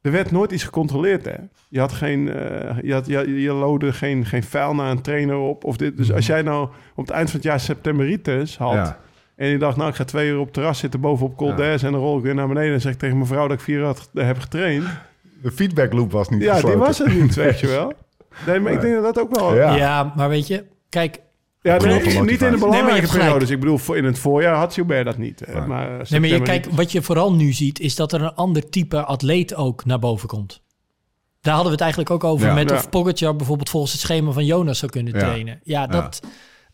Er 0.00 0.12
werd 0.12 0.30
nooit 0.30 0.52
iets 0.52 0.64
gecontroleerd, 0.64 1.24
hè? 1.24 1.34
Je 1.68 1.78
had 1.80 1.92
geen, 1.92 2.32
eh, 2.32 2.76
je, 2.82 2.92
had, 2.92 3.06
je, 3.06 3.40
je 3.40 3.52
loadde 3.52 3.92
geen, 3.92 4.26
geen 4.26 4.42
vuil 4.42 4.74
naar 4.74 4.90
een 4.90 5.00
trainer 5.00 5.36
op. 5.36 5.64
Of 5.64 5.76
dit. 5.76 5.96
Dus 5.96 6.12
als 6.12 6.26
jij 6.26 6.42
nou 6.42 6.68
op 6.94 7.06
het 7.06 7.14
eind 7.14 7.30
van 7.30 7.36
het 7.38 7.48
jaar 7.48 7.60
septemberitis 7.60 8.56
had... 8.58 8.72
Ja. 8.72 8.98
en 9.36 9.48
je 9.48 9.58
dacht, 9.58 9.76
nou, 9.76 9.88
ik 9.88 9.94
ga 9.94 10.04
twee 10.04 10.28
uur 10.28 10.38
op 10.38 10.44
het 10.44 10.54
terras 10.54 10.78
zitten 10.78 11.00
bovenop 11.00 11.36
Col 11.36 11.48
Ja. 11.48 11.72
en 11.72 11.78
dan 11.78 11.94
rol 11.94 12.16
ik 12.16 12.22
weer 12.22 12.34
naar 12.34 12.48
beneden 12.48 12.72
en 12.74 12.80
zeg 12.80 12.92
ik 12.92 12.98
tegen 12.98 13.16
mijn 13.16 13.28
vrouw 13.28 13.46
dat 13.48 13.56
ik 13.56 13.62
vier 13.64 13.82
had, 13.82 14.10
heb 14.14 14.38
getraind. 14.38 14.84
De 15.42 15.50
feedback 15.50 15.92
loop 15.92 16.12
was 16.12 16.28
niet 16.28 16.42
Ja, 16.42 16.60
die 16.60 16.76
was 16.76 17.00
er 17.00 17.14
niet, 17.14 17.34
weet 17.34 17.60
je 17.60 17.66
wel. 17.78 17.92
Nee, 18.46 18.60
maar 18.60 18.72
ik 18.72 18.80
denk 18.80 18.94
dat 18.94 19.14
dat 19.14 19.18
ook 19.24 19.36
wel... 19.36 19.54
Ja. 19.54 19.74
Ja. 19.74 20.12
maar 20.16 20.28
weet 20.28 20.46
je, 20.46 20.64
kijk... 20.88 21.20
Ja, 21.62 21.76
nee, 21.76 22.20
niet 22.20 22.42
in 22.42 22.50
de 22.52 22.58
belangrijke 22.58 23.00
Nee, 23.00 23.00
maar 23.00 23.18
periodes. 23.18 23.50
Ik 23.50 23.60
bedoel, 23.60 23.78
voor- 23.78 23.96
in 23.96 24.04
het 24.04 24.18
voorjaar 24.18 24.54
had 24.54 24.74
Gilbert 24.74 25.04
dat 25.04 25.18
niet. 25.18 25.40
eh, 25.42 25.54
Nee. 25.54 25.66
Maar, 25.66 26.06
Nee, 26.08 26.20
maar 26.20 26.28
je, 26.28 26.42
kijk, 26.42 26.66
niet. 26.66 26.74
wat 26.74 26.92
je 26.92 27.02
vooral 27.02 27.32
nu 27.34 27.52
ziet, 27.52 27.80
is 27.80 27.94
dat 27.94 28.12
er 28.12 28.22
een 28.22 28.34
ander 28.34 28.68
type 28.70 29.04
atleet 29.04 29.54
ook 29.54 29.84
naar 29.84 29.98
boven 29.98 30.28
komt. 30.28 30.62
Daar 31.40 31.54
hadden 31.54 31.64
we 31.72 31.72
het 31.72 31.80
eigenlijk 31.80 32.10
ook 32.10 32.24
over 32.24 32.46
Ja. 32.46 32.54
met 32.54 32.70
Ja. 32.70 32.76
of 32.76 32.88
Pogacar 32.88 33.36
bijvoorbeeld 33.36 33.70
volgens 33.70 33.92
het 33.92 34.00
schema 34.00 34.30
van 34.30 34.44
Jonas 34.44 34.78
zou 34.78 34.90
kunnen 34.92 35.12
trainen. 35.12 35.60
Ja, 35.62 35.86
dat, 35.86 36.20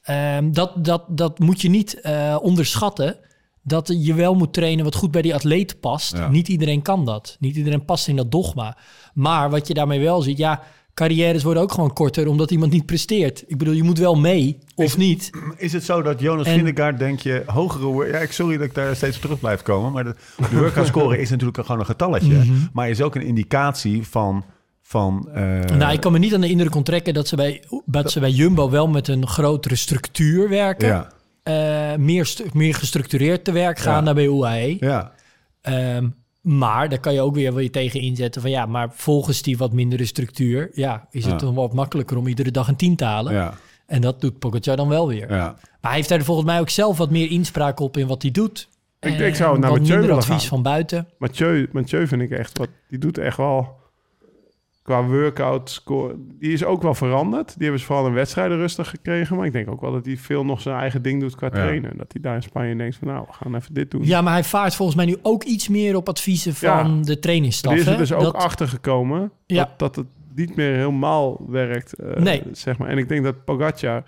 ehm, 0.03 0.51
dat, 0.53 0.85
dat, 0.85 1.03
dat 1.09 1.39
moet 1.39 1.61
je 1.61 1.69
niet 1.69 2.01
eh, 2.01 2.37
onderschatten. 2.43 3.17
Dat 3.63 3.95
je 3.99 4.15
wel 4.15 4.35
moet 4.35 4.53
trainen 4.53 4.85
wat 4.85 4.95
goed 4.95 5.11
bij 5.11 5.23
die 5.23 5.35
atleet 5.35 5.81
past. 5.81 6.17
Ja. 6.17 6.29
Niet 6.29 6.49
iedereen 6.49 6.83
kan 6.83 7.05
dat. 7.05 7.37
Niet 7.41 7.57
iedereen 7.57 7.85
past 7.85 8.09
in 8.09 8.17
dat 8.17 8.31
dogma. 8.33 8.77
Maar 9.15 9.51
wat 9.51 9.67
je 9.69 9.75
daarmee 9.75 10.01
wel 10.01 10.23
ziet, 10.23 10.39
ja, 10.39 10.63
carrières 10.97 11.43
worden 11.43 11.63
ook 11.63 11.73
gewoon 11.73 11.93
korter 11.93 12.27
omdat 12.29 12.51
iemand 12.51 12.73
niet 12.73 12.87
presteert. 12.87 13.45
Ik 13.47 13.59
bedoel, 13.59 13.75
je 13.75 13.83
moet 13.83 13.99
wel 13.99 14.15
mee 14.15 14.59
of 14.75 14.97
niet. 14.97 15.31
Is 15.57 15.73
het 15.73 15.85
zo 15.85 16.03
dat 16.03 16.21
Jonas 16.21 16.47
En- 16.47 16.55
Vingegaard, 16.59 16.99
denk 16.99 17.21
je, 17.21 17.43
hogere... 17.47 18.07
Ja, 18.13 18.19
ik 18.19 18.33
sorry 18.33 18.57
dat 18.57 18.67
ik 18.67 18.75
daar 18.75 18.97
steeds 18.97 19.17
op 19.17 19.23
terug 19.23 19.39
blijf 19.41 19.63
komen. 19.63 19.93
Maar 19.93 20.05
de, 20.05 20.15
de 20.51 20.57
workout 20.59 20.87
score 20.87 21.19
is 21.19 21.31
natuurlijk 21.31 21.59
gewoon 21.61 21.81
een 21.81 21.87
getalletje. 21.87 22.33
Mhm. 22.35 22.53
Maar 22.73 22.89
is 22.91 23.01
ook 23.03 23.15
een 23.15 23.23
indicatie 23.27 24.07
van... 24.07 24.45
van 24.83 25.29
eh, 25.35 25.77
nou, 25.77 25.93
ik 25.93 26.01
kan 26.01 26.13
me 26.13 26.19
niet 26.19 26.35
aan 26.35 26.41
de 26.41 26.49
indruk 26.49 26.75
onttrekken 26.75 27.15
dat 27.15 27.29
ze 27.29 27.37
bij, 27.37 27.63
dat 27.85 28.11
ze 28.11 28.21
bij 28.21 28.31
Jumbo 28.31 28.71
wel 28.71 28.89
met 28.89 29.09
een 29.09 29.27
grotere 29.27 29.77
structuur 29.77 30.49
werken. 30.49 30.89
ja, 30.89 31.13
Eh, 31.43 31.99
meer, 31.99 32.33
meer 32.53 32.75
gestructureerd 32.75 33.45
te 33.45 33.53
werk 33.53 33.79
gaan 33.79 33.99
Ja. 33.99 34.03
dan 34.03 34.15
bij 34.15 34.25
UAE. 34.27 34.77
ja, 34.81 35.13
Ehm, 35.61 36.09
maar 36.47 36.89
daar 36.89 37.01
kan 37.01 37.15
je 37.15 37.21
ook 37.21 37.35
weer 37.35 37.53
wel 37.53 37.63
je 37.63 37.71
tegen 37.71 38.01
inzetten 38.01 38.41
van 38.43 38.51
ja, 38.51 38.67
maar 38.67 38.89
volgens 38.93 39.43
die 39.43 39.57
wat 39.57 39.73
mindere 39.73 40.05
structuur, 40.05 40.71
ja, 40.73 41.07
is 41.11 41.23
het 41.25 41.33
Ja. 41.41 41.47
dan 41.47 41.55
wat 41.55 41.73
makkelijker 41.73 42.17
om 42.17 42.27
iedere 42.27 42.51
dag 42.51 42.69
een 42.69 42.77
10 42.77 42.97
te 42.97 43.05
halen. 43.05 43.33
ja, 43.33 43.55
En 43.87 44.01
dat 44.01 44.21
doet 44.21 44.39
Pogacar 44.39 44.77
dan 44.77 44.89
wel 44.89 45.09
weer. 45.09 45.31
ja. 45.33 45.45
Maar 45.81 45.91
hij 45.91 45.95
heeft 45.95 46.09
daar 46.09 46.23
volgens 46.23 46.47
mij 46.47 46.61
ook 46.61 46.71
zelf 46.71 46.99
wat 46.99 47.11
meer 47.11 47.31
inspraak 47.31 47.81
op 47.81 47.97
in 47.97 48.07
wat 48.07 48.23
hij 48.23 48.31
doet. 48.31 48.69
Ik- 49.01 49.19
ik 49.19 49.35
zou 49.35 49.59
naar 49.59 49.71
Mathieu 49.71 50.01
willen 50.01 50.17
advies 50.17 50.37
gaan. 50.41 50.49
van 50.49 50.63
buiten. 50.63 51.09
Mathieu, 51.19 51.69
Mathieu 51.73 52.07
vind 52.07 52.23
ik 52.23 52.31
echt 52.31 52.59
wat... 52.59 52.69
Die 52.89 52.99
doet 52.99 53.19
echt 53.19 53.37
wel... 53.37 53.77
Qua 54.87 55.05
workout 55.05 55.71
score... 55.71 56.15
Die 56.39 56.53
is 56.53 56.65
ook 56.65 56.83
wel 56.83 56.95
veranderd. 56.95 57.47
Die 57.55 57.63
hebben 57.63 57.81
ze 57.81 57.87
vooral 57.87 58.07
in 58.07 58.13
wedstrijden 58.13 58.57
rustig 58.57 58.89
gekregen. 58.91 59.37
Maar 59.37 59.47
ik 59.47 59.53
denk 59.53 59.71
ook 59.71 59.81
wel 59.81 59.93
dat 59.93 60.07
hij 60.07 60.17
veel 60.17 60.45
nog 60.45 60.61
zijn 60.61 60.79
eigen 60.79 61.03
ding 61.03 61.21
doet 61.21 61.35
qua 61.35 61.47
Ja. 61.47 61.53
trainen. 61.53 61.97
Dat 61.97 62.13
hij 62.13 62.21
daar 62.23 62.35
in 62.35 62.43
Spanje 62.43 62.77
denkt 62.77 62.97
van... 62.97 63.09
Nou, 63.09 63.25
we 63.27 63.33
gaan 63.33 63.55
even 63.55 63.75
dit 63.75 63.91
doen. 63.91 64.05
Ja, 64.05 64.21
maar 64.23 64.33
hij 64.33 64.45
vaart 64.45 64.75
volgens 64.75 64.97
mij 64.97 65.07
nu 65.07 65.17
ook 65.23 65.43
iets 65.45 65.69
meer 65.69 65.97
op 65.97 66.09
adviezen 66.09 66.55
van 66.55 66.97
Ja. 66.99 67.03
de 67.05 67.19
trainingsstaf. 67.19 67.73
Die 67.73 67.81
is 67.81 67.87
er 67.87 67.93
hè? 67.93 67.99
dus 67.99 68.13
ook 68.13 68.21
Dat- 68.23 68.35
achter 68.35 68.69
gekomen 68.69 69.31
Ja. 69.47 69.57
dat, 69.65 69.79
dat 69.79 69.97
het 69.97 70.07
niet 70.35 70.57
meer 70.57 70.75
helemaal 70.75 71.45
werkt. 71.49 71.93
eh, 71.93 72.23
Nee. 72.23 72.43
Zeg 72.53 72.79
maar. 72.79 72.89
En 72.89 72.99
ik 72.99 73.09
denk 73.09 73.25
dat 73.25 73.45
Pogacar 73.45 74.03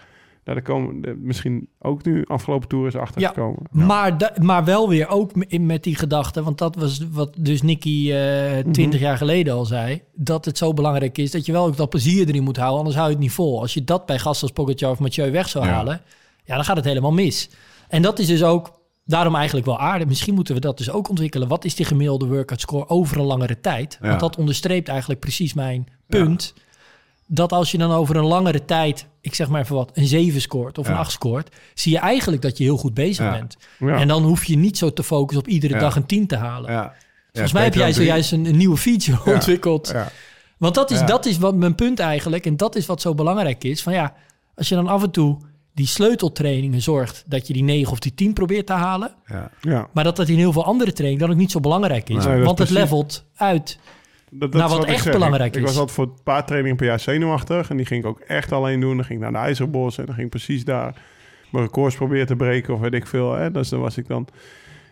daar 0.55 0.63
komen, 0.63 1.01
de- 1.01 1.17
misschien 1.21 1.69
ook 1.79 2.05
nu 2.05 2.25
afgelopen 2.27 2.69
toer 2.69 2.87
is 2.87 2.97
achter 2.97 3.21
Ja. 3.21 3.29
gekomen. 3.29 3.63
Maar, 3.71 4.19
da- 4.19 4.33
maar 4.41 4.65
wel 4.65 4.89
weer 4.89 5.09
ook 5.09 5.31
in- 5.47 5.67
met 5.67 5.83
die 5.83 5.95
gedachte, 5.97 6.43
want 6.43 6.59
dat 6.59 6.75
was 6.77 7.01
wat 7.11 7.35
dus 7.39 7.63
Nicky 7.63 8.13
eh 8.13 8.59
20 8.73 9.01
jaar 9.01 9.17
geleden 9.17 9.55
al 9.55 9.65
zei, 9.65 10.03
dat 10.15 10.45
het 10.45 10.59
zo 10.59 10.73
belangrijk 10.75 11.19
is 11.19 11.31
dat 11.31 11.47
je 11.47 11.53
wel 11.53 11.67
ook 11.67 11.77
dat 11.77 11.91
plezier 11.91 12.29
erin 12.29 12.43
moet 12.43 12.57
houden, 12.57 12.79
anders 12.79 12.97
hou 12.97 13.09
je 13.09 13.15
het 13.15 13.23
niet 13.23 13.33
vol. 13.33 13.61
Als 13.61 13.75
je 13.75 13.85
dat 13.85 14.07
bij 14.07 14.19
gasten 14.19 14.43
als 14.43 14.53
Pogacar 14.57 14.91
of 14.91 14.99
Mathieu 14.99 15.31
weg 15.31 15.49
zou 15.49 15.65
Ja. 15.65 15.71
halen, 15.73 16.01
ja, 16.45 16.55
dan 16.55 16.65
gaat 16.65 16.77
het 16.77 16.85
helemaal 16.85 17.13
mis. 17.13 17.51
En 17.89 18.03
dat 18.03 18.19
is 18.19 18.27
dus 18.27 18.43
ook 18.43 18.77
daarom 19.05 19.35
eigenlijk 19.35 19.67
wel 19.67 19.79
aardig. 19.79 20.07
Misschien 20.09 20.35
moeten 20.35 20.55
we 20.55 20.61
dat 20.61 20.79
dus 20.79 20.91
ook 20.91 21.09
ontwikkelen. 21.09 21.49
Wat 21.49 21.65
is 21.65 21.75
die 21.75 21.87
gemiddelde 21.87 22.27
workout 22.27 22.61
score 22.61 22.89
over 22.89 23.19
een 23.19 23.25
langere 23.25 23.61
tijd? 23.61 23.99
Ja. 24.03 24.09
Want 24.09 24.21
dat 24.21 24.37
onderstreept 24.37 24.89
eigenlijk 24.89 25.21
precies 25.21 25.55
mijn 25.55 25.87
punt. 26.07 26.55
Dat 27.31 27.53
als 27.53 27.71
je 27.71 27.79
dan 27.79 27.91
over 27.93 28.17
een 28.17 28.25
langere 28.25 28.65
tijd, 28.65 29.07
ik 29.21 29.35
zeg 29.35 29.49
maar 29.49 29.61
even 29.63 29.75
wat, 29.77 29.91
een 29.95 30.07
7 30.07 30.41
scoort 30.41 30.79
of 30.79 30.87
een 30.87 30.93
Ja. 30.93 30.99
8 30.99 31.11
scoort, 31.13 31.57
zie 31.75 31.93
je 31.93 31.99
eigenlijk 31.99 32.43
dat 32.43 32.59
je 32.59 32.65
heel 32.65 32.77
goed 32.77 32.95
bezig 32.95 33.25
Ja. 33.25 33.31
bent. 33.33 33.57
Ja. 33.79 33.97
En 33.97 34.09
dan 34.09 34.23
hoef 34.23 34.45
je 34.45 34.57
niet 34.57 34.79
zo 34.79 34.93
te 34.93 35.03
focussen 35.03 35.45
op 35.45 35.49
iedere 35.49 35.75
Ja. 35.75 35.81
dag 35.81 35.97
een 35.97 36.07
10 36.07 36.27
te 36.27 36.37
halen. 36.37 36.73
ja. 36.73 36.95
Volgens 37.33 37.53
mij 37.53 37.65
heb 37.65 37.75
jij 37.75 37.93
zojuist 37.93 38.33
een, 38.33 38.45
een 38.47 38.57
nieuwe 38.57 38.77
feature 38.77 39.19
Ja. 39.25 39.33
ontwikkeld. 39.33 39.89
Ja. 39.93 40.09
Want 40.59 40.75
dat 40.75 40.91
is, 40.91 40.99
Ja. 40.99 41.07
dat 41.07 41.27
is 41.27 41.39
wat 41.39 41.55
mijn 41.55 41.75
punt 41.75 41.99
eigenlijk. 41.99 42.47
En 42.47 42.57
dat 42.57 42.77
is 42.77 42.87
wat 42.87 43.01
zo 43.01 43.15
belangrijk 43.15 43.65
is. 43.65 43.83
Van 43.83 43.93
ja, 43.93 44.15
als 44.55 44.69
je 44.69 44.75
dan 44.75 44.87
af 44.89 45.03
en 45.03 45.11
toe 45.11 45.39
die 45.75 45.87
sleuteltrainingen 45.87 46.83
zorgt 46.83 47.25
dat 47.27 47.47
je 47.47 47.53
die 47.53 47.63
9 47.63 47.93
of 47.93 47.99
die 47.99 48.15
10 48.15 48.33
probeert 48.33 48.67
te 48.67 48.73
halen. 48.73 49.15
Ja. 49.27 49.51
ja. 49.61 49.89
Maar 49.93 50.05
dat 50.05 50.17
dat 50.17 50.29
in 50.29 50.37
heel 50.37 50.53
veel 50.53 50.65
andere 50.65 50.93
trainingen 50.93 51.27
dan 51.27 51.35
ook 51.35 51.41
niet 51.41 51.51
zo 51.51 51.61
belangrijk 51.61 52.09
is. 52.09 52.25
Nee, 52.25 52.43
want 52.43 52.59
het 52.59 52.71
levelt 52.71 53.25
uit. 53.37 53.79
Dat, 54.31 54.53
dat 54.53 54.61
Nou, 54.61 54.71
is 54.73 54.77
wat 54.79 54.89
ik 54.89 54.95
echt 54.95 55.11
belangrijk 55.11 55.55
ik, 55.55 55.61
Ik 55.61 55.61
is. 55.61 55.67
was 55.69 55.79
altijd 55.79 55.97
voor 55.97 56.05
een 56.05 56.23
paar 56.25 56.47
trainingen 56.47 56.77
per 56.77 56.87
jaar 56.87 57.01
zenuwachtig. 57.01 57.71
En 57.71 57.77
die 57.77 57.87
ging 57.87 58.03
ik 58.05 58.09
ook 58.09 58.21
echt 58.21 58.53
alleen 58.53 58.81
doen. 58.81 58.97
Dan 58.97 59.05
ging 59.05 59.19
ik 59.19 59.31
naar 59.31 59.43
de 59.43 59.47
IJzerbos 59.49 59.99
en 59.99 60.05
dan 60.07 60.15
ging 60.15 60.27
ik 60.27 60.33
precies 60.33 60.65
daar 60.65 61.03
mijn 61.51 61.65
records 61.65 61.97
proberen 61.97 62.27
te 62.27 62.37
breken 62.37 62.75
of 62.75 62.81
weet 62.81 62.95
ik 62.95 63.07
veel. 63.07 63.33
Hè. 63.35 63.51
Dus 63.51 63.69
dan 63.69 63.81
was 63.81 63.97
ik 63.97 64.07
dan... 64.09 64.29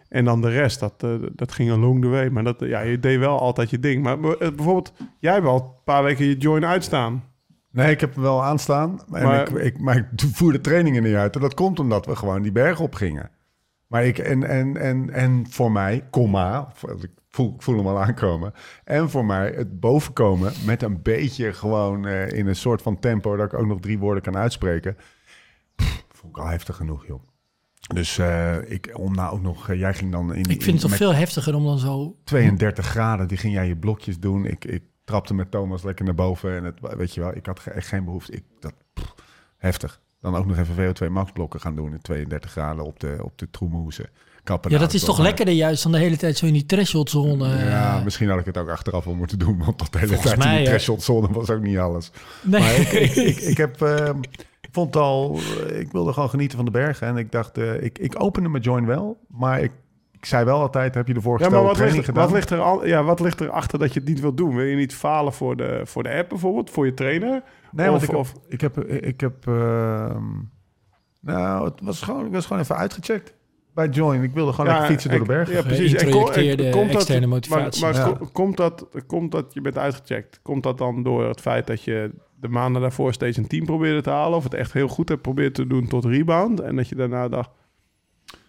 En 0.09 0.24
dan 0.24 0.41
de 0.41 0.49
rest, 0.51 0.80
dat, 0.80 0.95
eh, 0.99 1.11
dat 1.32 1.53
ging 1.53 1.70
along 1.70 2.03
the 2.03 2.09
way. 2.09 2.28
Maar 2.28 2.45
dat, 2.45 2.57
ja, 2.61 2.80
je 2.80 3.01
deed 3.01 3.18
wel 3.18 3.41
altijd 3.41 3.70
je 3.70 3.78
ding. 3.78 4.03
Maar 4.03 4.14
eh, 4.18 4.39
bijvoorbeeld, 4.39 4.93
jij 5.18 5.32
hebt 5.32 5.47
al 5.47 5.57
een 5.57 5.82
paar 5.84 6.03
weken 6.03 6.24
je 6.26 6.37
join 6.37 6.64
uitstaan. 6.66 7.24
Nee, 7.70 7.91
ik 7.91 8.01
heb 8.01 8.14
hem 8.14 8.22
wel 8.22 8.43
aanstaan. 8.45 9.01
En 9.12 9.22
Maar- 9.22 9.41
ik, 9.41 9.49
ik, 9.49 9.78
maar 9.80 9.97
ik 9.97 10.07
voer 10.32 10.53
de 10.53 10.61
trainingen 10.61 11.03
niet 11.03 11.14
uit. 11.14 11.34
En 11.34 11.41
dat 11.41 11.55
komt 11.55 11.78
omdat 11.80 12.07
we 12.07 12.16
gewoon 12.16 12.43
die 12.43 12.53
berg 12.53 12.80
op 12.80 12.95
gingen. 12.95 13.30
Maar 13.87 14.05
ik, 14.05 14.18
en, 14.18 14.45
en, 14.45 14.76
en, 14.76 15.11
en 15.11 15.47
voor 15.51 15.72
mij, 15.72 16.05
comma, 16.11 16.72
ik 17.01 17.11
voel, 17.37 17.55
ik 17.55 17.62
voel 17.62 17.76
hem 17.76 17.87
al 17.87 18.03
aankomen. 18.03 18.53
En 18.84 19.11
voor 19.11 19.24
mij 19.24 19.53
het 19.57 19.80
bovenkomen 19.80 20.53
met 20.64 20.82
een 20.82 21.03
beetje 21.03 21.53
gewoon 21.53 22.07
eh, 22.07 22.28
in 22.28 22.47
een 22.47 22.57
soort 22.57 22.82
van 22.82 22.99
tempo... 22.99 23.37
dat 23.37 23.53
ik 23.53 23.59
ook 23.59 23.66
nog 23.66 23.80
drie 23.80 23.99
woorden 23.99 24.22
kan 24.22 24.37
uitspreken. 24.37 24.97
Pff, 25.76 26.05
vond 26.09 26.37
ik 26.37 26.43
al 26.43 26.49
heftig 26.49 26.76
genoeg, 26.76 27.07
joh. 27.07 27.22
Dus 27.95 28.18
eh, 28.18 28.70
ik, 28.70 28.91
om 28.99 29.14
nou 29.14 29.32
ook 29.32 29.43
nog... 29.43 29.68
eh, 29.68 29.78
jij 29.78 29.95
ging 29.95 30.12
dan 30.12 30.34
in... 30.34 30.45
Ik 30.45 30.62
vind 30.62 30.82
het 30.82 30.91
toch 30.91 30.99
veel 30.99 31.14
heftiger 31.14 31.55
om 31.55 31.64
dan 31.64 31.78
zo... 31.78 32.16
32 32.24 32.87
graden, 32.87 33.28
die 33.28 33.39
ging 33.39 33.55
jij 33.55 33.66
je 33.66 33.76
blokjes 33.76 34.18
doen. 34.18 34.45
Ik, 34.45 34.64
ik 34.64 34.82
trapte 35.05 35.34
met 35.34 35.51
Thomas 35.51 35.82
lekker 35.82 36.05
naar 36.05 36.14
boven. 36.14 36.57
En 36.57 36.64
het, 36.64 36.80
weet 36.97 37.14
je 37.14 37.20
wel, 37.20 37.37
ik 37.37 37.47
had 37.47 37.66
echt 37.66 37.89
geen 37.89 38.05
behoefte. 38.05 38.32
Ik, 38.32 38.45
dat, 38.61 38.74
pff, 38.93 39.14
heftig. 39.57 40.01
Dan 40.32 40.36
ook 40.36 40.46
nog 40.46 40.58
even 40.58 40.94
VO2 41.08 41.10
max 41.10 41.32
blokken 41.32 41.60
gaan 41.60 41.74
doen 41.76 41.92
in 41.92 42.00
32 42.02 42.50
graden 42.50 42.84
op 42.84 43.00
de, 43.00 43.18
op 43.22 43.38
de 43.38 43.50
troemehoezen. 43.50 44.06
Kappen 44.44 44.70
Ja, 44.70 44.78
dat 44.78 44.92
is 44.94 45.04
toch 45.04 45.16
maar- 45.16 45.26
lekkerder 45.26 45.54
juist 45.54 45.82
dan 45.82 45.92
de 45.92 45.98
hele 45.98 46.16
tijd 46.16 46.36
zo 46.36 46.46
in 46.46 46.52
die 46.52 46.66
thresholdzone. 46.66 47.52
eh, 47.54 47.68
Ja, 47.68 48.00
misschien 48.04 48.28
had 48.28 48.38
ik 48.38 48.44
het 48.44 48.58
ook 48.58 48.68
achteraf 48.68 49.04
wel 49.04 49.14
moeten 49.14 49.38
doen. 49.38 49.58
Want 49.64 49.78
tot 49.78 49.92
de 49.92 49.98
hele 49.98 50.16
tijd 50.18 50.32
in 50.32 50.38
mij, 50.38 50.48
die 50.56 50.58
hè. 50.58 50.64
thresholdzone 50.72 51.28
was 51.32 51.50
ook 51.50 51.60
niet 51.62 51.78
alles. 51.78 52.10
nee. 52.42 52.60
Maar 52.60 52.74
ik, 52.76 52.88
ik, 52.92 53.14
ik, 53.14 53.36
ik 53.36 53.56
heb... 53.66 53.82
ik 54.60 54.68
vond 54.72 54.96
al... 54.96 55.38
eh, 55.68 55.80
Ik 55.80 55.92
wilde 55.92 56.12
gewoon 56.12 56.28
genieten 56.30 56.56
van 56.56 56.64
de 56.66 56.70
bergen. 56.72 57.06
En 57.06 57.16
ik 57.16 57.32
dacht... 57.32 57.58
eh, 57.58 57.82
ik, 57.82 57.98
ik 57.98 58.22
opende 58.22 58.48
mijn 58.48 58.62
join 58.62 58.86
wel. 58.86 59.18
Maar 59.28 59.60
ik, 59.60 59.72
ik 60.12 60.24
zei 60.24 60.44
wel 60.44 60.60
altijd... 60.60 60.94
Heb 60.94 61.06
je 61.06 61.14
de 61.14 61.20
vorige 61.20 61.44
Ja, 61.44 61.50
maar 61.50 61.62
wat 61.62 61.74
training 61.74 61.96
ligt, 61.96 62.08
gedaan? 62.08 62.24
wat, 62.24 62.34
ligt 62.34 62.50
er 62.50 62.60
al, 62.60 62.86
ja, 62.86 63.02
wat 63.02 63.20
ligt 63.20 63.40
er 63.40 63.50
achter 63.50 63.78
dat 63.78 63.92
je 63.92 64.00
het 64.00 64.08
niet 64.08 64.20
wilt 64.20 64.36
doen? 64.36 64.54
Wil 64.56 64.64
je 64.64 64.76
niet 64.76 64.94
falen 64.94 65.32
voor 65.32 65.56
de, 65.56 65.80
voor 65.84 66.02
de 66.02 66.14
app 66.14 66.28
bijvoorbeeld? 66.28 66.70
Voor 66.70 66.86
je 66.86 66.94
trainer? 66.94 67.42
Nee, 67.76 67.90
want 67.90 68.02
ik 68.02 68.08
heb, 68.10 68.18
of- 68.18 68.34
ik 68.48 68.60
heb, 68.60 68.78
ik 68.84 69.20
heb 69.20 69.46
ehm, 69.46 70.24
nou, 71.20 71.64
het 71.64 71.80
was 71.82 72.02
gewoon, 72.02 72.26
ik 72.26 72.32
was 72.32 72.46
gewoon 72.46 72.62
even 72.62 72.76
uitgecheckt 72.76 73.34
bij 73.74 73.88
Join. 73.88 74.22
Ik 74.22 74.32
wilde 74.32 74.52
gewoon 74.52 74.70
lekker 74.70 74.86
fietsen 74.86 75.10
door 75.10 75.18
de 75.18 75.24
bergen. 75.26 75.54
Ja, 75.54 75.62
precies. 75.62 75.92
En 75.94 75.98
ko- 75.98 76.04
en 76.06 76.12
Geïntrojecteerde 76.12 76.70
komt 76.70 76.86
dat- 76.86 76.94
externe 76.96 77.26
motivatie. 77.26 77.82
Maar, 77.82 77.92
maar 77.92 78.08
Ja. 78.08 78.12
ko- 78.16 78.28
komt, 78.32 78.56
dat, 78.56 78.86
komt 79.06 79.32
dat 79.32 79.54
je 79.54 79.60
bent 79.60 79.78
uitgecheckt? 79.78 80.40
Komt 80.42 80.62
dat 80.62 80.78
dan 80.78 81.02
door 81.02 81.28
het 81.28 81.40
feit 81.40 81.66
dat 81.66 81.82
je 81.82 82.10
de 82.40 82.48
maanden 82.48 82.82
daarvoor 82.82 83.12
steeds 83.12 83.36
een 83.36 83.46
team 83.46 83.64
probeerde 83.64 84.00
te 84.02 84.10
halen? 84.10 84.36
Of 84.38 84.44
het 84.44 84.54
echt 84.54 84.72
heel 84.72 84.88
goed 84.88 85.08
hebt 85.08 85.22
proberen 85.22 85.52
te 85.52 85.66
doen 85.66 85.86
tot 85.86 86.04
rebound? 86.04 86.60
En 86.60 86.76
dat 86.76 86.88
je 86.88 86.94
daarna 86.94 87.28
dacht... 87.28 87.50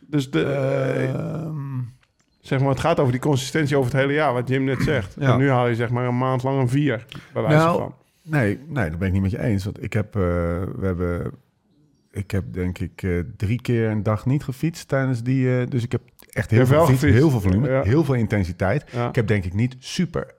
Dus 0.07 0.31
de, 0.31 0.43
eh, 0.43 1.09
Ehm, 1.13 1.55
zeg 2.41 2.59
maar, 2.59 2.69
het 2.69 2.79
gaat 2.79 2.99
over 2.99 3.11
die 3.11 3.21
consistentie 3.21 3.77
over 3.77 3.91
het 3.91 4.01
hele 4.01 4.13
jaar, 4.13 4.33
wat 4.33 4.49
Jim 4.49 4.63
net 4.63 4.81
zegt. 4.81 5.15
Ja. 5.19 5.31
En 5.31 5.37
nu 5.37 5.49
haal 5.49 5.67
je 5.67 5.75
zeg 5.75 5.89
maar 5.89 6.05
een 6.07 6.17
maand 6.17 6.43
lang 6.43 6.59
een 6.59 6.69
vier, 6.69 7.05
bij 7.33 7.41
wijze 7.41 7.57
Nou, 7.57 7.77
van. 7.79 7.93
Nee, 8.29 8.59
nee, 8.67 8.89
dat 8.89 8.99
ben 8.99 9.07
ik 9.07 9.13
niet 9.13 9.21
met 9.21 9.31
je 9.31 9.41
eens. 9.41 9.63
Want 9.63 9.83
ik 9.83 9.93
heb, 9.93 10.15
eh, 10.15 10.21
we 10.75 10.79
hebben, 10.85 11.31
ik 12.11 12.31
heb 12.31 12.53
denk 12.53 12.79
ik 12.79 13.03
eh, 13.03 13.19
drie 13.37 13.61
keer 13.61 13.89
een 13.89 14.03
dag 14.03 14.25
niet 14.25 14.43
gefietst 14.43 14.87
tijdens 14.87 15.23
die. 15.23 15.59
eh, 15.59 15.67
dus 15.69 15.83
ik 15.83 15.91
heb 15.91 16.01
echt 16.29 16.51
heel 16.51 16.65
veel 16.65 16.85
gefietst, 16.85 17.03
heel 17.15 17.29
veel 17.29 17.41
volume, 17.41 17.69
Ja. 17.69 17.81
heel 17.83 18.03
veel 18.03 18.13
intensiteit. 18.15 18.83
Ja. 18.91 19.07
Ik 19.09 19.15
heb 19.15 19.27
denk 19.27 19.43
ik 19.45 19.53
niet 19.53 19.75
super 19.79 20.35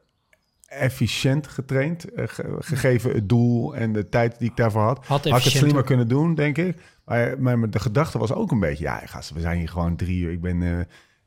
efficiënt 0.67 1.47
getraind, 1.47 2.05
ge- 2.15 2.57
gegeven 2.59 3.13
het 3.13 3.29
doel 3.29 3.77
en 3.77 3.93
de 3.93 4.09
tijd 4.09 4.39
die 4.39 4.51
ik 4.51 4.57
daarvoor 4.57 4.83
had. 4.83 4.97
Had 5.07 5.25
Had 5.25 5.39
ik 5.39 5.45
het 5.45 5.53
slimmer 5.53 5.83
kunnen 5.85 6.09
doen, 6.09 6.35
denk 6.35 6.59
ik. 6.59 6.77
Maar, 7.05 7.41
maar 7.41 7.71
de 7.71 7.79
gedachte 7.79 8.19
was 8.19 8.33
ook 8.33 8.51
een 8.51 8.61
beetje... 8.61 8.85
Ja, 8.85 9.01
gasten, 9.05 9.35
we 9.35 9.41
zijn 9.41 9.59
hier 9.59 9.69
gewoon 9.69 9.97
drie 9.97 10.23
uur. 10.23 10.33
Ik 10.33 10.41
ben, 10.41 10.63
eh, 10.63 10.79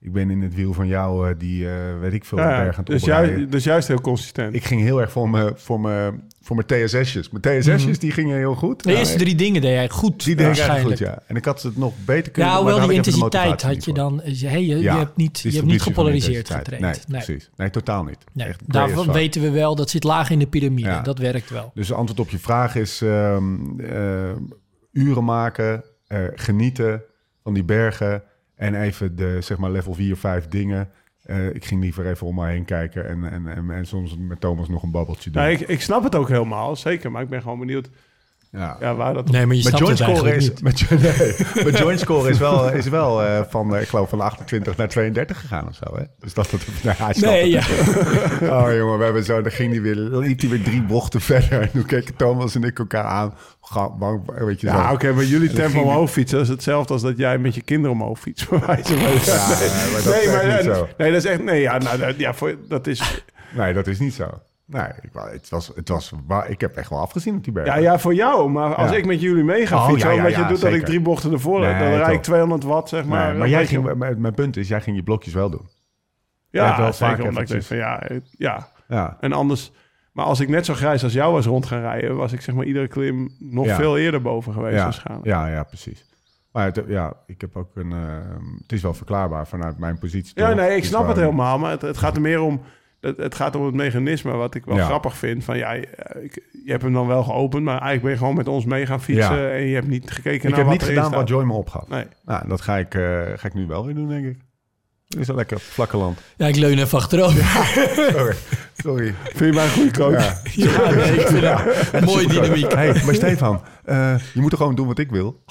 ik 0.02 0.12
ben 0.12 0.30
in 0.30 0.42
het 0.42 0.56
wiel 0.56 0.74
van 0.74 0.88
jou, 0.88 1.30
eh, 1.30 1.36
die, 1.38 1.70
eh, 1.70 2.00
weet 2.00 2.14
ik 2.14 2.26
veel, 2.26 2.38
Ja, 2.38 2.48
berg 2.48 2.78
aan 2.78 2.84
het 2.84 2.86
dus, 2.86 3.04
juist, 3.04 3.52
dus 3.52 3.64
juist 3.64 3.88
heel 3.88 4.02
consistent. 4.02 4.56
Ik 4.56 4.64
ging 4.64 4.82
heel 4.82 5.02
erg 5.02 5.12
voor 5.12 5.30
mijn, 5.30 5.52
voor 5.56 5.80
mijn, 5.80 6.24
voor 6.42 6.56
mijn 6.56 6.86
TSS'jes. 6.86 7.30
Mijn 7.30 7.62
TSS'jes, 7.62 8.00
die 8.00 8.12
gingen 8.12 8.38
heel 8.38 8.56
goed. 8.56 8.78
Mhm. 8.78 8.94
De 8.94 9.00
eerste 9.00 9.16
Nou, 9.16 9.26
drie 9.26 9.36
dingen 9.36 9.62
deed 9.62 9.72
jij 9.72 9.90
goed. 9.90 10.24
Die 10.24 10.36
deed 10.36 10.58
ik 10.58 10.64
goed, 10.64 10.98
ja. 10.98 11.22
En 11.28 11.36
ik 11.36 11.46
had 11.46 11.62
het 11.62 11.78
nog 11.78 11.94
beter 12.06 12.32
kunnen 12.32 12.52
Ja, 12.52 12.58
doen, 12.58 12.66
maar 12.66 12.74
hoewel 12.74 12.78
daar 12.78 12.88
die 12.88 13.14
intensiteit 13.14 13.62
had 13.62 13.86
je 13.86 13.94
dan... 13.94 14.22
Hey, 14.24 14.66
je, 14.66 14.78
Ja, 14.78 14.94
je 14.94 15.00
hebt 15.00 15.18
niet, 15.18 15.40
je 15.40 15.52
hebt 15.52 15.66
niet 15.66 15.82
gepolariseerd 15.82 16.50
getraind. 16.50 17.08
Nee, 17.08 17.20
precies. 17.22 17.50
Nee, 17.56 17.70
totaal 17.70 18.04
niet. 18.04 18.18
Nee, 18.34 18.48
Echt 18.48 18.62
daarvan 18.66 19.12
weten 19.12 19.42
we 19.42 19.50
wel, 19.50 19.76
dat 19.76 19.90
zit 19.90 20.04
laag 20.04 20.30
in 20.30 20.40
de 20.40 20.48
piramide. 20.48 20.90
Ja. 20.90 21.02
Dat 21.02 21.18
werkt 21.18 21.50
wel. 21.50 21.72
Dus 21.74 21.88
de 21.88 21.94
antwoord 21.94 22.20
op 22.20 22.30
je 22.30 22.40
vraag 22.40 22.76
is 22.76 23.02
ehm, 23.02 23.80
eh, 23.80 24.30
uren 24.92 25.24
maken, 25.24 25.84
eh, 26.08 26.20
genieten 26.36 27.02
van 27.44 27.54
die 27.54 27.64
bergen 27.64 28.24
en 28.62 28.82
even 28.82 29.16
de 29.16 29.42
zeg 29.42 29.58
maar 29.58 29.72
level 29.72 29.94
4, 29.94 30.18
5 30.18 30.48
dingen. 30.48 30.90
Eh, 31.24 31.56
ik 31.56 31.66
ging 31.66 31.82
liever 31.82 32.06
even 32.06 32.28
om 32.28 32.36
me 32.36 32.48
heen 32.48 32.66
kijken 32.66 33.08
en, 33.08 33.32
en, 33.32 33.48
en, 33.48 33.72
en 33.72 33.86
soms 33.86 34.18
met 34.18 34.40
Thomas 34.40 34.70
nog 34.70 34.84
een 34.84 34.92
babbeltje 34.92 35.30
doen. 35.30 35.44
Ja, 35.44 35.50
ik, 35.50 35.60
ik 35.60 35.82
snap 35.82 36.04
het 36.04 36.16
ook 36.16 36.28
helemaal, 36.28 36.76
zeker. 36.76 37.12
Maar 37.12 37.22
ik 37.22 37.30
ben 37.30 37.42
gewoon 37.42 37.60
benieuwd 37.60 37.90
ja. 38.52 38.78
ja, 38.80 38.96
waar 38.96 39.14
dat... 39.14 39.30
Nee, 39.32 39.46
maar 39.46 39.56
je 39.56 39.62
joint 39.62 39.98
score 39.98 40.36
is, 40.36 40.50
niet. 40.50 40.62
met, 40.62 40.90
nee, 40.90 41.64
met 41.66 41.78
joint 41.78 42.00
score 42.00 42.30
is 42.30 42.38
wel, 42.38 42.72
is 42.72 42.88
wel 42.88 43.24
eh, 43.24 43.42
van, 43.50 43.76
eh, 43.76 43.82
ik 43.82 43.88
geloof, 43.88 44.10
van 44.10 44.22
28 44.22 44.78
naar 44.78 44.88
32 44.88 45.40
gegaan 45.40 45.68
of 45.68 45.76
zo. 45.76 45.96
Hè? 45.96 46.04
Dus 46.20 46.34
dat 46.34 46.52
het. 46.52 46.62
Nee, 46.84 46.94
hij 46.98 47.14
snapt 47.14 47.34
Nee, 47.34 47.50
ja. 47.50 47.62
Oh 48.62 48.76
jongen, 48.76 48.98
we 48.98 49.04
hebben 49.04 49.24
zo, 49.24 49.42
dan 49.42 49.52
ging 49.52 49.72
hij 49.72 49.82
weer, 49.82 49.96
liep 49.96 50.40
hij 50.40 50.50
weer 50.50 50.64
drie 50.64 50.84
bochten 50.84 51.22
verder. 51.22 51.62
En 51.62 51.72
toen 51.72 51.86
keken 51.86 52.16
Thomas 52.16 52.56
en 52.56 52.64
ik 52.64 52.80
elkaar 52.80 53.04
aan. 53.04 53.34
Ga, 53.62 53.90
bang, 53.90 54.46
weet 54.46 54.62
je 54.62 54.68
Ja, 54.68 54.92
oké, 54.94 55.12
maar 55.14 55.24
jullie 55.24 55.54
tempo 55.54 55.72
ging- 55.72 55.86
omhoog 55.86 56.12
fietsen 56.12 56.40
is 56.40 56.48
hetzelfde 56.48 56.94
als 56.94 57.02
dat 57.02 57.18
jij 57.18 57.38
met 57.38 57.56
je 57.56 57.62
kinderen 57.62 57.92
omhoog 57.92 58.20
fietst. 58.20 58.48
Ja, 58.52 58.58
nee, 58.58 59.92
maar 59.92 60.02
dat 60.04 60.16
is 60.16 60.26
echt 60.26 60.44
niet 60.44 60.54
nee, 60.54 60.64
zo. 60.64 60.88
nee, 60.98 61.12
dat 61.12 61.24
is 61.24 61.30
echt... 61.30 61.44
Nee, 61.44 61.62
ja, 61.62 61.78
nou, 61.78 61.98
dat, 61.98 62.18
ja, 62.18 62.34
voor, 62.34 62.56
dat 62.68 62.88
is... 62.88 63.24
Nee, 63.54 63.74
dat 63.74 63.88
is 63.88 64.00
niet 64.00 64.14
zo. 64.14 64.30
Nee, 64.72 64.88
ik, 65.02 65.10
het 65.14 65.50
was, 65.50 65.72
het 65.76 65.90
was, 65.90 66.12
wa- 66.28 66.46
ik 66.46 66.62
heb 66.62 66.76
echt 66.76 66.90
wel 66.90 67.00
afgezien 67.00 67.36
op 67.36 67.44
die 67.44 67.54
berg. 67.54 67.68
Ja, 67.68 67.76
ja, 67.76 68.00
voor 68.00 68.14
jou. 68.14 68.50
Maar 68.50 68.76
als 68.76 68.92
Ja. 68.92 68.98
ik 68.98 69.06
met 69.06 69.22
jullie 69.22 69.44
mee 69.44 69.68
ga 69.68 69.76
Oh, 69.76 69.88
fietsen... 69.88 70.10
ja, 70.10 70.16
ja, 70.16 70.22
omdat 70.24 70.36
je 70.40 70.46
doet 70.46 70.62
dat 70.62 70.74
ik 70.74 70.86
drie 70.86 71.02
bochten 71.02 71.32
ervoor... 71.32 71.60
Nee, 71.60 71.70
dan 71.80 71.88
rijd 71.88 72.08
ik 72.08 72.14
toch. 72.14 72.22
200 72.22 72.64
watt, 72.64 72.90
zeg 72.90 73.06
maar. 73.06 73.36
maar, 73.36 73.50
jij 73.50 73.66
ging, 73.68 73.96
mijn, 73.96 74.22
mijn 74.22 74.34
punt 74.34 74.58
is, 74.58 74.68
jij 74.68 74.82
ging 74.82 74.96
je 74.96 75.04
blokjes 75.04 75.34
wel 75.34 75.50
doen. 75.50 75.70
Ja, 76.50 76.78
wel 76.78 76.94
zeker 76.94 77.16
vaak 77.16 77.28
omdat 77.28 77.42
ik 77.42 77.48
denk 77.48 77.62
eventjes- 77.62 77.68
van 77.68 77.78
ja, 77.78 78.04
ja. 78.38 78.68
Ja, 78.88 79.18
En 79.20 79.34
anders... 79.34 79.72
Maar 80.12 80.26
als 80.26 80.40
ik 80.40 80.50
net 80.50 80.66
zo 80.66 80.74
grijs 80.74 81.04
als 81.04 81.14
jou 81.14 81.34
was 81.34 81.46
rond 81.46 81.66
gaan 81.66 81.82
rijden... 81.82 82.16
was 82.16 82.32
ik 82.34 82.42
zeg 82.42 82.56
maar 82.56 82.66
iedere 82.66 82.88
klim 82.88 83.36
nog 83.40 83.68
veel 83.76 83.98
eerder 83.98 84.22
boven 84.22 84.54
geweest 84.54 84.76
ja, 84.78 84.84
waarschijnlijk. 84.84 85.28
ja, 85.28 85.48
ja, 85.48 85.64
precies. 85.64 86.06
Maar 86.52 86.66
het, 86.66 86.84
ja, 86.88 87.14
ik 87.26 87.42
heb 87.42 87.56
ook 87.56 87.76
een... 87.76 87.92
eh, 87.92 88.00
het 88.62 88.72
is 88.72 88.82
wel 88.82 88.94
verklaarbaar 88.94 89.48
vanuit 89.48 89.78
mijn 89.78 90.00
positie. 90.00 90.32
Ja, 90.36 90.54
nee, 90.54 90.76
ik 90.76 90.84
snap 90.86 91.08
het 91.08 91.18
helemaal. 91.18 91.60
Maar 91.60 91.72
het, 91.72 91.82
het 91.82 91.98
gaat 91.98 92.16
er 92.16 92.22
meer 92.22 92.42
om... 92.42 92.62
Het, 93.02 93.18
het 93.18 93.36
gaat 93.36 93.56
om 93.56 93.66
het 93.66 93.74
mechanisme 93.76 94.32
wat 94.32 94.56
ik 94.56 94.66
wel 94.66 94.76
Ja. 94.76 94.86
grappig 94.86 95.18
vind. 95.18 95.44
Van 95.44 95.58
ja, 95.58 95.76
eh, 95.76 96.24
ik, 96.24 96.44
je 96.66 96.72
hebt 96.72 96.84
hem 96.84 96.94
dan 96.94 97.08
wel 97.08 97.24
geopend... 97.24 97.64
maar 97.64 97.72
eigenlijk 97.82 98.02
ben 98.02 98.12
je 98.12 98.18
gewoon 98.18 98.36
met 98.36 98.48
ons 98.48 98.66
mee 98.66 98.86
gaan 98.86 99.02
fietsen... 99.02 99.38
Ja. 99.42 99.50
en 99.52 99.62
je 99.64 99.74
hebt 99.76 99.88
niet 99.88 100.12
gekeken 100.12 100.34
Ik 100.34 100.44
naar 100.44 100.54
heb 100.54 100.64
wat 100.64 100.72
niet 100.74 100.82
erin 100.82 100.94
gedaan 100.96 101.10
staat. 101.10 101.20
wat 101.20 101.30
Joy 101.30 101.44
me 101.44 101.54
opgaf. 101.54 101.88
Nee. 101.88 102.06
Nou, 102.26 102.48
dat 102.48 102.62
ga 102.62 102.78
ik, 102.78 102.96
eh, 102.96 103.02
ga 103.36 103.48
ik 103.48 103.54
nu 103.54 103.66
wel 103.68 103.86
weer 103.86 103.96
doen, 103.96 104.08
denk 104.08 104.26
ik. 104.26 104.38
Het 105.08 105.20
is 105.20 105.28
wel 105.28 105.36
lekker 105.36 105.60
vlakke 105.60 105.98
land. 105.98 106.20
Ja, 106.38 106.48
ik 106.48 106.56
leun 106.56 106.78
even 106.80 106.98
achterover. 106.98 107.44
Sorry. 108.14 108.36
Sorry. 108.74 109.14
Vind 109.24 109.40
je 109.40 109.52
mij 109.54 109.64
een 109.64 109.70
goede 109.72 109.92
coach? 109.92 110.12
Ja. 110.56 110.72
Ja, 110.72 110.90
nee, 110.94 111.14
ik 111.20 111.28
vind 111.28 111.44
het 111.92 112.06
mooie 112.06 112.28
dynamiek. 112.28 112.74
Hey, 112.74 113.02
maar 113.06 113.16
Stefan, 113.16 113.62
eh, 113.84 114.16
je 114.34 114.42
moet 114.42 114.52
er 114.52 114.58
gewoon 114.58 114.76
doen 114.76 114.88
wat 114.88 115.00
ik 115.00 115.10
wil. 115.12 115.44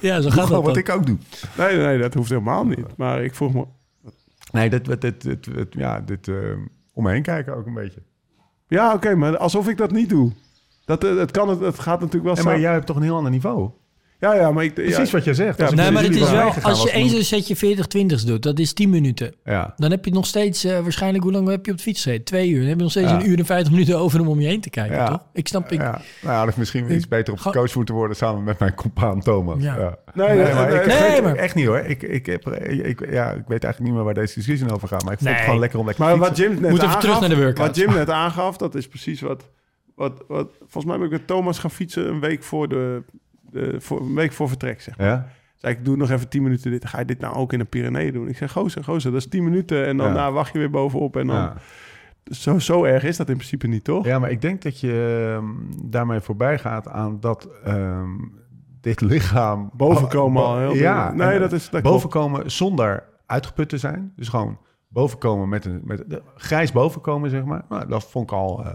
Ja, 0.00 0.16
zo 0.16 0.22
Doe 0.22 0.30
gaat 0.30 0.48
dat 0.48 0.56
wat 0.62 0.64
dan. 0.64 0.76
ik 0.76 0.88
ook 0.88 1.06
doe. 1.06 1.16
Nee, 1.58 1.76
nee, 1.76 1.98
dat 1.98 2.14
hoeft 2.14 2.28
helemaal 2.30 2.64
niet. 2.64 2.96
Maar 2.96 3.24
ik 3.24 3.34
vroeg 3.34 3.52
me... 3.54 3.64
Nee, 4.54 4.70
dit- 4.70 5.66
ja, 5.70 6.00
dit 6.00 6.28
eh, 6.28 6.34
om 6.92 7.04
me 7.04 7.10
heen 7.10 7.22
kijken 7.22 7.56
ook 7.56 7.66
een 7.66 7.74
beetje. 7.74 8.02
Ja, 8.68 8.94
oké, 8.94 9.14
maar 9.14 9.36
alsof 9.36 9.68
ik 9.68 9.76
dat 9.76 9.90
niet 9.90 10.08
doe. 10.08 10.32
Dat, 10.84 11.04
eh, 11.04 11.16
het, 11.16 11.30
kan, 11.30 11.48
het, 11.48 11.60
het 11.60 11.78
gaat 11.78 12.00
natuurlijk 12.00 12.24
wel 12.24 12.36
En 12.36 12.44
maar 12.44 12.60
jij 12.60 12.72
hebt 12.72 12.86
toch 12.86 12.96
een 12.96 13.02
heel 13.02 13.16
ander 13.16 13.30
niveau? 13.32 13.70
Ja, 14.24 14.34
ja, 14.34 14.50
maar 14.50 14.64
ik... 14.64 14.74
Precies 14.74 14.96
ja, 14.96 15.16
wat 15.16 15.24
je 15.24 15.34
zegt. 15.34 15.58
Ja, 15.58 15.70
Nee, 15.70 15.90
maar 15.90 16.02
het 16.02 16.14
is 16.14 16.30
wel, 16.30 16.52
als 16.62 16.82
je 16.82 16.90
eens 16.92 17.12
een 17.12 17.24
setje 17.24 17.56
40 17.56 17.86
20 17.86 18.24
doet, 18.24 18.42
dat 18.42 18.58
is 18.58 18.72
10 18.72 18.90
minuten. 18.90 19.34
Ja. 19.44 19.72
Dan 19.76 19.90
heb 19.90 20.04
je 20.04 20.10
nog 20.12 20.26
steeds, 20.26 20.64
eh, 20.64 20.80
waarschijnlijk, 20.80 21.22
hoe 21.24 21.32
lang 21.32 21.48
heb 21.48 21.66
je 21.66 21.70
op 21.72 21.76
de 21.76 21.82
fiets 21.82 22.02
gezeten? 22.02 22.24
Twee 22.24 22.48
uur. 22.50 22.58
Dan 22.58 22.68
heb 22.68 22.76
je 22.76 22.82
nog 22.82 22.90
steeds 22.90 23.10
Ja. 23.10 23.20
een 23.20 23.28
uur 23.30 23.38
en 23.38 23.44
50 23.46 23.72
minuten 23.72 23.98
over 23.98 24.20
om 24.20 24.28
om 24.28 24.40
je 24.40 24.46
heen 24.46 24.60
te 24.60 24.70
kijken, 24.70 24.96
Ja. 24.96 25.06
toch? 25.08 25.26
Ik 25.32 25.48
snap, 25.48 25.72
ik, 25.72 25.80
ja. 25.80 26.00
Nou, 26.22 26.36
had 26.38 26.48
ik 26.48 26.56
misschien 26.56 26.92
iets 26.92 27.08
beter 27.08 27.32
op 27.32 27.38
coach 27.52 27.74
moeten 27.74 27.94
worden 27.94 28.16
samen 28.16 28.44
met 28.44 28.58
mijn 28.58 28.74
compaan 28.74 29.20
Thomas. 29.20 29.62
Ja. 29.62 29.78
Ja. 29.78 29.96
Nee, 30.14 30.26
Nee, 30.28 30.36
nee, 30.44 30.54
maar 30.54 30.68
nee, 30.68 30.80
ik 30.80 30.86
nee, 30.86 31.10
weet- 31.10 31.22
maar- 31.22 31.34
echt 31.36 31.54
niet 31.54 31.66
hoor. 31.66 31.78
Ik, 31.78 32.02
ik, 32.02 32.26
heb, 32.26 32.46
ik, 32.56 33.10
ja, 33.10 33.30
ik 33.30 33.42
weet 33.46 33.64
eigenlijk 33.64 33.78
niet 33.80 33.92
meer 33.92 34.04
waar 34.04 34.14
deze 34.14 34.34
discussie 34.34 34.72
over 34.72 34.88
gaat. 34.88 35.04
Maar 35.04 35.12
ik 35.12 35.18
vond 35.18 35.30
Nee. 35.30 35.34
het 35.38 35.44
gewoon 35.44 35.60
lekker 35.60 35.78
om 35.78 35.86
lekker 35.86 36.04
Maar 36.04 36.12
te 36.14 36.18
wat 36.20 36.28
fietsen. 36.28 36.50
Jim 36.52 36.60
net 36.60 36.70
Moet 36.70 36.78
even 36.78 36.86
aangaf, 36.88 37.02
terug 37.02 37.20
naar 37.20 37.28
de 37.28 37.36
workout. 37.36 37.66
Wat 37.66 37.76
Jim 37.76 37.92
net 37.94 38.10
aangaf, 38.10 38.56
dat 38.56 38.74
is 38.74 38.88
precies 38.88 39.20
wat, 39.20 39.48
wat, 39.94 40.24
wat... 40.28 40.48
Volgens 40.58 40.84
mij 40.84 40.96
ben 40.96 41.06
ik 41.06 41.12
met 41.12 41.26
Thomas 41.26 41.58
gaan 41.58 41.70
fietsen 41.70 42.08
een 42.08 42.20
week 42.20 42.42
voor, 42.42 42.68
de, 42.68 43.02
de, 43.54 43.80
voor, 43.80 44.00
een 44.00 44.14
week 44.14 44.32
voor 44.32 44.48
vertrek, 44.48 44.80
zeg 44.80 44.98
maar. 44.98 45.06
Ja? 45.06 45.26
Ik, 45.70 45.84
doe 45.84 45.96
nog 45.96 46.10
even 46.10 46.28
10 46.28 46.42
minuten 46.42 46.70
dit. 46.70 46.86
Ga 46.86 46.98
je 46.98 47.04
dit 47.04 47.20
nou 47.20 47.34
ook 47.34 47.52
in 47.52 47.58
de 47.58 47.64
Pyreneeën 47.64 48.12
doen? 48.12 48.28
Ik 48.28 48.36
zeg, 48.36 48.52
gozer, 48.52 48.84
gozer, 48.84 49.12
dat 49.12 49.20
is 49.20 49.28
10 49.28 49.44
minuten. 49.44 49.86
En 49.86 49.96
dan 49.96 50.14
Ja. 50.14 50.32
wacht 50.32 50.52
je 50.52 50.58
weer 50.58 50.70
bovenop. 50.70 51.16
En 51.16 51.26
dan, 51.26 51.36
Ja. 51.36 51.54
zo, 52.24 52.58
zo 52.58 52.84
erg 52.84 53.04
is 53.04 53.16
dat 53.16 53.28
in 53.28 53.36
principe 53.36 53.66
niet, 53.66 53.84
toch? 53.84 54.04
ja, 54.04 54.18
maar 54.18 54.30
ik 54.30 54.40
denk 54.40 54.62
dat 54.62 54.80
je 54.80 55.32
ehm, 55.36 55.46
daarmee 55.90 56.20
voorbij 56.20 56.58
gaat 56.58 56.88
aan 56.88 57.20
dat 57.20 57.48
ehm, 57.64 58.10
dit 58.80 59.00
lichaam... 59.00 59.70
Bovenkomen 59.76 60.42
al 60.44 60.58
heel 60.58 60.74
Ja, 60.74 61.12
Nee, 61.12 61.38
dat 61.38 61.52
is... 61.52 61.62
Dat 61.62 61.70
klopt. 61.70 61.84
bovenkomen 61.84 62.50
zonder 62.50 63.04
uitgeput 63.26 63.68
te 63.68 63.78
zijn. 63.78 64.12
Dus 64.16 64.28
gewoon 64.28 64.58
bovenkomen 64.88 65.48
met 65.48 65.64
een 65.64 65.80
met 65.84 66.04
de, 66.06 66.22
grijs 66.36 66.72
bovenkomen, 66.72 67.30
zeg 67.30 67.44
maar. 67.44 67.64
Nou, 67.68 67.88
dat 67.88 68.04
vond 68.04 68.30
ik 68.30 68.36
al 68.36 68.64
eh, 68.64 68.72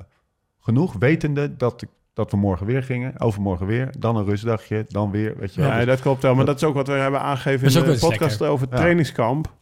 genoeg. 0.59 0.95
Wetende 0.99 1.55
dat, 1.55 1.81
ik, 1.81 1.89
dat 2.19 2.31
we 2.31 2.37
morgen 2.37 2.65
weer 2.65 2.83
gingen, 2.83 3.19
overmorgen 3.19 3.65
weer. 3.65 3.89
Dan 3.99 4.15
een 4.15 4.25
rustdagje, 4.25 4.85
dan 4.87 5.11
weer, 5.11 5.37
weet 5.37 5.53
je 5.53 5.61
wel. 5.61 5.69
Ja, 5.69 5.75
Dus- 5.77 5.85
dat 5.85 5.99
klopt 6.01 6.21
wel. 6.21 6.35
Maar 6.35 6.45
dat 6.45 6.55
is 6.55 6.63
ook 6.63 6.73
wat 6.73 6.87
we 6.87 6.93
hebben 6.93 7.21
aangegeven 7.21 7.67
in 7.67 7.91
de 7.93 7.97
podcast 7.99 8.41
over 8.41 8.65
het 8.65 8.73
Ja. 8.75 8.79
trainingskamp. 8.79 9.53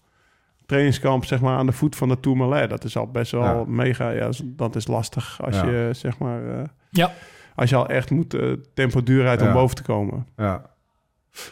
Trainingskamp, 0.65 1.25
zeg 1.25 1.41
maar, 1.41 1.57
aan 1.57 1.65
de 1.65 1.71
voet 1.71 1.95
van 1.95 2.07
de 2.09 2.19
Tourmalet. 2.19 2.69
Dat 2.69 2.83
is 2.83 2.97
al 2.97 3.07
best 3.11 3.31
wel 3.31 3.41
Ja. 3.43 3.63
mega... 3.67 4.09
Ja, 4.09 4.29
dat 4.43 4.75
is 4.75 4.87
lastig 4.87 5.41
als 5.43 5.55
Ja. 5.55 5.65
je, 5.65 5.89
zeg 5.93 6.17
maar... 6.17 6.57
eh, 6.59 6.63
Ja, 6.89 7.11
als 7.55 7.69
je 7.69 7.75
al 7.75 7.87
echt 7.87 8.09
moet 8.11 8.33
eh, 8.33 8.51
tempo 8.73 9.03
duur 9.03 9.27
uit 9.27 9.41
om 9.41 9.53
boven 9.53 9.75
te 9.75 9.83
komen. 9.83 10.27
Ja. 10.37 10.61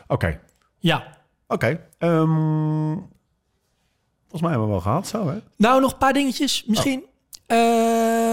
Oké, 0.08 0.40
ja. 0.80 1.04
oké. 1.48 1.80
Ehm, 1.98 2.94
volgens 4.22 4.42
mij 4.42 4.50
hebben 4.50 4.68
we 4.68 4.74
wel 4.74 4.80
gehad 4.82 5.08
zo, 5.08 5.28
hè? 5.28 5.38
Nou, 5.58 5.82
nog 5.82 5.92
een 5.92 5.98
paar 5.98 6.14
dingetjes 6.14 6.64
misschien. 6.68 7.04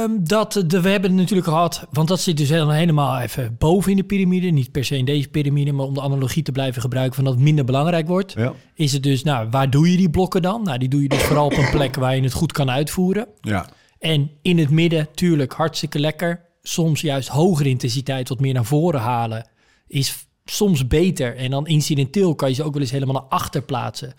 Ehm, 0.03 0.24
dat 0.24 0.53
de, 0.53 0.80
we 0.80 0.88
hebben 0.88 1.11
het 1.11 1.20
natuurlijk 1.20 1.48
gehad, 1.48 1.86
want 1.90 2.09
dat 2.09 2.20
zit 2.20 2.36
dus 2.36 2.48
helemaal, 2.48 2.74
helemaal 2.74 3.18
even 3.18 3.57
boven 3.59 3.90
in 3.90 3.96
de 3.96 4.05
piramide. 4.05 4.46
Niet 4.46 4.72
per 4.72 4.84
se 4.84 4.96
in 4.96 5.05
deze 5.05 5.28
piramide, 5.28 5.72
maar 5.72 5.86
om 5.86 5.94
de 5.94 6.00
analogie 6.00 6.42
te 6.42 6.53
blijven 6.53 6.82
gebruiken 6.82 7.14
van 7.14 7.24
dat 7.24 7.32
het 7.32 7.42
minder 7.42 7.64
belangrijk 7.64 8.07
wordt. 8.07 8.32
Ja. 8.32 8.53
Is 8.74 8.92
het 8.92 9.03
dus, 9.03 9.22
nou, 9.22 9.48
waar 9.50 9.70
doe 9.70 9.90
je 9.90 9.96
die 9.96 10.11
blokken 10.11 10.42
dan? 10.42 10.62
Nou, 10.62 10.78
die 10.78 10.88
doe 10.88 11.03
je 11.03 11.09
dus 11.09 11.22
vooral 11.22 11.46
op 11.46 11.57
een 11.57 11.70
plek 11.78 11.96
waar 11.96 12.16
je 12.16 12.22
het 12.22 12.32
goed 12.32 12.53
kan 12.53 12.70
uitvoeren. 12.70 13.26
Ja. 13.40 13.68
En 13.98 14.30
in 14.42 14.59
het 14.59 14.70
midden, 14.70 15.09
tuurlijk, 15.14 15.53
hartstikke 15.53 15.98
lekker. 15.98 16.40
Soms 16.62 17.00
juist 17.00 17.28
hogere 17.28 17.68
intensiteit, 17.68 18.28
wat 18.28 18.40
meer 18.40 18.55
naar 18.55 18.64
voren 18.64 19.00
halen, 19.00 19.48
is 19.86 20.26
soms 20.44 20.86
beter. 20.86 21.36
En 21.36 21.50
dan 21.50 21.66
incidenteel 21.66 22.34
kan 22.34 22.48
je 22.48 22.55
ze 22.55 22.62
ook 22.62 22.72
wel 22.72 22.82
eens 22.82 22.90
helemaal 22.90 23.14
naar 23.14 23.38
achter 23.38 23.62
plaatsen. 23.62 24.14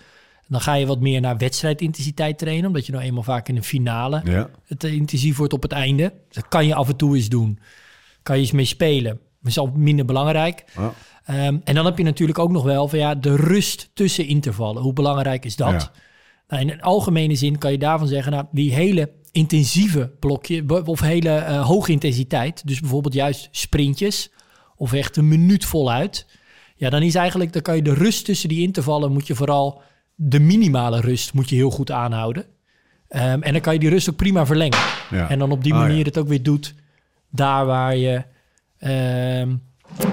Dan 0.53 0.61
ga 0.61 0.73
je 0.73 0.85
wat 0.85 0.99
meer 0.99 1.21
naar 1.21 1.37
wedstrijdintensiteit 1.37 2.37
trainen, 2.37 2.65
omdat 2.67 2.85
je 2.85 2.91
nou 2.91 3.03
eenmaal 3.03 3.23
vaak 3.23 3.49
in 3.49 3.55
een 3.55 3.63
finale 3.63 4.21
Ja. 4.23 4.49
het 4.65 4.83
eh, 4.83 4.93
intensief 4.93 5.37
wordt 5.37 5.53
op 5.53 5.61
het 5.61 5.71
einde. 5.71 6.13
Dat 6.29 6.47
kan 6.47 6.67
je 6.67 6.75
af 6.75 6.89
en 6.89 6.95
toe 6.95 7.15
eens 7.15 7.29
doen. 7.29 7.59
Kan 8.23 8.35
je 8.35 8.41
eens 8.41 8.51
mee 8.51 8.65
spelen. 8.65 9.19
Maar 9.39 9.51
is 9.51 9.57
al 9.57 9.71
minder 9.75 10.05
belangrijk. 10.05 10.63
Ja. 10.77 10.93
Ehm, 11.25 11.57
en 11.63 11.75
dan 11.75 11.85
heb 11.85 11.97
je 11.97 12.03
natuurlijk 12.03 12.39
ook 12.39 12.51
nog 12.51 12.63
wel 12.63 12.87
van 12.87 12.99
ja, 12.99 13.15
de 13.15 13.35
rust 13.35 13.89
tussen 13.93 14.25
intervallen. 14.27 14.81
Hoe 14.81 14.93
belangrijk 14.93 15.45
is 15.45 15.55
dat? 15.55 15.71
Ja. 15.71 15.91
Nou, 16.47 16.61
in 16.61 16.69
een 16.69 16.81
algemene 16.81 17.35
zin 17.35 17.57
kan 17.57 17.71
je 17.71 17.77
daarvan 17.77 18.07
zeggen, 18.07 18.31
nou, 18.31 18.45
die 18.51 18.73
hele 18.73 19.11
intensieve 19.31 20.11
blokje 20.19 20.83
of 20.85 20.99
hele 20.99 21.29
eh, 21.29 21.65
hoge 21.67 21.91
intensiteit, 21.91 22.67
dus 22.67 22.79
bijvoorbeeld 22.79 23.13
juist 23.13 23.47
sprintjes 23.51 24.31
of 24.75 24.93
echt 24.93 25.17
een 25.17 25.27
minuut 25.27 25.65
voluit. 25.65 26.25
Ja, 26.75 26.89
dan 26.89 27.01
is 27.01 27.15
eigenlijk, 27.15 27.53
dan 27.53 27.61
kan 27.61 27.75
je 27.75 27.81
de 27.81 27.93
rust 27.93 28.25
tussen 28.25 28.49
die 28.49 28.61
intervallen, 28.61 29.11
moet 29.11 29.27
je 29.27 29.35
vooral 29.35 29.81
de 30.25 30.39
minimale 30.39 31.01
rust 31.01 31.33
moet 31.33 31.49
je 31.49 31.55
heel 31.55 31.69
goed 31.71 31.91
aanhouden. 31.91 32.45
Ehm, 33.07 33.41
en 33.41 33.51
dan 33.51 33.61
kan 33.61 33.73
je 33.73 33.79
die 33.79 33.89
rust 33.89 34.09
ook 34.09 34.15
prima 34.15 34.45
verlengen. 34.45 34.79
Ja. 35.09 35.29
En 35.29 35.39
dan 35.39 35.51
op 35.51 35.63
die 35.63 35.73
Ah, 35.73 35.79
manier 35.79 35.97
ja. 35.97 36.03
het 36.03 36.17
ook 36.17 36.27
weer 36.27 36.43
doet 36.43 36.73
daar 37.29 37.65
waar 37.65 37.95
je 37.97 38.23
ehm, 38.77 39.55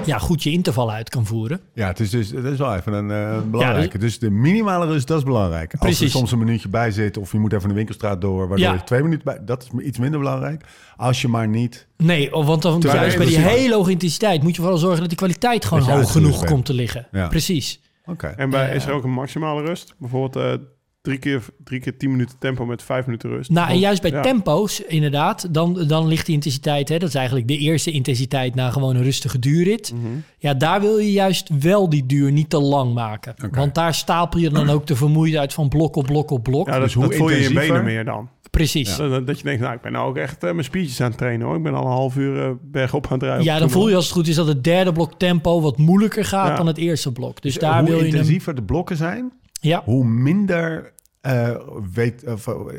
ja, 0.05 0.19
goed 0.19 0.43
je 0.43 0.51
interval 0.51 0.91
uit 0.93 1.09
kan 1.09 1.27
voeren. 1.27 1.61
Ja, 1.75 1.87
het 1.87 2.01
is 2.01 2.11
dus 2.11 2.31
het 2.31 2.45
is 2.45 2.59
wel 2.59 2.75
even 2.77 2.93
een 2.93 3.11
eh, 3.11 3.43
belangrijke. 3.51 3.99
dus 3.99 4.19
de 4.19 4.31
minimale 4.31 4.87
rust, 4.87 5.07
dat 5.07 5.19
is 5.19 5.25
belangrijk. 5.25 5.73
Als 5.73 5.81
er 5.81 5.87
Precies. 5.87 6.11
soms 6.13 6.33
een 6.33 6.39
minuutje 6.39 6.69
bij 6.69 6.91
zit 6.91 7.17
of 7.17 7.33
je 7.33 7.39
moet 7.39 7.53
even 7.53 7.69
de 7.69 7.75
winkelstraat 7.75 8.21
door, 8.21 8.39
waardoor 8.49 8.67
Ja. 8.67 8.73
je 8.73 8.85
twee 8.85 9.03
minuten 9.03 9.25
bij, 9.25 9.39
dat 9.45 9.63
is 9.63 9.85
iets 9.85 9.99
minder 9.99 10.19
belangrijk. 10.19 10.65
Als 10.97 11.21
je 11.21 11.29
maar 11.29 11.49
niet. 11.49 11.87
Nee, 11.97 12.35
of- 12.35 12.47
want 12.47 12.63
dan, 12.63 12.73
juist 12.81 13.17
bij 13.17 13.27
die 13.27 13.35
intensief. 13.37 13.61
hele 13.61 13.75
hoge 13.75 13.91
intensiteit 13.91 14.43
moet 14.43 14.55
je 14.57 14.61
vooral 14.61 14.79
zorgen 14.79 15.01
dat 15.01 15.09
die 15.09 15.19
kwaliteit 15.19 15.65
gewoon 15.65 15.87
Dat 15.87 15.97
hoog 15.97 16.13
genoeg 16.13 16.45
komt 16.45 16.65
te 16.65 16.73
liggen. 16.75 17.07
Precies. 17.29 17.81
Oké. 18.11 18.27
En 18.27 18.51
bij, 18.51 18.75
is 18.75 18.87
er 18.87 18.93
ook 18.93 19.05
een 19.05 19.11
maximale 19.11 19.63
rust? 19.63 19.95
Bijvoorbeeld 19.99 20.37
eh, 20.45 20.67
drie, 21.03 21.19
keer, 21.19 21.43
drie 21.65 21.81
keer 21.81 21.97
tien 21.97 22.11
minuten 22.11 22.37
tempo 22.39 22.67
met 22.67 22.83
vijf 22.83 23.07
minuten 23.07 23.29
rust. 23.31 23.51
Nou, 23.51 23.71
en 23.71 23.79
juist 23.79 24.03
bij 24.03 24.11
Ja. 24.11 24.21
tempo's, 24.21 24.81
inderdaad, 24.81 25.55
dan, 25.55 25.85
dan 25.87 26.07
ligt 26.07 26.27
die 26.27 26.35
intensiteit, 26.35 26.89
hè, 26.89 26.99
dat 26.99 27.09
is 27.09 27.15
eigenlijk 27.15 27.49
de 27.49 27.57
eerste 27.59 27.91
intensiteit 27.91 28.55
na 28.55 28.71
gewoon 28.71 28.97
een 28.97 29.03
rustige 29.03 29.39
duurrit. 29.39 29.93
Mhm. 29.95 30.07
Ja, 30.39 30.55
daar 30.55 30.81
wil 30.81 30.99
je 30.99 31.13
juist 31.13 31.49
wel 31.61 31.89
die 31.89 32.07
duur 32.07 32.33
niet 32.33 32.51
te 32.51 32.61
lang 32.61 32.95
maken. 32.95 33.35
Want 33.51 33.75
daar 33.75 33.95
stapel 33.95 34.41
je 34.41 34.51
dan 34.51 34.71
ook 34.71 34.87
de 34.87 34.97
vermoeidheid 34.97 35.53
van 35.53 35.69
blok 35.69 35.97
op 35.97 36.07
blok 36.07 36.31
op 36.31 36.43
blok. 36.43 36.67
Ja, 36.67 36.73
dat, 36.73 36.83
Dus 36.83 36.95
hoe 36.95 37.05
dat 37.05 37.15
voel 37.15 37.31
je 37.31 37.43
je 37.43 37.53
benen 37.53 37.85
meer 37.85 38.05
dan. 38.05 38.29
Precies. 38.51 38.97
Ja, 38.97 39.21
Dat, 39.21 39.39
je 39.39 39.45
denkt, 39.45 39.61
nou, 39.63 39.75
ik 39.75 39.81
ben 39.81 39.93
nou 39.93 40.09
ook 40.09 40.17
echt 40.17 40.45
eh, 40.45 40.51
mijn 40.53 40.65
spiertjes 40.65 41.01
aan 41.01 41.09
het 41.09 41.19
trainen 41.19 41.47
hoor. 41.47 41.57
Ik 41.57 41.63
ben 41.63 41.75
al 41.75 41.85
een 41.85 41.91
half 41.93 42.17
uur 42.17 42.43
eh, 42.45 42.51
bergop 42.63 43.07
aan 43.07 43.13
het 43.13 43.23
rijden. 43.23 43.59
dan 43.61 43.71
voel 43.71 43.89
je 43.89 43.95
als 43.95 44.05
het 44.05 44.15
goed 44.15 44.29
is 44.29 44.35
dat 44.35 44.47
het 44.47 44.65
derde 44.65 44.93
blok 44.93 45.13
tempo 45.19 45.61
wat 45.61 45.79
moeilijker 45.79 46.25
gaat 46.25 46.49
Ja. 46.49 46.57
dan 46.57 46.67
het 46.67 46.77
eerste 46.79 47.13
blok. 47.13 47.43
Dus 47.43 47.59
daar 47.59 47.79
hoe 47.79 47.89
wil 47.89 47.97
je 47.99 48.03
hem... 48.05 48.11
intensiever 48.11 48.55
de 48.55 48.63
blokken 48.63 48.97
zijn, 48.97 49.33
Ja, 49.61 49.83
hoe 49.85 50.05
minder 50.05 50.93
eh, 51.21 51.51
weet, 51.95 52.25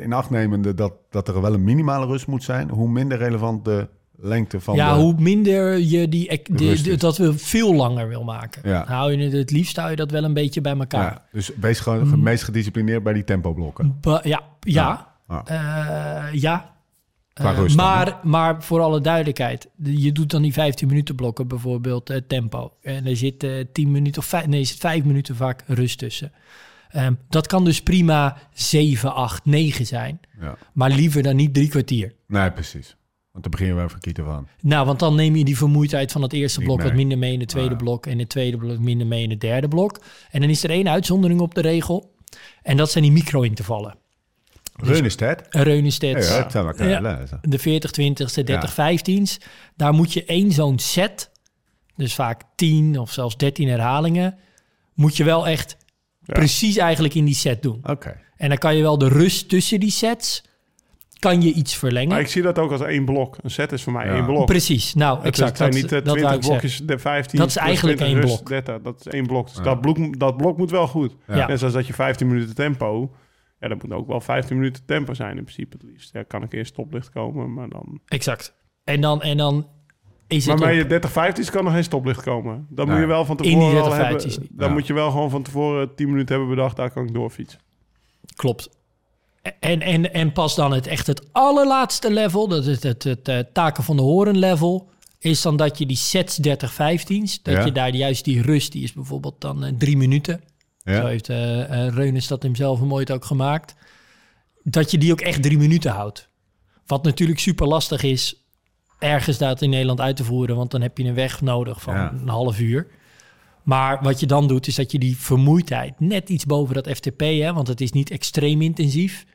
in 0.02 0.14
acht 0.14 0.30
nemende 0.30 0.74
dat, 0.74 0.94
dat 1.10 1.28
er 1.28 1.42
wel 1.42 1.54
een 1.54 1.64
minimale 1.64 2.06
rust 2.06 2.28
moet 2.28 2.44
zijn, 2.44 2.70
hoe 2.70 2.90
minder 2.90 3.18
relevant 3.18 3.66
de 3.66 3.88
lengte 4.24 4.60
van 4.60 4.76
ja 4.76 4.94
de... 4.96 5.02
hoe 5.02 5.16
minder 5.20 5.78
je 5.80 6.10
die, 6.10 6.42
de, 6.52 6.82
de- 6.82 6.96
dat 6.98 7.18
we 7.18 7.38
veel 7.38 7.74
langer 7.76 8.08
wil 8.08 8.24
maken. 8.24 8.62
Ja. 8.70 8.84
Hou 8.88 9.12
je 9.12 9.24
het, 9.24 9.34
het 9.34 9.52
liefst 9.52 9.76
hou 9.76 9.90
je 9.90 9.96
dat 9.96 10.12
wel 10.12 10.24
een 10.24 10.34
beetje 10.34 10.62
bij 10.62 10.78
elkaar. 10.78 11.04
Ja, 11.12 11.26
dus 11.32 11.52
wees 11.60 11.80
gewoon 11.80 12.00
het 12.00 12.16
Mm. 12.16 12.24
meest 12.24 12.44
gedisciplineerd 12.44 13.04
bij 13.04 13.14
die 13.14 13.24
tempoblokken. 13.24 13.98
Ba- 14.02 14.22
ja, 14.24 14.42
ja. 14.60 14.88
Ja. 14.88 15.10
Eh, 15.46 16.26
ja. 16.32 16.70
Eh, 17.34 17.68
maar, 17.76 18.20
maar 18.24 18.64
voor 18.64 18.80
alle 18.82 19.02
duidelijkheid, 19.02 19.70
de- 19.76 20.02
je 20.02 20.12
doet 20.12 20.30
dan 20.30 20.42
die 20.42 20.54
15 20.54 20.88
minuten 20.88 21.16
blokken 21.16 21.48
bijvoorbeeld 21.48 22.10
eh, 22.10 22.18
tempo. 22.28 22.74
En 22.82 23.06
er 23.06 23.18
zit 23.18 23.44
eh 23.44 23.52
10 23.74 23.92
minuten 23.92 24.22
of 24.22 24.28
vijf, 24.28 24.48
nee, 24.48 24.60
er 24.60 24.66
zit 24.66 24.78
5 24.78 25.04
minuten 25.04 25.36
vaak 25.36 25.64
rust 25.68 25.98
tussen. 25.98 26.32
Ehm, 26.90 27.14
dat 27.30 27.48
kan 27.48 27.66
dus 27.66 27.82
prima 27.84 28.38
7, 28.54 29.14
8, 29.16 29.46
9 29.46 29.86
zijn. 29.86 30.20
Ja. 30.40 30.58
Maar 30.74 30.90
liever 30.90 31.24
dan 31.24 31.36
niet 31.36 31.54
drie 31.54 31.70
kwartier. 31.70 32.14
Nee, 32.28 32.52
precies. 32.52 32.96
Want 33.32 33.44
dan 33.44 33.52
begin 33.52 33.68
je 33.68 33.74
wel 33.74 33.84
even 33.86 34.00
kieten 34.00 34.26
van. 34.26 34.48
Nou, 34.62 34.86
want 34.86 35.00
dan 35.00 35.16
neem 35.16 35.36
je 35.36 35.44
die 35.46 35.58
vermoeidheid 35.58 36.12
van 36.12 36.22
het 36.22 36.34
eerste 36.34 36.58
Niet 36.60 36.68
blok 36.68 36.78
mee. 36.80 36.88
wat 36.88 36.98
minder 36.98 37.18
mee 37.18 37.34
in 37.34 37.40
het 37.40 37.50
tweede 37.50 37.70
Ah, 37.70 37.78
ja. 37.78 37.84
blok. 37.84 38.06
En 38.06 38.20
het 38.20 38.30
tweede 38.30 38.58
blok 38.58 38.80
minder 38.80 39.08
mee 39.08 39.24
in 39.24 39.30
het 39.30 39.40
derde 39.42 39.68
blok. 39.68 40.02
En 40.32 40.42
dan 40.42 40.50
is 40.50 40.64
er 40.64 40.70
één 40.70 40.90
uitzondering 40.90 41.40
op 41.40 41.56
de 41.56 41.62
regel. 41.62 42.16
En 42.64 42.78
dat 42.78 42.92
zijn 42.92 43.04
die 43.04 43.14
micro-intervallen. 43.14 43.96
Run 44.74 45.06
is 45.06 45.20
het. 45.20 45.46
Een 45.50 45.64
Reunestedt. 45.64 46.28
Ja, 46.54 46.64
dat 46.64 46.78
Ja. 46.78 47.00
lezen. 47.02 47.40
de 47.42 47.60
40 47.60 47.92
20ste, 47.92 48.44
30 48.44 48.74
15's. 48.74 49.38
Daar 49.76 49.94
moet 49.94 50.14
je 50.14 50.26
één 50.26 50.52
zo'n 50.52 50.80
set, 50.80 51.32
dus 51.96 52.14
vaak 52.16 52.42
10 52.56 53.00
of 53.00 53.12
zelfs 53.12 53.38
13 53.38 53.68
herhalingen, 53.68 54.38
moet 54.94 55.18
je 55.18 55.24
wel 55.24 55.48
echt 55.48 55.78
Ja. 56.26 56.34
precies 56.34 56.78
eigenlijk 56.78 57.14
in 57.14 57.26
die 57.26 57.36
set 57.36 57.62
doen. 57.62 57.80
Oké. 57.84 58.18
En 58.38 58.50
dan 58.50 58.58
kan 58.58 58.76
je 58.76 58.82
wel 58.82 58.98
de 58.98 59.08
rust 59.08 59.50
tussen 59.50 59.80
die 59.80 59.92
sets, 59.92 60.44
kan 61.20 61.42
je 61.42 61.54
iets 61.54 61.76
verlengen. 61.76 62.10
Maar 62.10 62.20
ik 62.20 62.28
zie 62.28 62.42
dat 62.42 62.60
ook 62.60 62.72
als 62.72 62.82
één 62.82 63.06
blok. 63.06 63.38
Een 63.42 63.52
set 63.52 63.72
is 63.72 63.84
voor 63.84 63.94
mij 63.94 64.06
Ja. 64.06 64.14
één 64.14 64.26
blok. 64.26 64.46
Precies, 64.46 64.94
nou 64.94 65.18
Het 65.18 65.26
exact. 65.26 65.58
zijn 65.58 65.72
dat, 65.72 65.82
niet 65.82 65.92
eh, 65.92 65.98
dat 65.98 66.06
wou 66.06 66.18
20 66.18 66.36
ik 66.38 66.44
zeggen. 66.44 66.60
blokjes, 66.70 66.88
de 66.88 67.00
15. 67.00 67.40
Dat 67.40 67.48
is 67.50 67.56
eigenlijk 67.56 67.98
20 67.98 68.18
één 68.18 68.28
rust, 68.28 68.44
blok. 68.44 68.50
30, 68.66 68.82
dat 68.82 69.00
is 69.06 69.12
één 69.12 69.28
blok. 69.28 69.48
Dus 69.48 69.58
Ja. 69.58 69.64
dat, 69.64 69.82
blok, 69.82 70.20
dat 70.20 70.38
blok 70.38 70.58
moet 70.58 70.72
wel 70.72 70.88
goed. 70.88 71.16
Ja. 71.28 71.48
Net 71.48 71.60
zoals 71.60 71.74
dat 71.74 71.88
je 71.88 71.94
15 71.94 72.28
minuten 72.28 72.56
tempo... 72.56 73.12
Ja, 73.62 73.68
dat 73.68 73.84
moet 73.84 73.92
ook 73.92 74.08
wel 74.08 74.22
15 74.22 74.56
minuten 74.56 74.86
tempo 74.86 75.14
zijn 75.14 75.38
in 75.38 75.44
principe 75.44 75.78
het 75.80 75.86
liefst. 75.86 76.14
Ja, 76.14 76.24
kan 76.24 76.44
ik 76.44 76.54
eerst 76.54 76.72
stoplicht 76.74 77.10
komen, 77.10 77.54
maar 77.54 77.70
dan... 77.70 78.00
Exact. 78.06 78.54
En 78.84 79.02
dan, 79.02 79.22
en 79.22 79.38
dan 79.38 79.68
is 80.28 80.46
Maar 80.46 80.56
het 80.56 80.66
bij 80.66 80.76
je 80.76 80.86
30 80.86 81.12
15 81.12 81.46
kan 81.46 81.64
nog 81.64 81.74
geen 81.74 81.84
stoplicht 81.84 82.24
komen. 82.24 82.68
Dan 82.70 82.90
moet 82.90 83.00
je 83.00 83.06
wel 83.06 83.26
van 83.26 83.38
In 83.38 83.44
die 83.44 83.54
tevoren 83.54 83.74
30, 83.74 83.92
al 83.92 84.06
hebben... 84.06 84.22
15's 84.22 84.40
niet. 84.40 84.50
Dan 84.52 84.72
moet 84.72 84.88
je 84.88 84.94
wel 84.94 85.12
gewoon 85.12 85.30
van 85.30 85.44
tevoren 85.44 85.96
10 85.96 86.10
minuten 86.10 86.36
hebben 86.36 86.56
bedacht... 86.56 86.76
daar 86.76 86.92
kan 86.92 87.08
ik 87.08 87.14
doorfietsen. 87.14 87.60
Klopt. 88.36 88.70
En, 89.60 89.82
en, 89.82 90.14
en 90.14 90.32
pas 90.32 90.56
dan 90.56 90.74
het 90.74 90.88
echt 90.88 91.08
het 91.08 91.28
allerlaatste 91.32 92.12
level, 92.12 92.48
dat 92.48 92.66
is 92.66 92.84
het, 92.84 93.04
het, 93.04 93.28
eh, 93.28 93.40
taken 93.54 93.84
van 93.84 93.96
de 93.96 94.02
horen 94.02 94.38
level, 94.38 94.90
is 95.20 95.42
dan 95.42 95.58
dat 95.58 95.78
je 95.78 95.86
die 95.86 95.98
sets 95.98 96.36
30 96.36 96.74
15's, 96.74 97.42
dat 97.42 97.54
Ja. 97.54 97.66
je 97.66 97.72
daar 97.72 97.96
juist 97.96 98.26
die 98.26 98.42
rust, 98.42 98.72
die 98.72 98.84
is 98.84 98.94
bijvoorbeeld 98.94 99.42
dan 99.42 99.64
eh, 99.64 99.74
drie 99.78 99.98
minuten. 99.98 100.42
Zo 100.86 101.06
heeft 101.06 101.30
eh 101.30 101.86
eh, 101.86 101.94
Reunis 101.94 102.28
dat 102.28 102.44
hem 102.44 102.56
zelf 102.56 102.80
mooi 102.80 103.06
ook 103.12 103.26
gemaakt. 103.26 103.76
Dat 104.64 104.92
je 104.92 104.98
die 104.98 105.12
ook 105.12 105.22
echt 105.22 105.44
drie 105.44 105.58
minuten 105.58 105.92
houdt. 105.92 106.30
Wat 106.86 107.04
natuurlijk 107.04 107.40
super 107.40 107.68
lastig 107.68 108.04
is, 108.04 108.36
ergens 109.00 109.38
dat 109.38 109.62
in 109.62 109.70
Nederland 109.70 110.00
uit 110.02 110.16
te 110.16 110.24
voeren, 110.24 110.56
want 110.56 110.72
dan 110.72 110.82
heb 110.82 110.98
je 110.98 111.04
een 111.04 111.14
weg 111.14 111.42
nodig 111.42 111.82
van 111.82 111.94
Ja. 111.94 112.12
een 112.22 112.28
half 112.28 112.60
uur. 112.60 112.88
Maar 113.64 114.04
wat 114.04 114.20
je 114.20 114.26
dan 114.26 114.48
doet, 114.48 114.68
is 114.68 114.76
dat 114.76 114.92
je 114.92 115.00
die 115.00 115.18
vermoeidheid 115.18 116.00
net 116.00 116.30
iets 116.30 116.46
boven 116.46 116.74
dat 116.76 116.90
FTP, 116.90 117.20
hè, 117.20 117.54
want 117.54 117.68
het 117.68 117.82
is 117.82 117.92
niet 117.92 118.10
extreem 118.12 118.62
intensief. 118.62 119.26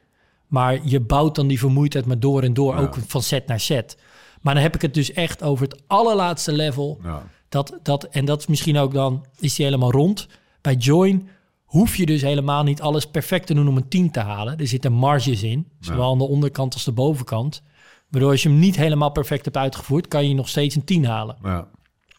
Maar 0.47 0.79
je 0.85 1.01
bouwt 1.01 1.35
dan 1.35 1.47
die 1.47 1.59
vermoeidheid 1.59 2.07
maar 2.07 2.19
door 2.19 2.43
en 2.43 2.55
door, 2.55 2.75
Ja. 2.75 2.81
ook 2.81 2.97
van 3.07 3.23
set 3.23 3.47
naar 3.47 3.61
set. 3.61 3.97
Maar 4.41 4.55
dan 4.55 4.63
heb 4.63 4.75
ik 4.75 4.83
het 4.83 4.95
dus 4.95 5.13
echt 5.13 5.43
over 5.43 5.65
het 5.69 5.83
allerlaatste 5.87 6.53
level. 6.53 6.99
Ja. 7.03 7.27
Dat, 7.49 7.79
dat, 7.83 8.05
en 8.05 8.25
dat 8.25 8.41
is 8.41 8.47
misschien 8.47 8.77
ook 8.79 8.93
dan, 8.93 9.27
is 9.39 9.55
die 9.55 9.65
helemaal 9.65 9.91
rond. 9.91 10.27
Bij 10.61 10.75
Join 10.75 11.29
hoef 11.67 11.97
je 11.97 12.07
dus 12.07 12.23
helemaal 12.23 12.63
niet 12.63 12.81
alles 12.81 13.07
perfect 13.11 13.47
te 13.47 13.55
doen 13.55 13.69
om 13.69 13.77
een 13.77 13.89
10 13.89 14.11
te 14.11 14.21
halen. 14.21 14.59
Er 14.59 14.67
zitten 14.67 14.93
marges 14.93 15.43
in, 15.43 15.69
zowel 15.81 16.11
aan 16.13 16.19
de 16.19 16.25
onderkant 16.29 16.75
als 16.75 16.85
de 16.85 16.93
bovenkant. 16.93 17.63
Waardoor 18.11 18.31
als 18.31 18.43
je 18.43 18.49
hem 18.49 18.59
niet 18.59 18.77
helemaal 18.77 19.11
perfect 19.11 19.45
hebt 19.45 19.57
uitgevoerd, 19.57 20.09
kan 20.09 20.29
je 20.29 20.35
nog 20.35 20.49
steeds 20.49 20.75
een 20.75 20.85
10 20.85 21.05
halen. 21.05 21.37
Ja. 21.43 21.69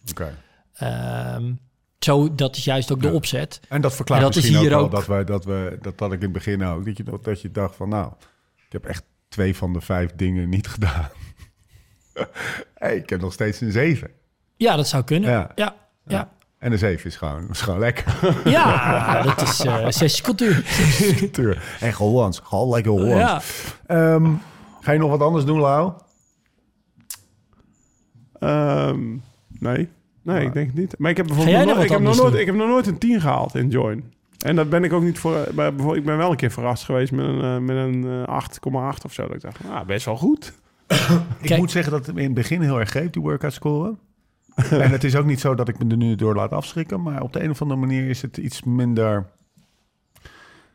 Oké. 0.09 0.37
Ehm, 0.73 1.53
Zo, 1.99 2.35
dat 2.35 2.55
is 2.55 2.63
juist 2.63 2.91
ook 2.91 3.01
de 3.01 3.07
Ja. 3.07 3.13
opzet. 3.13 3.59
En 3.69 3.81
dat 3.81 3.95
verklaart 3.95 4.21
En 4.21 4.27
dat 4.27 4.35
is 4.35 4.41
misschien 4.41 4.57
ook 4.65 4.67
hier 4.69 4.75
wel 4.77 4.85
ook- 4.85 4.91
dat, 4.91 5.05
wij, 5.07 5.23
dat, 5.23 5.45
we, 5.45 5.77
dat, 5.81 5.97
dat 5.97 6.11
ik 6.11 6.17
in 6.17 6.23
het 6.23 6.33
begin 6.33 6.63
ook. 6.63 6.85
Dat 6.85 6.97
je, 6.97 7.03
dat 7.21 7.41
je 7.41 7.51
dacht 7.51 7.75
van 7.75 7.89
nou, 7.89 8.11
ik 8.65 8.71
heb 8.71 8.85
echt 8.85 9.03
twee 9.27 9.55
van 9.55 9.73
de 9.73 9.81
vijf 9.81 10.11
dingen 10.15 10.49
niet 10.49 10.67
gedaan. 10.77 11.09
hey, 12.73 12.95
ik 12.95 13.09
heb 13.09 13.21
nog 13.21 13.33
steeds 13.33 13.61
een 13.61 13.71
zeven. 13.71 14.09
Ja, 14.55 14.75
dat 14.75 14.87
zou 14.87 15.03
kunnen. 15.03 15.29
Ja, 15.29 15.51
ja, 15.55 15.75
ja. 16.05 16.31
En 16.57 16.71
een 16.71 16.77
zeven 16.77 17.05
is 17.05 17.15
gewoon, 17.15 17.49
is 17.49 17.61
gewoon 17.61 17.79
lekker. 17.79 18.05
dat 19.25 19.41
is 19.41 19.59
eh 19.59 19.85
sessiecultuur. 19.89 20.63
Tuur. 21.31 21.77
En 21.79 21.93
Hollands. 21.93 22.39
Gewoon 22.43 22.69
lekker 22.69 22.91
Hollands. 22.91 23.73
ja. 23.87 24.13
Ehm, 24.13 24.33
ga 24.81 24.91
je 24.91 24.99
nog 24.99 25.09
wat 25.09 25.21
anders 25.21 25.45
doen, 25.45 25.59
Lau? 25.59 25.91
Ehm, 28.39 28.99
nee. 29.59 29.89
Nee, 30.21 30.45
ik 30.45 30.53
denk 30.53 30.67
het 30.67 30.75
niet. 30.75 30.95
Maar 30.97 31.11
ik 31.11 31.17
heb 31.17 31.27
bijvoorbeeld 31.27 31.65
nog 31.65 31.83
ik 31.83 31.89
heb 31.89 31.99
nog, 31.99 32.15
nooit, 32.15 32.31
doen? 32.31 32.39
ik 32.39 32.45
heb 32.45 32.55
nog 32.55 32.67
nooit 32.67 32.87
een 32.87 32.97
10 32.97 33.21
gehaald 33.21 33.55
in 33.55 33.69
Join. 33.69 34.13
En 34.37 34.55
dat 34.55 34.69
ben 34.69 34.83
ik 34.83 34.93
ook 34.93 35.03
niet 35.03 35.19
voor. 35.19 35.31
maar 35.31 35.73
bijvoorbeeld, 35.73 35.95
Ik 35.97 36.05
ben 36.05 36.17
wel 36.17 36.31
een 36.31 36.37
keer 36.37 36.51
verrast 36.51 36.83
geweest 36.83 37.11
met 37.11 37.25
een, 37.25 37.41
eh, 37.41 37.57
met 37.57 37.75
een 37.75 38.25
eh, 38.25 38.27
8,8 38.27 39.05
of 39.05 39.13
zo. 39.13 39.27
Dat 39.27 39.35
ik 39.35 39.41
dacht, 39.41 39.59
ah, 39.69 39.85
best 39.85 40.05
wel 40.05 40.17
goed. 40.17 40.53
Ik 40.87 40.97
Kijk. 41.41 41.59
moet 41.59 41.71
zeggen 41.71 41.91
dat 41.91 42.05
het 42.05 42.17
in 42.17 42.23
het 42.23 42.33
begin 42.33 42.61
heel 42.61 42.79
erg 42.79 42.89
greep, 42.89 43.13
die 43.13 43.21
workout 43.21 43.53
scoren. 43.53 43.99
en 44.83 44.91
het 44.91 45.03
is 45.03 45.15
ook 45.15 45.25
niet 45.25 45.39
zo 45.39 45.55
dat 45.55 45.67
ik 45.67 45.83
me 45.83 45.89
er 45.91 45.97
nu 45.97 46.15
door 46.15 46.35
laat 46.35 46.51
afschrikken. 46.51 47.01
Maar 47.01 47.21
op 47.21 47.33
de 47.33 47.43
een 47.43 47.49
of 47.49 47.61
andere 47.61 47.79
manier 47.79 48.09
is 48.09 48.21
het 48.21 48.37
iets 48.37 48.63
minder 48.63 49.29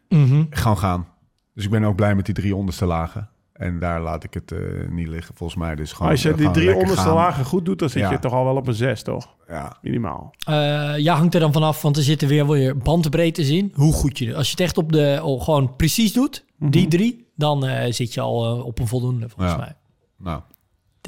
Mhm. 0.09 0.45
gaan 0.51 0.79
gaan. 0.79 1.07
Dus 1.55 1.65
ik 1.65 1.71
ben 1.71 1.85
ook 1.85 1.97
blij 1.97 2.15
met 2.15 2.25
die 2.27 2.35
drie 2.35 2.57
onderste 2.57 2.87
lagen. 2.87 3.29
En 3.53 3.79
daar 3.79 4.01
laat 4.01 4.25
ik 4.25 4.35
het 4.35 4.53
eh, 4.53 4.59
niet 4.91 5.09
liggen, 5.09 5.35
volgens 5.35 5.59
mij. 5.59 5.75
Dus 5.75 5.93
gewoon, 5.93 6.11
Als 6.11 6.23
je 6.23 6.31
eh, 6.31 6.37
die 6.37 6.51
drie 6.51 6.75
onderste 6.75 7.05
gaan. 7.05 7.15
lagen 7.15 7.45
goed 7.45 7.65
doet, 7.65 7.79
dan 7.79 7.89
zit 7.91 8.03
Ja. 8.03 8.11
je 8.11 8.19
toch 8.19 8.33
al 8.33 8.45
wel 8.45 8.57
op 8.57 8.67
een 8.67 8.75
6, 8.75 9.03
toch? 9.03 9.35
Ja, 9.49 9.77
Minimaal. 9.83 10.35
Eh, 10.47 10.99
ja, 10.99 11.15
hangt 11.17 11.35
er 11.35 11.41
dan 11.41 11.53
vanaf, 11.53 11.83
want 11.83 11.97
er 11.97 12.03
zitten 12.03 12.29
weer 12.29 12.47
weer 12.49 12.77
bandbreedtes 12.79 13.49
in. 13.49 13.73
Hoe 13.75 13.93
goed 13.93 14.19
je... 14.19 14.35
Als 14.37 14.47
je 14.47 14.51
het 14.51 14.61
echt 14.61 14.79
op 14.79 14.93
de... 14.93 15.21
oh, 15.23 15.43
gewoon 15.43 15.77
precies 15.77 16.13
doet, 16.13 16.45
die 16.59 16.89
drie... 16.89 17.31
dan 17.37 17.67
eh, 17.67 17.93
zit 17.93 18.15
je 18.15 18.21
al 18.21 18.63
op 18.63 18.79
een 18.79 18.87
voldoende, 18.89 19.29
volgens 19.29 19.51
Ja. 19.53 19.59
mij. 19.59 19.75
nou. 20.19 20.41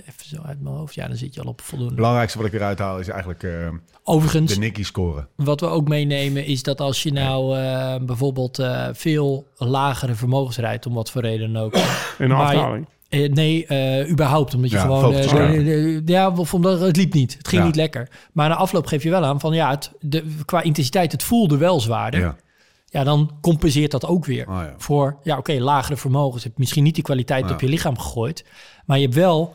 Even 0.00 0.28
zo 0.28 0.36
uit 0.46 0.60
mijn 0.62 0.74
hoofd. 0.74 0.94
Ja, 0.94 1.06
dan 1.08 1.16
zit 1.16 1.34
je 1.34 1.40
al 1.42 1.48
op 1.48 1.60
voldoende. 1.60 1.92
Het 1.92 2.00
belangrijkste 2.00 2.38
wat 2.38 2.46
ik 2.46 2.52
eruit 2.52 2.78
haal 2.78 2.98
is 2.98 3.08
eigenlijk 3.08 3.42
eh, 3.42 3.68
Overigens, 4.04 4.52
de 4.52 4.58
Nicky 4.58 4.82
scoren. 4.84 5.28
wat 5.36 5.60
we 5.60 5.66
ook 5.66 5.88
meenemen 5.88 6.44
is 6.46 6.62
dat 6.62 6.80
als 6.80 7.02
je 7.02 7.12
nou 7.12 7.58
eh, 7.58 7.94
bijvoorbeeld 8.02 8.58
eh, 8.58 8.86
veel 8.92 9.46
lagere 9.56 10.14
vermogens 10.14 10.56
rijdt, 10.56 10.86
om 10.86 10.94
wat 10.94 11.10
voor 11.10 11.22
reden 11.22 11.52
dan 11.52 11.62
ook. 11.62 11.74
In 12.18 12.28
je- 12.28 12.34
afdaling. 12.34 12.86
Eh, 13.08 13.32
nee, 13.32 13.66
eh, 13.66 14.10
überhaupt. 14.10 14.54
Omdat 14.54 14.70
je 14.70 14.76
Ja, 14.76 14.82
gewoon... 14.82 15.14
eh, 15.14 15.24
ja. 15.24 15.46
de- 15.46 15.62
de- 15.64 16.02
de- 16.04 16.32
of 16.40 16.54
omdat 16.54 16.80
het 16.80 16.96
liep 16.96 17.12
niet. 17.12 17.34
Het 17.38 17.48
ging 17.48 17.60
Ja. 17.60 17.66
niet 17.66 17.76
lekker. 17.76 18.08
Maar 18.32 18.48
na 18.48 18.54
afloop 18.54 18.86
geef 18.86 19.02
je 19.02 19.10
wel 19.10 19.24
aan 19.24 19.40
van 19.40 19.52
ja, 19.54 19.70
het, 19.70 19.92
de, 20.00 20.24
qua 20.44 20.62
intensiteit, 20.62 21.12
het 21.12 21.22
voelde 21.22 21.56
wel 21.56 21.80
zwaarder. 21.80 22.20
Ja. 22.20 22.36
Ja. 22.86 23.04
dan 23.04 23.30
compenseert 23.40 23.90
dat 23.90 24.06
ook 24.06 24.24
weer. 24.24 24.48
Oh, 24.48 24.54
ja. 24.54 24.74
Voor, 24.76 25.16
ja, 25.22 25.38
oké, 25.38 25.52
lagere 25.52 25.96
vermogens. 25.96 26.42
Je 26.42 26.48
hebt 26.48 26.58
misschien 26.60 26.82
niet 26.82 26.94
die 26.94 27.04
kwaliteit 27.04 27.46
Ja. 27.48 27.52
op 27.52 27.60
je 27.60 27.68
lichaam 27.68 27.98
gegooid. 27.98 28.44
Maar 28.86 28.96
je 28.98 29.02
hebt 29.02 29.14
wel 29.16 29.54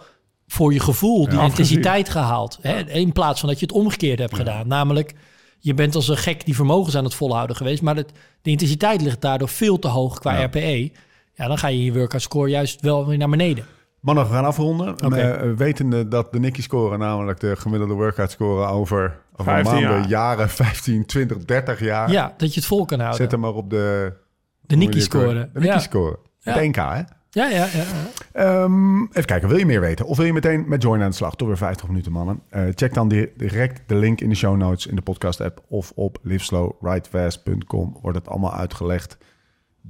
voor 0.51 0.73
je 0.73 0.79
gevoel 0.79 1.25
die 1.29 1.37
Ja, 1.37 1.43
intensiteit 1.43 2.09
gehaald. 2.09 2.57
Hè? 2.61 2.79
In 2.89 3.11
plaats 3.11 3.39
van 3.39 3.49
dat 3.49 3.59
je 3.59 3.65
het 3.65 3.75
omgekeerd 3.75 4.19
hebt 4.19 4.35
gedaan. 4.35 4.67
Namelijk, 4.67 5.13
je 5.59 5.73
bent 5.73 5.95
als 5.95 6.07
een 6.07 6.17
gek 6.17 6.45
die 6.45 6.55
vermogens 6.55 6.95
aan 6.97 7.03
het 7.03 7.13
volhouden 7.15 7.55
geweest. 7.55 7.81
Maar 7.81 7.95
het, 7.95 8.11
de 8.41 8.49
intensiteit 8.49 9.01
ligt 9.01 9.21
daardoor 9.21 9.49
veel 9.49 9.79
te 9.79 9.87
hoog 9.87 10.19
qua 10.19 10.37
Ja. 10.39 10.45
RPE. 10.45 10.91
Ja, 11.33 11.47
dan 11.47 11.57
ga 11.57 11.67
je 11.67 11.83
je 11.83 11.93
workout 11.93 12.21
score 12.21 12.49
juist 12.49 12.81
wel 12.81 13.07
weer 13.07 13.17
naar 13.17 13.29
beneden. 13.29 13.65
Mannen, 13.99 14.23
we 14.27 14.33
gaan 14.33 14.45
afronden. 14.45 15.05
Oké. 15.05 15.15
Eh, 15.19 15.51
wetende 15.55 16.07
dat 16.07 16.31
de 16.31 16.39
Nicky 16.39 16.61
scoren, 16.61 16.99
namelijk 16.99 17.39
de 17.39 17.55
gemiddelde 17.55 17.93
workout 17.93 18.31
scoren 18.31 18.67
over, 18.69 19.19
over 19.35 19.43
15 19.53 19.73
maanden, 19.73 19.99
jaar. 19.99 20.07
jaren, 20.09 20.49
15, 20.49 21.05
20, 21.05 21.37
30 21.45 21.79
jaar. 21.79 22.11
Ja, 22.11 22.33
dat 22.37 22.53
je 22.53 22.59
het 22.59 22.69
vol 22.69 22.85
kan 22.85 22.97
houden. 22.99 23.19
Zet 23.21 23.31
hem 23.31 23.39
maar 23.39 23.53
op 23.53 23.69
de... 23.69 24.13
de 24.61 24.75
Nicky 24.75 24.99
scoren. 24.99 25.49
De 25.53 25.59
Nicky 25.59 25.73
Ja. 25.73 25.79
scoren. 25.79 26.17
Ja. 26.39 26.53
Het 26.53 26.61
NK, 26.67 26.75
hè? 26.75 27.01
Ja, 27.31 27.47
ja, 27.47 27.65
ja. 27.65 27.85
Ehm, 28.31 29.01
even 29.03 29.25
kijken, 29.25 29.49
wil 29.49 29.57
je 29.57 29.65
meer 29.65 29.79
weten? 29.81 30.05
Of 30.05 30.17
wil 30.17 30.25
je 30.25 30.33
meteen 30.33 30.67
met 30.67 30.81
Join 30.81 31.01
aan 31.01 31.09
de 31.09 31.15
slag? 31.15 31.35
Toch 31.35 31.47
weer 31.47 31.57
50 31.57 31.87
minuten, 31.87 32.11
mannen. 32.11 32.41
Eh, 32.49 32.65
check 32.75 32.93
dan 32.93 33.07
di- 33.07 33.31
direct 33.37 33.81
de 33.89 33.95
link 33.95 34.21
in 34.21 34.29
de 34.29 34.35
show 34.35 34.57
notes 34.57 34.85
in 34.87 34.95
de 34.95 35.01
podcast-app... 35.01 35.63
of 35.67 35.91
op 35.95 36.17
liveslowridefast.com 36.21 37.97
wordt 38.01 38.17
het 38.17 38.27
allemaal 38.27 38.53
uitgelegd. 38.53 39.17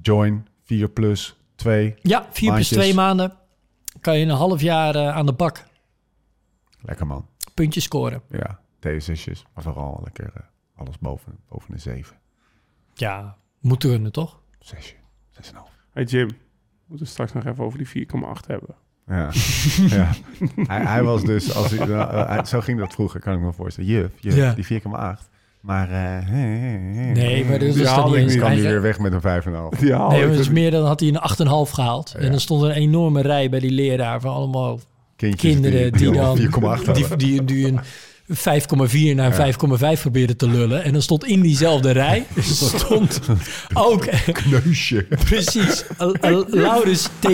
Join, 0.01 0.47
4 0.63 0.89
plus 0.89 1.37
2. 1.55 1.95
Ja, 2.01 2.21
vier 2.21 2.29
plus 2.31 2.47
Maandjes. 2.49 2.67
twee 2.77 2.93
maanden 2.93 3.33
kan 4.01 4.17
je 4.17 4.25
een 4.25 4.31
half 4.31 4.61
jaar 4.61 4.95
eh, 4.95 5.15
aan 5.15 5.25
de 5.25 5.33
bak 5.33 5.63
Lekker, 6.81 7.07
man. 7.07 7.27
puntjes 7.53 7.83
scoren. 7.83 8.21
Ja, 8.29 8.59
theezesjes, 8.79 9.45
maar 9.53 9.63
vooral 9.63 9.99
lekker 10.03 10.31
eh, 10.35 10.41
alles 10.75 10.97
boven, 10.99 11.37
boven 11.49 11.71
de 11.71 11.79
7. 11.79 12.15
Ja, 12.93 13.37
moet 13.59 13.77
kunnen, 13.79 14.11
toch? 14.11 14.41
Zesje, 14.59 14.95
6,5. 15.41 15.49
Hey 15.93 16.03
Jim, 16.03 16.29
we 16.89 16.95
moeten 16.95 17.07
straks 17.07 17.33
nog 17.33 17.45
even 17.45 17.63
over 17.63 17.77
die 17.77 18.07
4,8 18.07 18.45
hebben. 18.47 18.75
Ja, 19.07 19.29
ja. 19.97 20.09
Hij, 20.55 20.85
hij 20.85 21.03
was 21.03 21.23
dus, 21.23 21.55
als 21.55 21.71
hij, 21.71 21.87
nou, 21.87 22.27
hij- 22.27 22.45
zo 22.45 22.59
ging 22.61 22.79
dat 22.79 22.93
vroeger, 22.93 23.19
kan 23.19 23.33
ik 23.33 23.39
me 23.39 23.53
voorstellen. 23.53 23.89
Juf, 23.89 24.11
juf 24.19 24.35
Ja. 24.35 24.53
die 24.53 24.65
4,8. 24.65 25.29
Maar, 25.61 25.89
eh, 25.91 26.29
Nee, 27.13 27.45
maar 27.45 27.59
dat 27.59 27.67
is 27.67 27.73
die 27.73 27.83
dan 27.83 27.93
haalde 27.93 28.19
ik 28.19 28.25
niet. 28.27 28.37
kwam 28.37 28.51
hij 28.51 28.61
weer 28.61 28.81
weg 28.81 28.99
met 28.99 29.13
een 29.13 29.21
5,5. 29.21 29.79
Ja, 29.81 30.07
Nee, 30.07 30.19
maar 30.21 30.29
het 30.29 30.39
is 30.39 30.49
meer 30.49 30.71
dan 30.71 30.85
had 30.85 30.99
hij 30.99 31.09
een 31.09 31.19
8,5 31.67 31.71
gehaald. 31.71 32.09
Ja. 32.13 32.19
En 32.19 32.31
dan 32.31 32.39
stond 32.39 32.61
er 32.61 32.69
een 32.69 32.75
enorme 32.75 33.21
rij 33.21 33.49
bij 33.49 33.59
die 33.59 33.71
leraar 33.71 34.21
van 34.21 34.33
allemaal 34.33 34.79
Kindjes 35.15 35.51
kinderen 35.51 35.91
die, 35.91 36.11
dan 36.11 36.37
4,8 36.37 36.41
die, 36.93 37.03
hadden. 37.03 37.17
die, 37.17 37.43
die 37.45 37.67
een 37.67 37.79
5,4 38.29 39.15
naar 39.15 39.53
5,5 39.95 40.01
probeerden 40.01 40.37
te 40.37 40.49
lullen. 40.49 40.83
En 40.83 40.93
dan 40.93 41.01
stond 41.01 41.25
in 41.25 41.41
diezelfde 41.41 41.91
rij 41.91 42.25
stond 42.75 43.19
ook 43.73 44.07
Kneusje. 44.31 45.07
precies 45.25 45.83
Laurens 46.47 47.09
TD. 47.19 47.29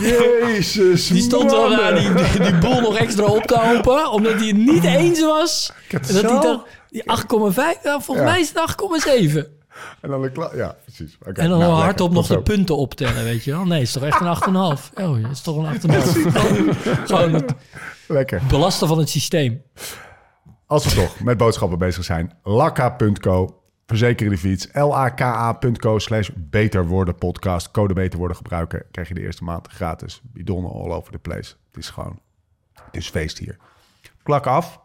Jezus, 0.00 1.06
Die 1.06 1.22
stond 1.22 1.50
mannen. 1.50 1.78
daar 1.78 1.94
die, 1.94 2.14
die, 2.14 2.40
die 2.50 2.58
boel 2.58 2.80
nog 2.80 2.96
extra 2.96 3.24
op 3.24 3.42
te 3.42 3.58
hopen, 3.58 4.10
omdat 4.10 4.32
hij 4.32 4.46
het 4.46 4.56
niet 4.56 4.84
eens 4.84 5.20
was. 5.20 5.72
En 5.90 6.00
dat 6.14 6.22
hij 6.30 6.40
dacht, 6.40 6.64
die 6.90 7.02
8,5, 7.02 7.82
nou, 7.84 8.02
volgens 8.02 8.26
mij 8.26 8.40
is 8.40 8.52
het 8.54 8.74
8,7. 9.42 9.56
En 10.00 10.10
dan 10.10 10.22
de 10.22 10.30
kla- 10.32 10.50
Ja, 10.54 10.76
precies. 10.84 11.16
En 11.34 11.48
dan 11.48 11.58
nou, 11.58 11.72
hardop 11.72 12.12
nog 12.12 12.26
de 12.26 12.42
punten 12.42 12.76
optellen, 12.76 13.24
weet 13.24 13.44
je 13.44 13.50
wel. 13.50 13.64
Nee, 13.64 13.78
het 13.78 13.86
is 13.88 13.92
toch 13.94 14.02
echt 14.02 14.20
een 14.20 14.36
8,5. 14.76 14.92
Oh, 14.94 15.22
het 15.22 15.32
is 15.32 15.40
toch 15.40 15.56
een 15.56 15.80
8,5. 15.80 15.98
Gewoon 17.06 17.32
het 17.34 17.52
Lekker. 18.06 18.42
belasten 18.48 18.88
van 18.88 18.98
het 18.98 19.08
systeem. 19.08 19.62
Als 20.68 20.84
we 20.84 21.00
toch 21.00 21.20
met 21.20 21.36
boodschappen 21.36 21.78
bezig 21.78 22.04
zijn, 22.04 22.32
lakka.co, 22.42 23.62
verzekeren 23.86 24.32
de 24.32 24.38
fiets, 24.38 24.68
laka.co 24.72 25.98
slash 25.98 26.30
beter 26.36 26.86
worden 26.86 27.14
podcast. 27.14 27.70
Code 27.70 27.94
beter 27.94 28.18
worden 28.18 28.36
gebruiken, 28.36 28.84
krijg 28.90 29.08
je 29.08 29.14
de 29.14 29.20
eerste 29.20 29.44
maand 29.44 29.68
gratis. 29.68 30.20
Bidonnen 30.24 30.70
all 30.72 30.90
over 30.92 31.12
the 31.12 31.18
place. 31.18 31.54
Het 31.68 31.76
is 31.76 31.90
gewoon, 31.90 32.20
het 32.72 32.96
is 32.96 33.08
feest 33.08 33.38
hier. 33.38 33.56
Klak 34.22 34.46
af 34.46 34.80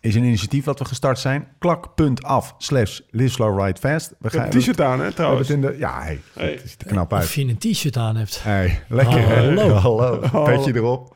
is 0.00 0.14
een 0.14 0.24
initiatief 0.24 0.64
dat 0.64 0.78
we 0.78 0.84
gestart 0.84 1.18
zijn. 1.18 1.48
Klak.af 1.58 2.54
slash 2.58 3.00
live 3.10 3.32
slow 3.32 3.60
ride 3.60 3.80
fast. 3.80 4.14
We 4.18 4.30
gaan 4.30 4.44
een 4.44 4.50
t-shirt 4.50 4.80
aan, 4.80 5.00
hè, 5.00 5.12
trouwens. 5.12 5.48
het 5.48 5.56
in 5.56 5.62
de, 5.62 5.76
ja, 5.78 6.02
hey, 6.02 6.20
Hey. 6.34 6.50
het 6.52 6.70
ziet 6.70 6.80
er 6.82 6.86
knap 6.88 7.12
uit. 7.12 7.24
Of 7.24 7.34
je 7.34 7.44
een 7.44 7.58
t-shirt 7.58 7.96
aan 7.96 8.16
hebt. 8.16 8.42
Hey, 8.42 8.82
lekker. 8.88 9.28
hè? 9.28 9.44
Hallo. 9.70 10.20
Hallo. 10.22 10.44
Petje 10.44 10.74
erop. 10.74 11.15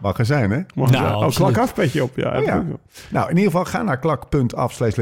Mag 0.00 0.18
er 0.18 0.26
zijn, 0.26 0.50
hè? 0.50 0.60
Mag 0.74 0.90
Nou, 0.90 1.24
oh, 1.24 1.30
klak 1.30 1.58
af 1.58 1.74
petje 1.74 2.02
op. 2.02 2.16
Ja, 2.16 2.38
Oh, 2.38 2.44
ja. 2.44 2.64
Nou, 3.10 3.30
in 3.30 3.36
ieder 3.36 3.50
geval 3.50 3.64
ga 3.64 3.82
naar 3.82 3.98
klak.af 3.98 4.72
slash. 4.72 4.94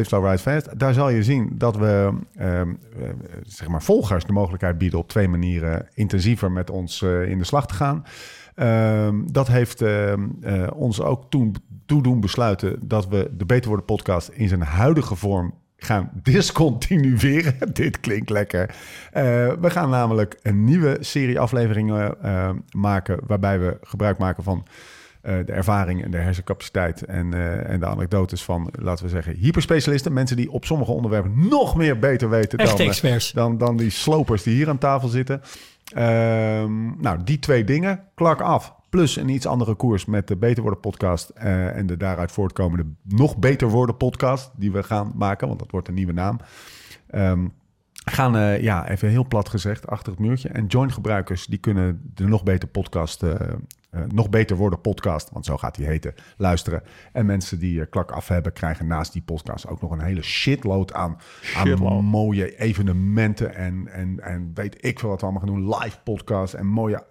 Daar 0.76 0.94
zal 0.94 1.08
je 1.08 1.22
zien 1.22 1.50
dat 1.54 1.76
we 1.76 2.12
ehm, 2.36 2.68
eh, 2.98 3.08
zeg 3.42 3.68
maar 3.68 3.82
volgers 3.82 4.24
de 4.24 4.32
mogelijkheid 4.32 4.78
bieden 4.78 4.98
op 4.98 5.08
twee 5.08 5.28
manieren 5.28 5.88
intensiever 5.94 6.52
met 6.52 6.70
ons 6.70 7.02
eh, 7.02 7.30
in 7.30 7.38
de 7.38 7.44
slag 7.44 7.66
te 7.66 7.74
gaan. 7.74 8.04
Ehm, 8.54 9.14
dat 9.24 9.48
heeft 9.48 9.82
ehm, 9.82 10.26
eh, 10.42 10.66
ons 10.74 11.00
ook 11.00 11.30
toen 11.30 11.54
toe 11.86 12.02
doen 12.02 12.20
besluiten 12.20 12.78
dat 12.82 13.08
we 13.08 13.30
de 13.36 13.44
Beter 13.44 13.68
Worden 13.68 13.86
podcast 13.86 14.28
in 14.28 14.48
zijn 14.48 14.62
huidige 14.62 15.16
vorm 15.16 15.54
gaan 15.78 16.10
discontinueren. 16.22 17.54
Dit 17.72 18.00
klinkt 18.00 18.30
lekker. 18.30 18.74
Eh, 19.12 19.22
we 19.60 19.70
gaan 19.70 19.90
namelijk 19.90 20.38
een 20.42 20.64
nieuwe 20.64 20.96
serie 21.00 21.40
afleveringen 21.40 22.22
eh, 22.22 22.50
maken 22.70 23.20
waarbij 23.26 23.60
we 23.60 23.78
gebruik 23.82 24.18
maken 24.18 24.42
van 24.42 24.66
eh, 25.20 25.34
de 25.46 25.52
ervaring 25.52 26.04
en 26.04 26.10
de 26.10 26.16
hersencapaciteit 26.16 27.04
en, 27.04 27.34
en 27.66 27.80
de 27.80 27.86
anekdotes 27.86 28.42
van, 28.42 28.70
laten 28.72 29.04
we 29.04 29.10
zeggen, 29.10 29.34
hyperspecialisten. 29.34 30.12
Mensen 30.12 30.36
die 30.36 30.50
op 30.50 30.64
sommige 30.64 30.92
onderwerpen 30.92 31.48
nog 31.48 31.76
meer 31.76 31.98
beter 31.98 32.30
weten 32.30 32.58
dan, 32.58 32.78
experts. 32.78 33.32
dan, 33.32 33.58
dan 33.58 33.76
die 33.76 33.90
slopers 33.90 34.42
die 34.42 34.54
hier 34.54 34.68
aan 34.68 34.78
tafel 34.78 35.08
zitten. 35.08 35.40
Ehm, 35.94 37.00
nou, 37.00 37.18
die 37.24 37.38
twee 37.38 37.64
dingen, 37.64 38.04
klak 38.14 38.40
af. 38.40 38.76
Plus 38.88 39.16
een 39.16 39.28
iets 39.28 39.46
andere 39.46 39.74
koers 39.74 40.04
met 40.04 40.28
de 40.28 40.36
Beter 40.36 40.62
Worden 40.62 40.80
podcast 40.80 41.28
eh, 41.28 41.76
en 41.76 41.86
de 41.86 41.96
daaruit 41.96 42.32
voortkomende 42.32 42.86
Nog 43.02 43.36
Beter 43.36 43.68
Worden 43.68 43.96
podcast 43.96 44.50
die 44.56 44.72
we 44.72 44.82
gaan 44.82 45.12
maken, 45.14 45.46
want 45.46 45.58
dat 45.58 45.70
wordt 45.70 45.88
een 45.88 45.94
nieuwe 45.94 46.12
naam. 46.12 46.40
Ehm, 47.06 47.46
gaan, 48.04 48.36
eh, 48.36 48.62
ja, 48.62 48.88
even 48.88 49.08
heel 49.08 49.26
plat 49.26 49.48
gezegd, 49.48 49.86
achter 49.86 50.12
het 50.12 50.20
muurtje. 50.20 50.48
En 50.48 50.66
join 50.66 50.92
gebruikers, 50.92 51.46
die 51.46 51.58
kunnen 51.58 52.10
de 52.14 52.26
Nog 52.26 52.42
Beter 52.42 52.68
podcast 52.68 53.22
eh, 53.22 53.34
Nog 54.08 54.30
Beter 54.30 54.56
Worden 54.56 54.80
podcast, 54.80 55.30
want 55.30 55.44
zo 55.44 55.56
gaat 55.56 55.74
die 55.74 55.86
heten, 55.86 56.14
luisteren. 56.36 56.82
En 57.12 57.26
mensen 57.26 57.58
die 57.58 57.86
klak 57.86 58.10
af 58.10 58.28
hebben, 58.28 58.52
krijgen 58.52 58.86
naast 58.86 59.12
die 59.12 59.22
podcast 59.22 59.68
ook 59.68 59.80
nog 59.80 59.90
een 59.90 60.02
hele 60.02 60.22
shitload 60.22 60.92
aan, 60.92 61.18
aan 61.56 62.04
mooie 62.04 62.58
evenementen 62.58 63.54
en, 63.54 63.88
en, 63.88 64.20
en 64.20 64.50
weet 64.54 64.84
ik 64.84 64.98
veel 64.98 65.08
wat 65.08 65.20
we 65.20 65.26
allemaal 65.26 65.46
gaan 65.46 65.54
doen. 65.54 65.78
Live 65.78 65.98
podcasts 66.04 66.54
en 66.54 66.66
mooie 66.66 67.04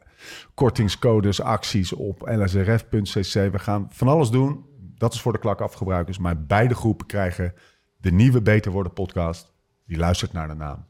kortingscodes, 0.53 1.41
acties 1.41 1.93
op 1.93 2.21
lsrf.cc. 2.21 3.51
We 3.51 3.59
gaan 3.59 3.87
van 3.89 4.07
alles 4.07 4.29
doen. 4.29 4.65
Dat 4.97 5.13
is 5.13 5.21
voor 5.21 5.33
de 5.33 5.39
klak 5.39 5.61
afgebruikers. 5.61 6.17
Maar 6.17 6.43
beide 6.45 6.75
groepen 6.75 7.05
krijgen 7.05 7.53
de 7.97 8.11
nieuwe 8.11 8.41
Beter 8.41 8.71
Worden 8.71 8.93
podcast. 8.93 9.53
Die 9.85 9.97
luistert 9.97 10.33
naar 10.33 10.47
de 10.47 10.53
naam. 10.53 10.85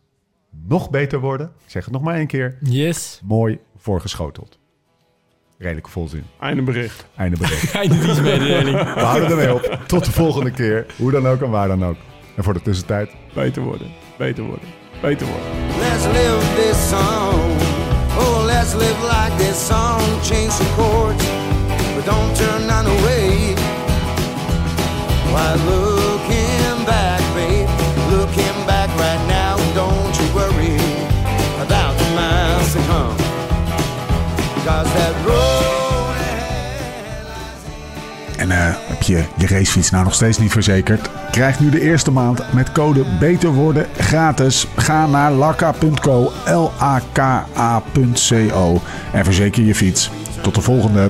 Nog 0.52 0.90
beter 0.90 1.20
worden. 1.20 1.48
Ik 1.48 1.72
zeg 1.72 1.84
het 1.84 1.94
nog 1.94 2.02
maar 2.02 2.16
één 2.16 2.28
keer. 2.28 2.58
Yes. 2.62 3.22
Mooi 3.24 3.60
voorgeschoteld. 3.78 4.60
Redelijke 5.58 5.90
volzin. 5.90 6.24
Einde 6.40 6.62
bericht. 6.62 7.08
Einde 7.16 7.38
bericht. 7.38 7.74
Einde 7.82 8.00
dienstmededeling. 8.00 8.78
We 8.94 9.00
houden 9.00 9.30
ermee 9.30 9.54
op. 9.54 9.84
Tot 9.88 10.06
de 10.06 10.12
volgende 10.12 10.52
keer. 10.52 10.86
Hoe 10.98 11.12
dan 11.12 11.28
ook 11.28 11.42
en 11.42 11.50
waar 11.50 11.68
dan 11.68 11.86
ook. 11.86 11.98
En 12.36 12.44
voor 12.44 12.54
de 12.54 12.62
tussentijd. 12.62 13.16
Beter 13.34 13.62
worden. 13.62 13.88
Beter 14.18 14.44
worden. 14.44 14.68
Beter 15.02 15.28
worden. 15.28 15.48
Let's 15.80 16.06
live 16.06 16.56
this 16.56 16.90
song. 16.90 17.67
Oh, 18.20 18.44
let's 18.46 18.74
live 18.74 19.02
like 19.04 19.38
this 19.38 19.58
song. 19.58 20.02
Change 20.24 20.54
the 20.58 20.68
chords, 20.76 21.26
but 21.94 22.06
don't 22.06 22.36
turn 22.36 22.68
none 22.68 22.88
away. 22.88 23.56
Why 25.32 25.54
looking 25.66 25.87
En 38.48 38.54
eh, 38.54 38.76
heb 38.78 39.02
je 39.02 39.24
je 39.38 39.48
racefiets 39.48 39.90
nou 39.90 40.04
nog 40.04 40.14
steeds 40.14 40.38
niet 40.38 40.52
verzekerd? 40.52 41.10
Krijg 41.32 41.60
nu 41.60 41.70
de 41.70 41.82
eerste 41.82 42.12
maand 42.12 42.54
met 42.54 42.72
code 42.72 43.06
Beter 43.20 43.50
Worden 43.50 43.88
gratis. 43.98 44.68
Ga 44.76 45.08
naar 45.08 45.32
lakka.co, 45.32 46.32
L-A-K-A.co 46.46 47.62
en 49.14 49.24
verzeker 49.24 49.64
je 49.64 49.76
fiets. 49.76 50.12
Tot 50.42 50.56
de 50.56 50.62
volgende. 50.62 51.10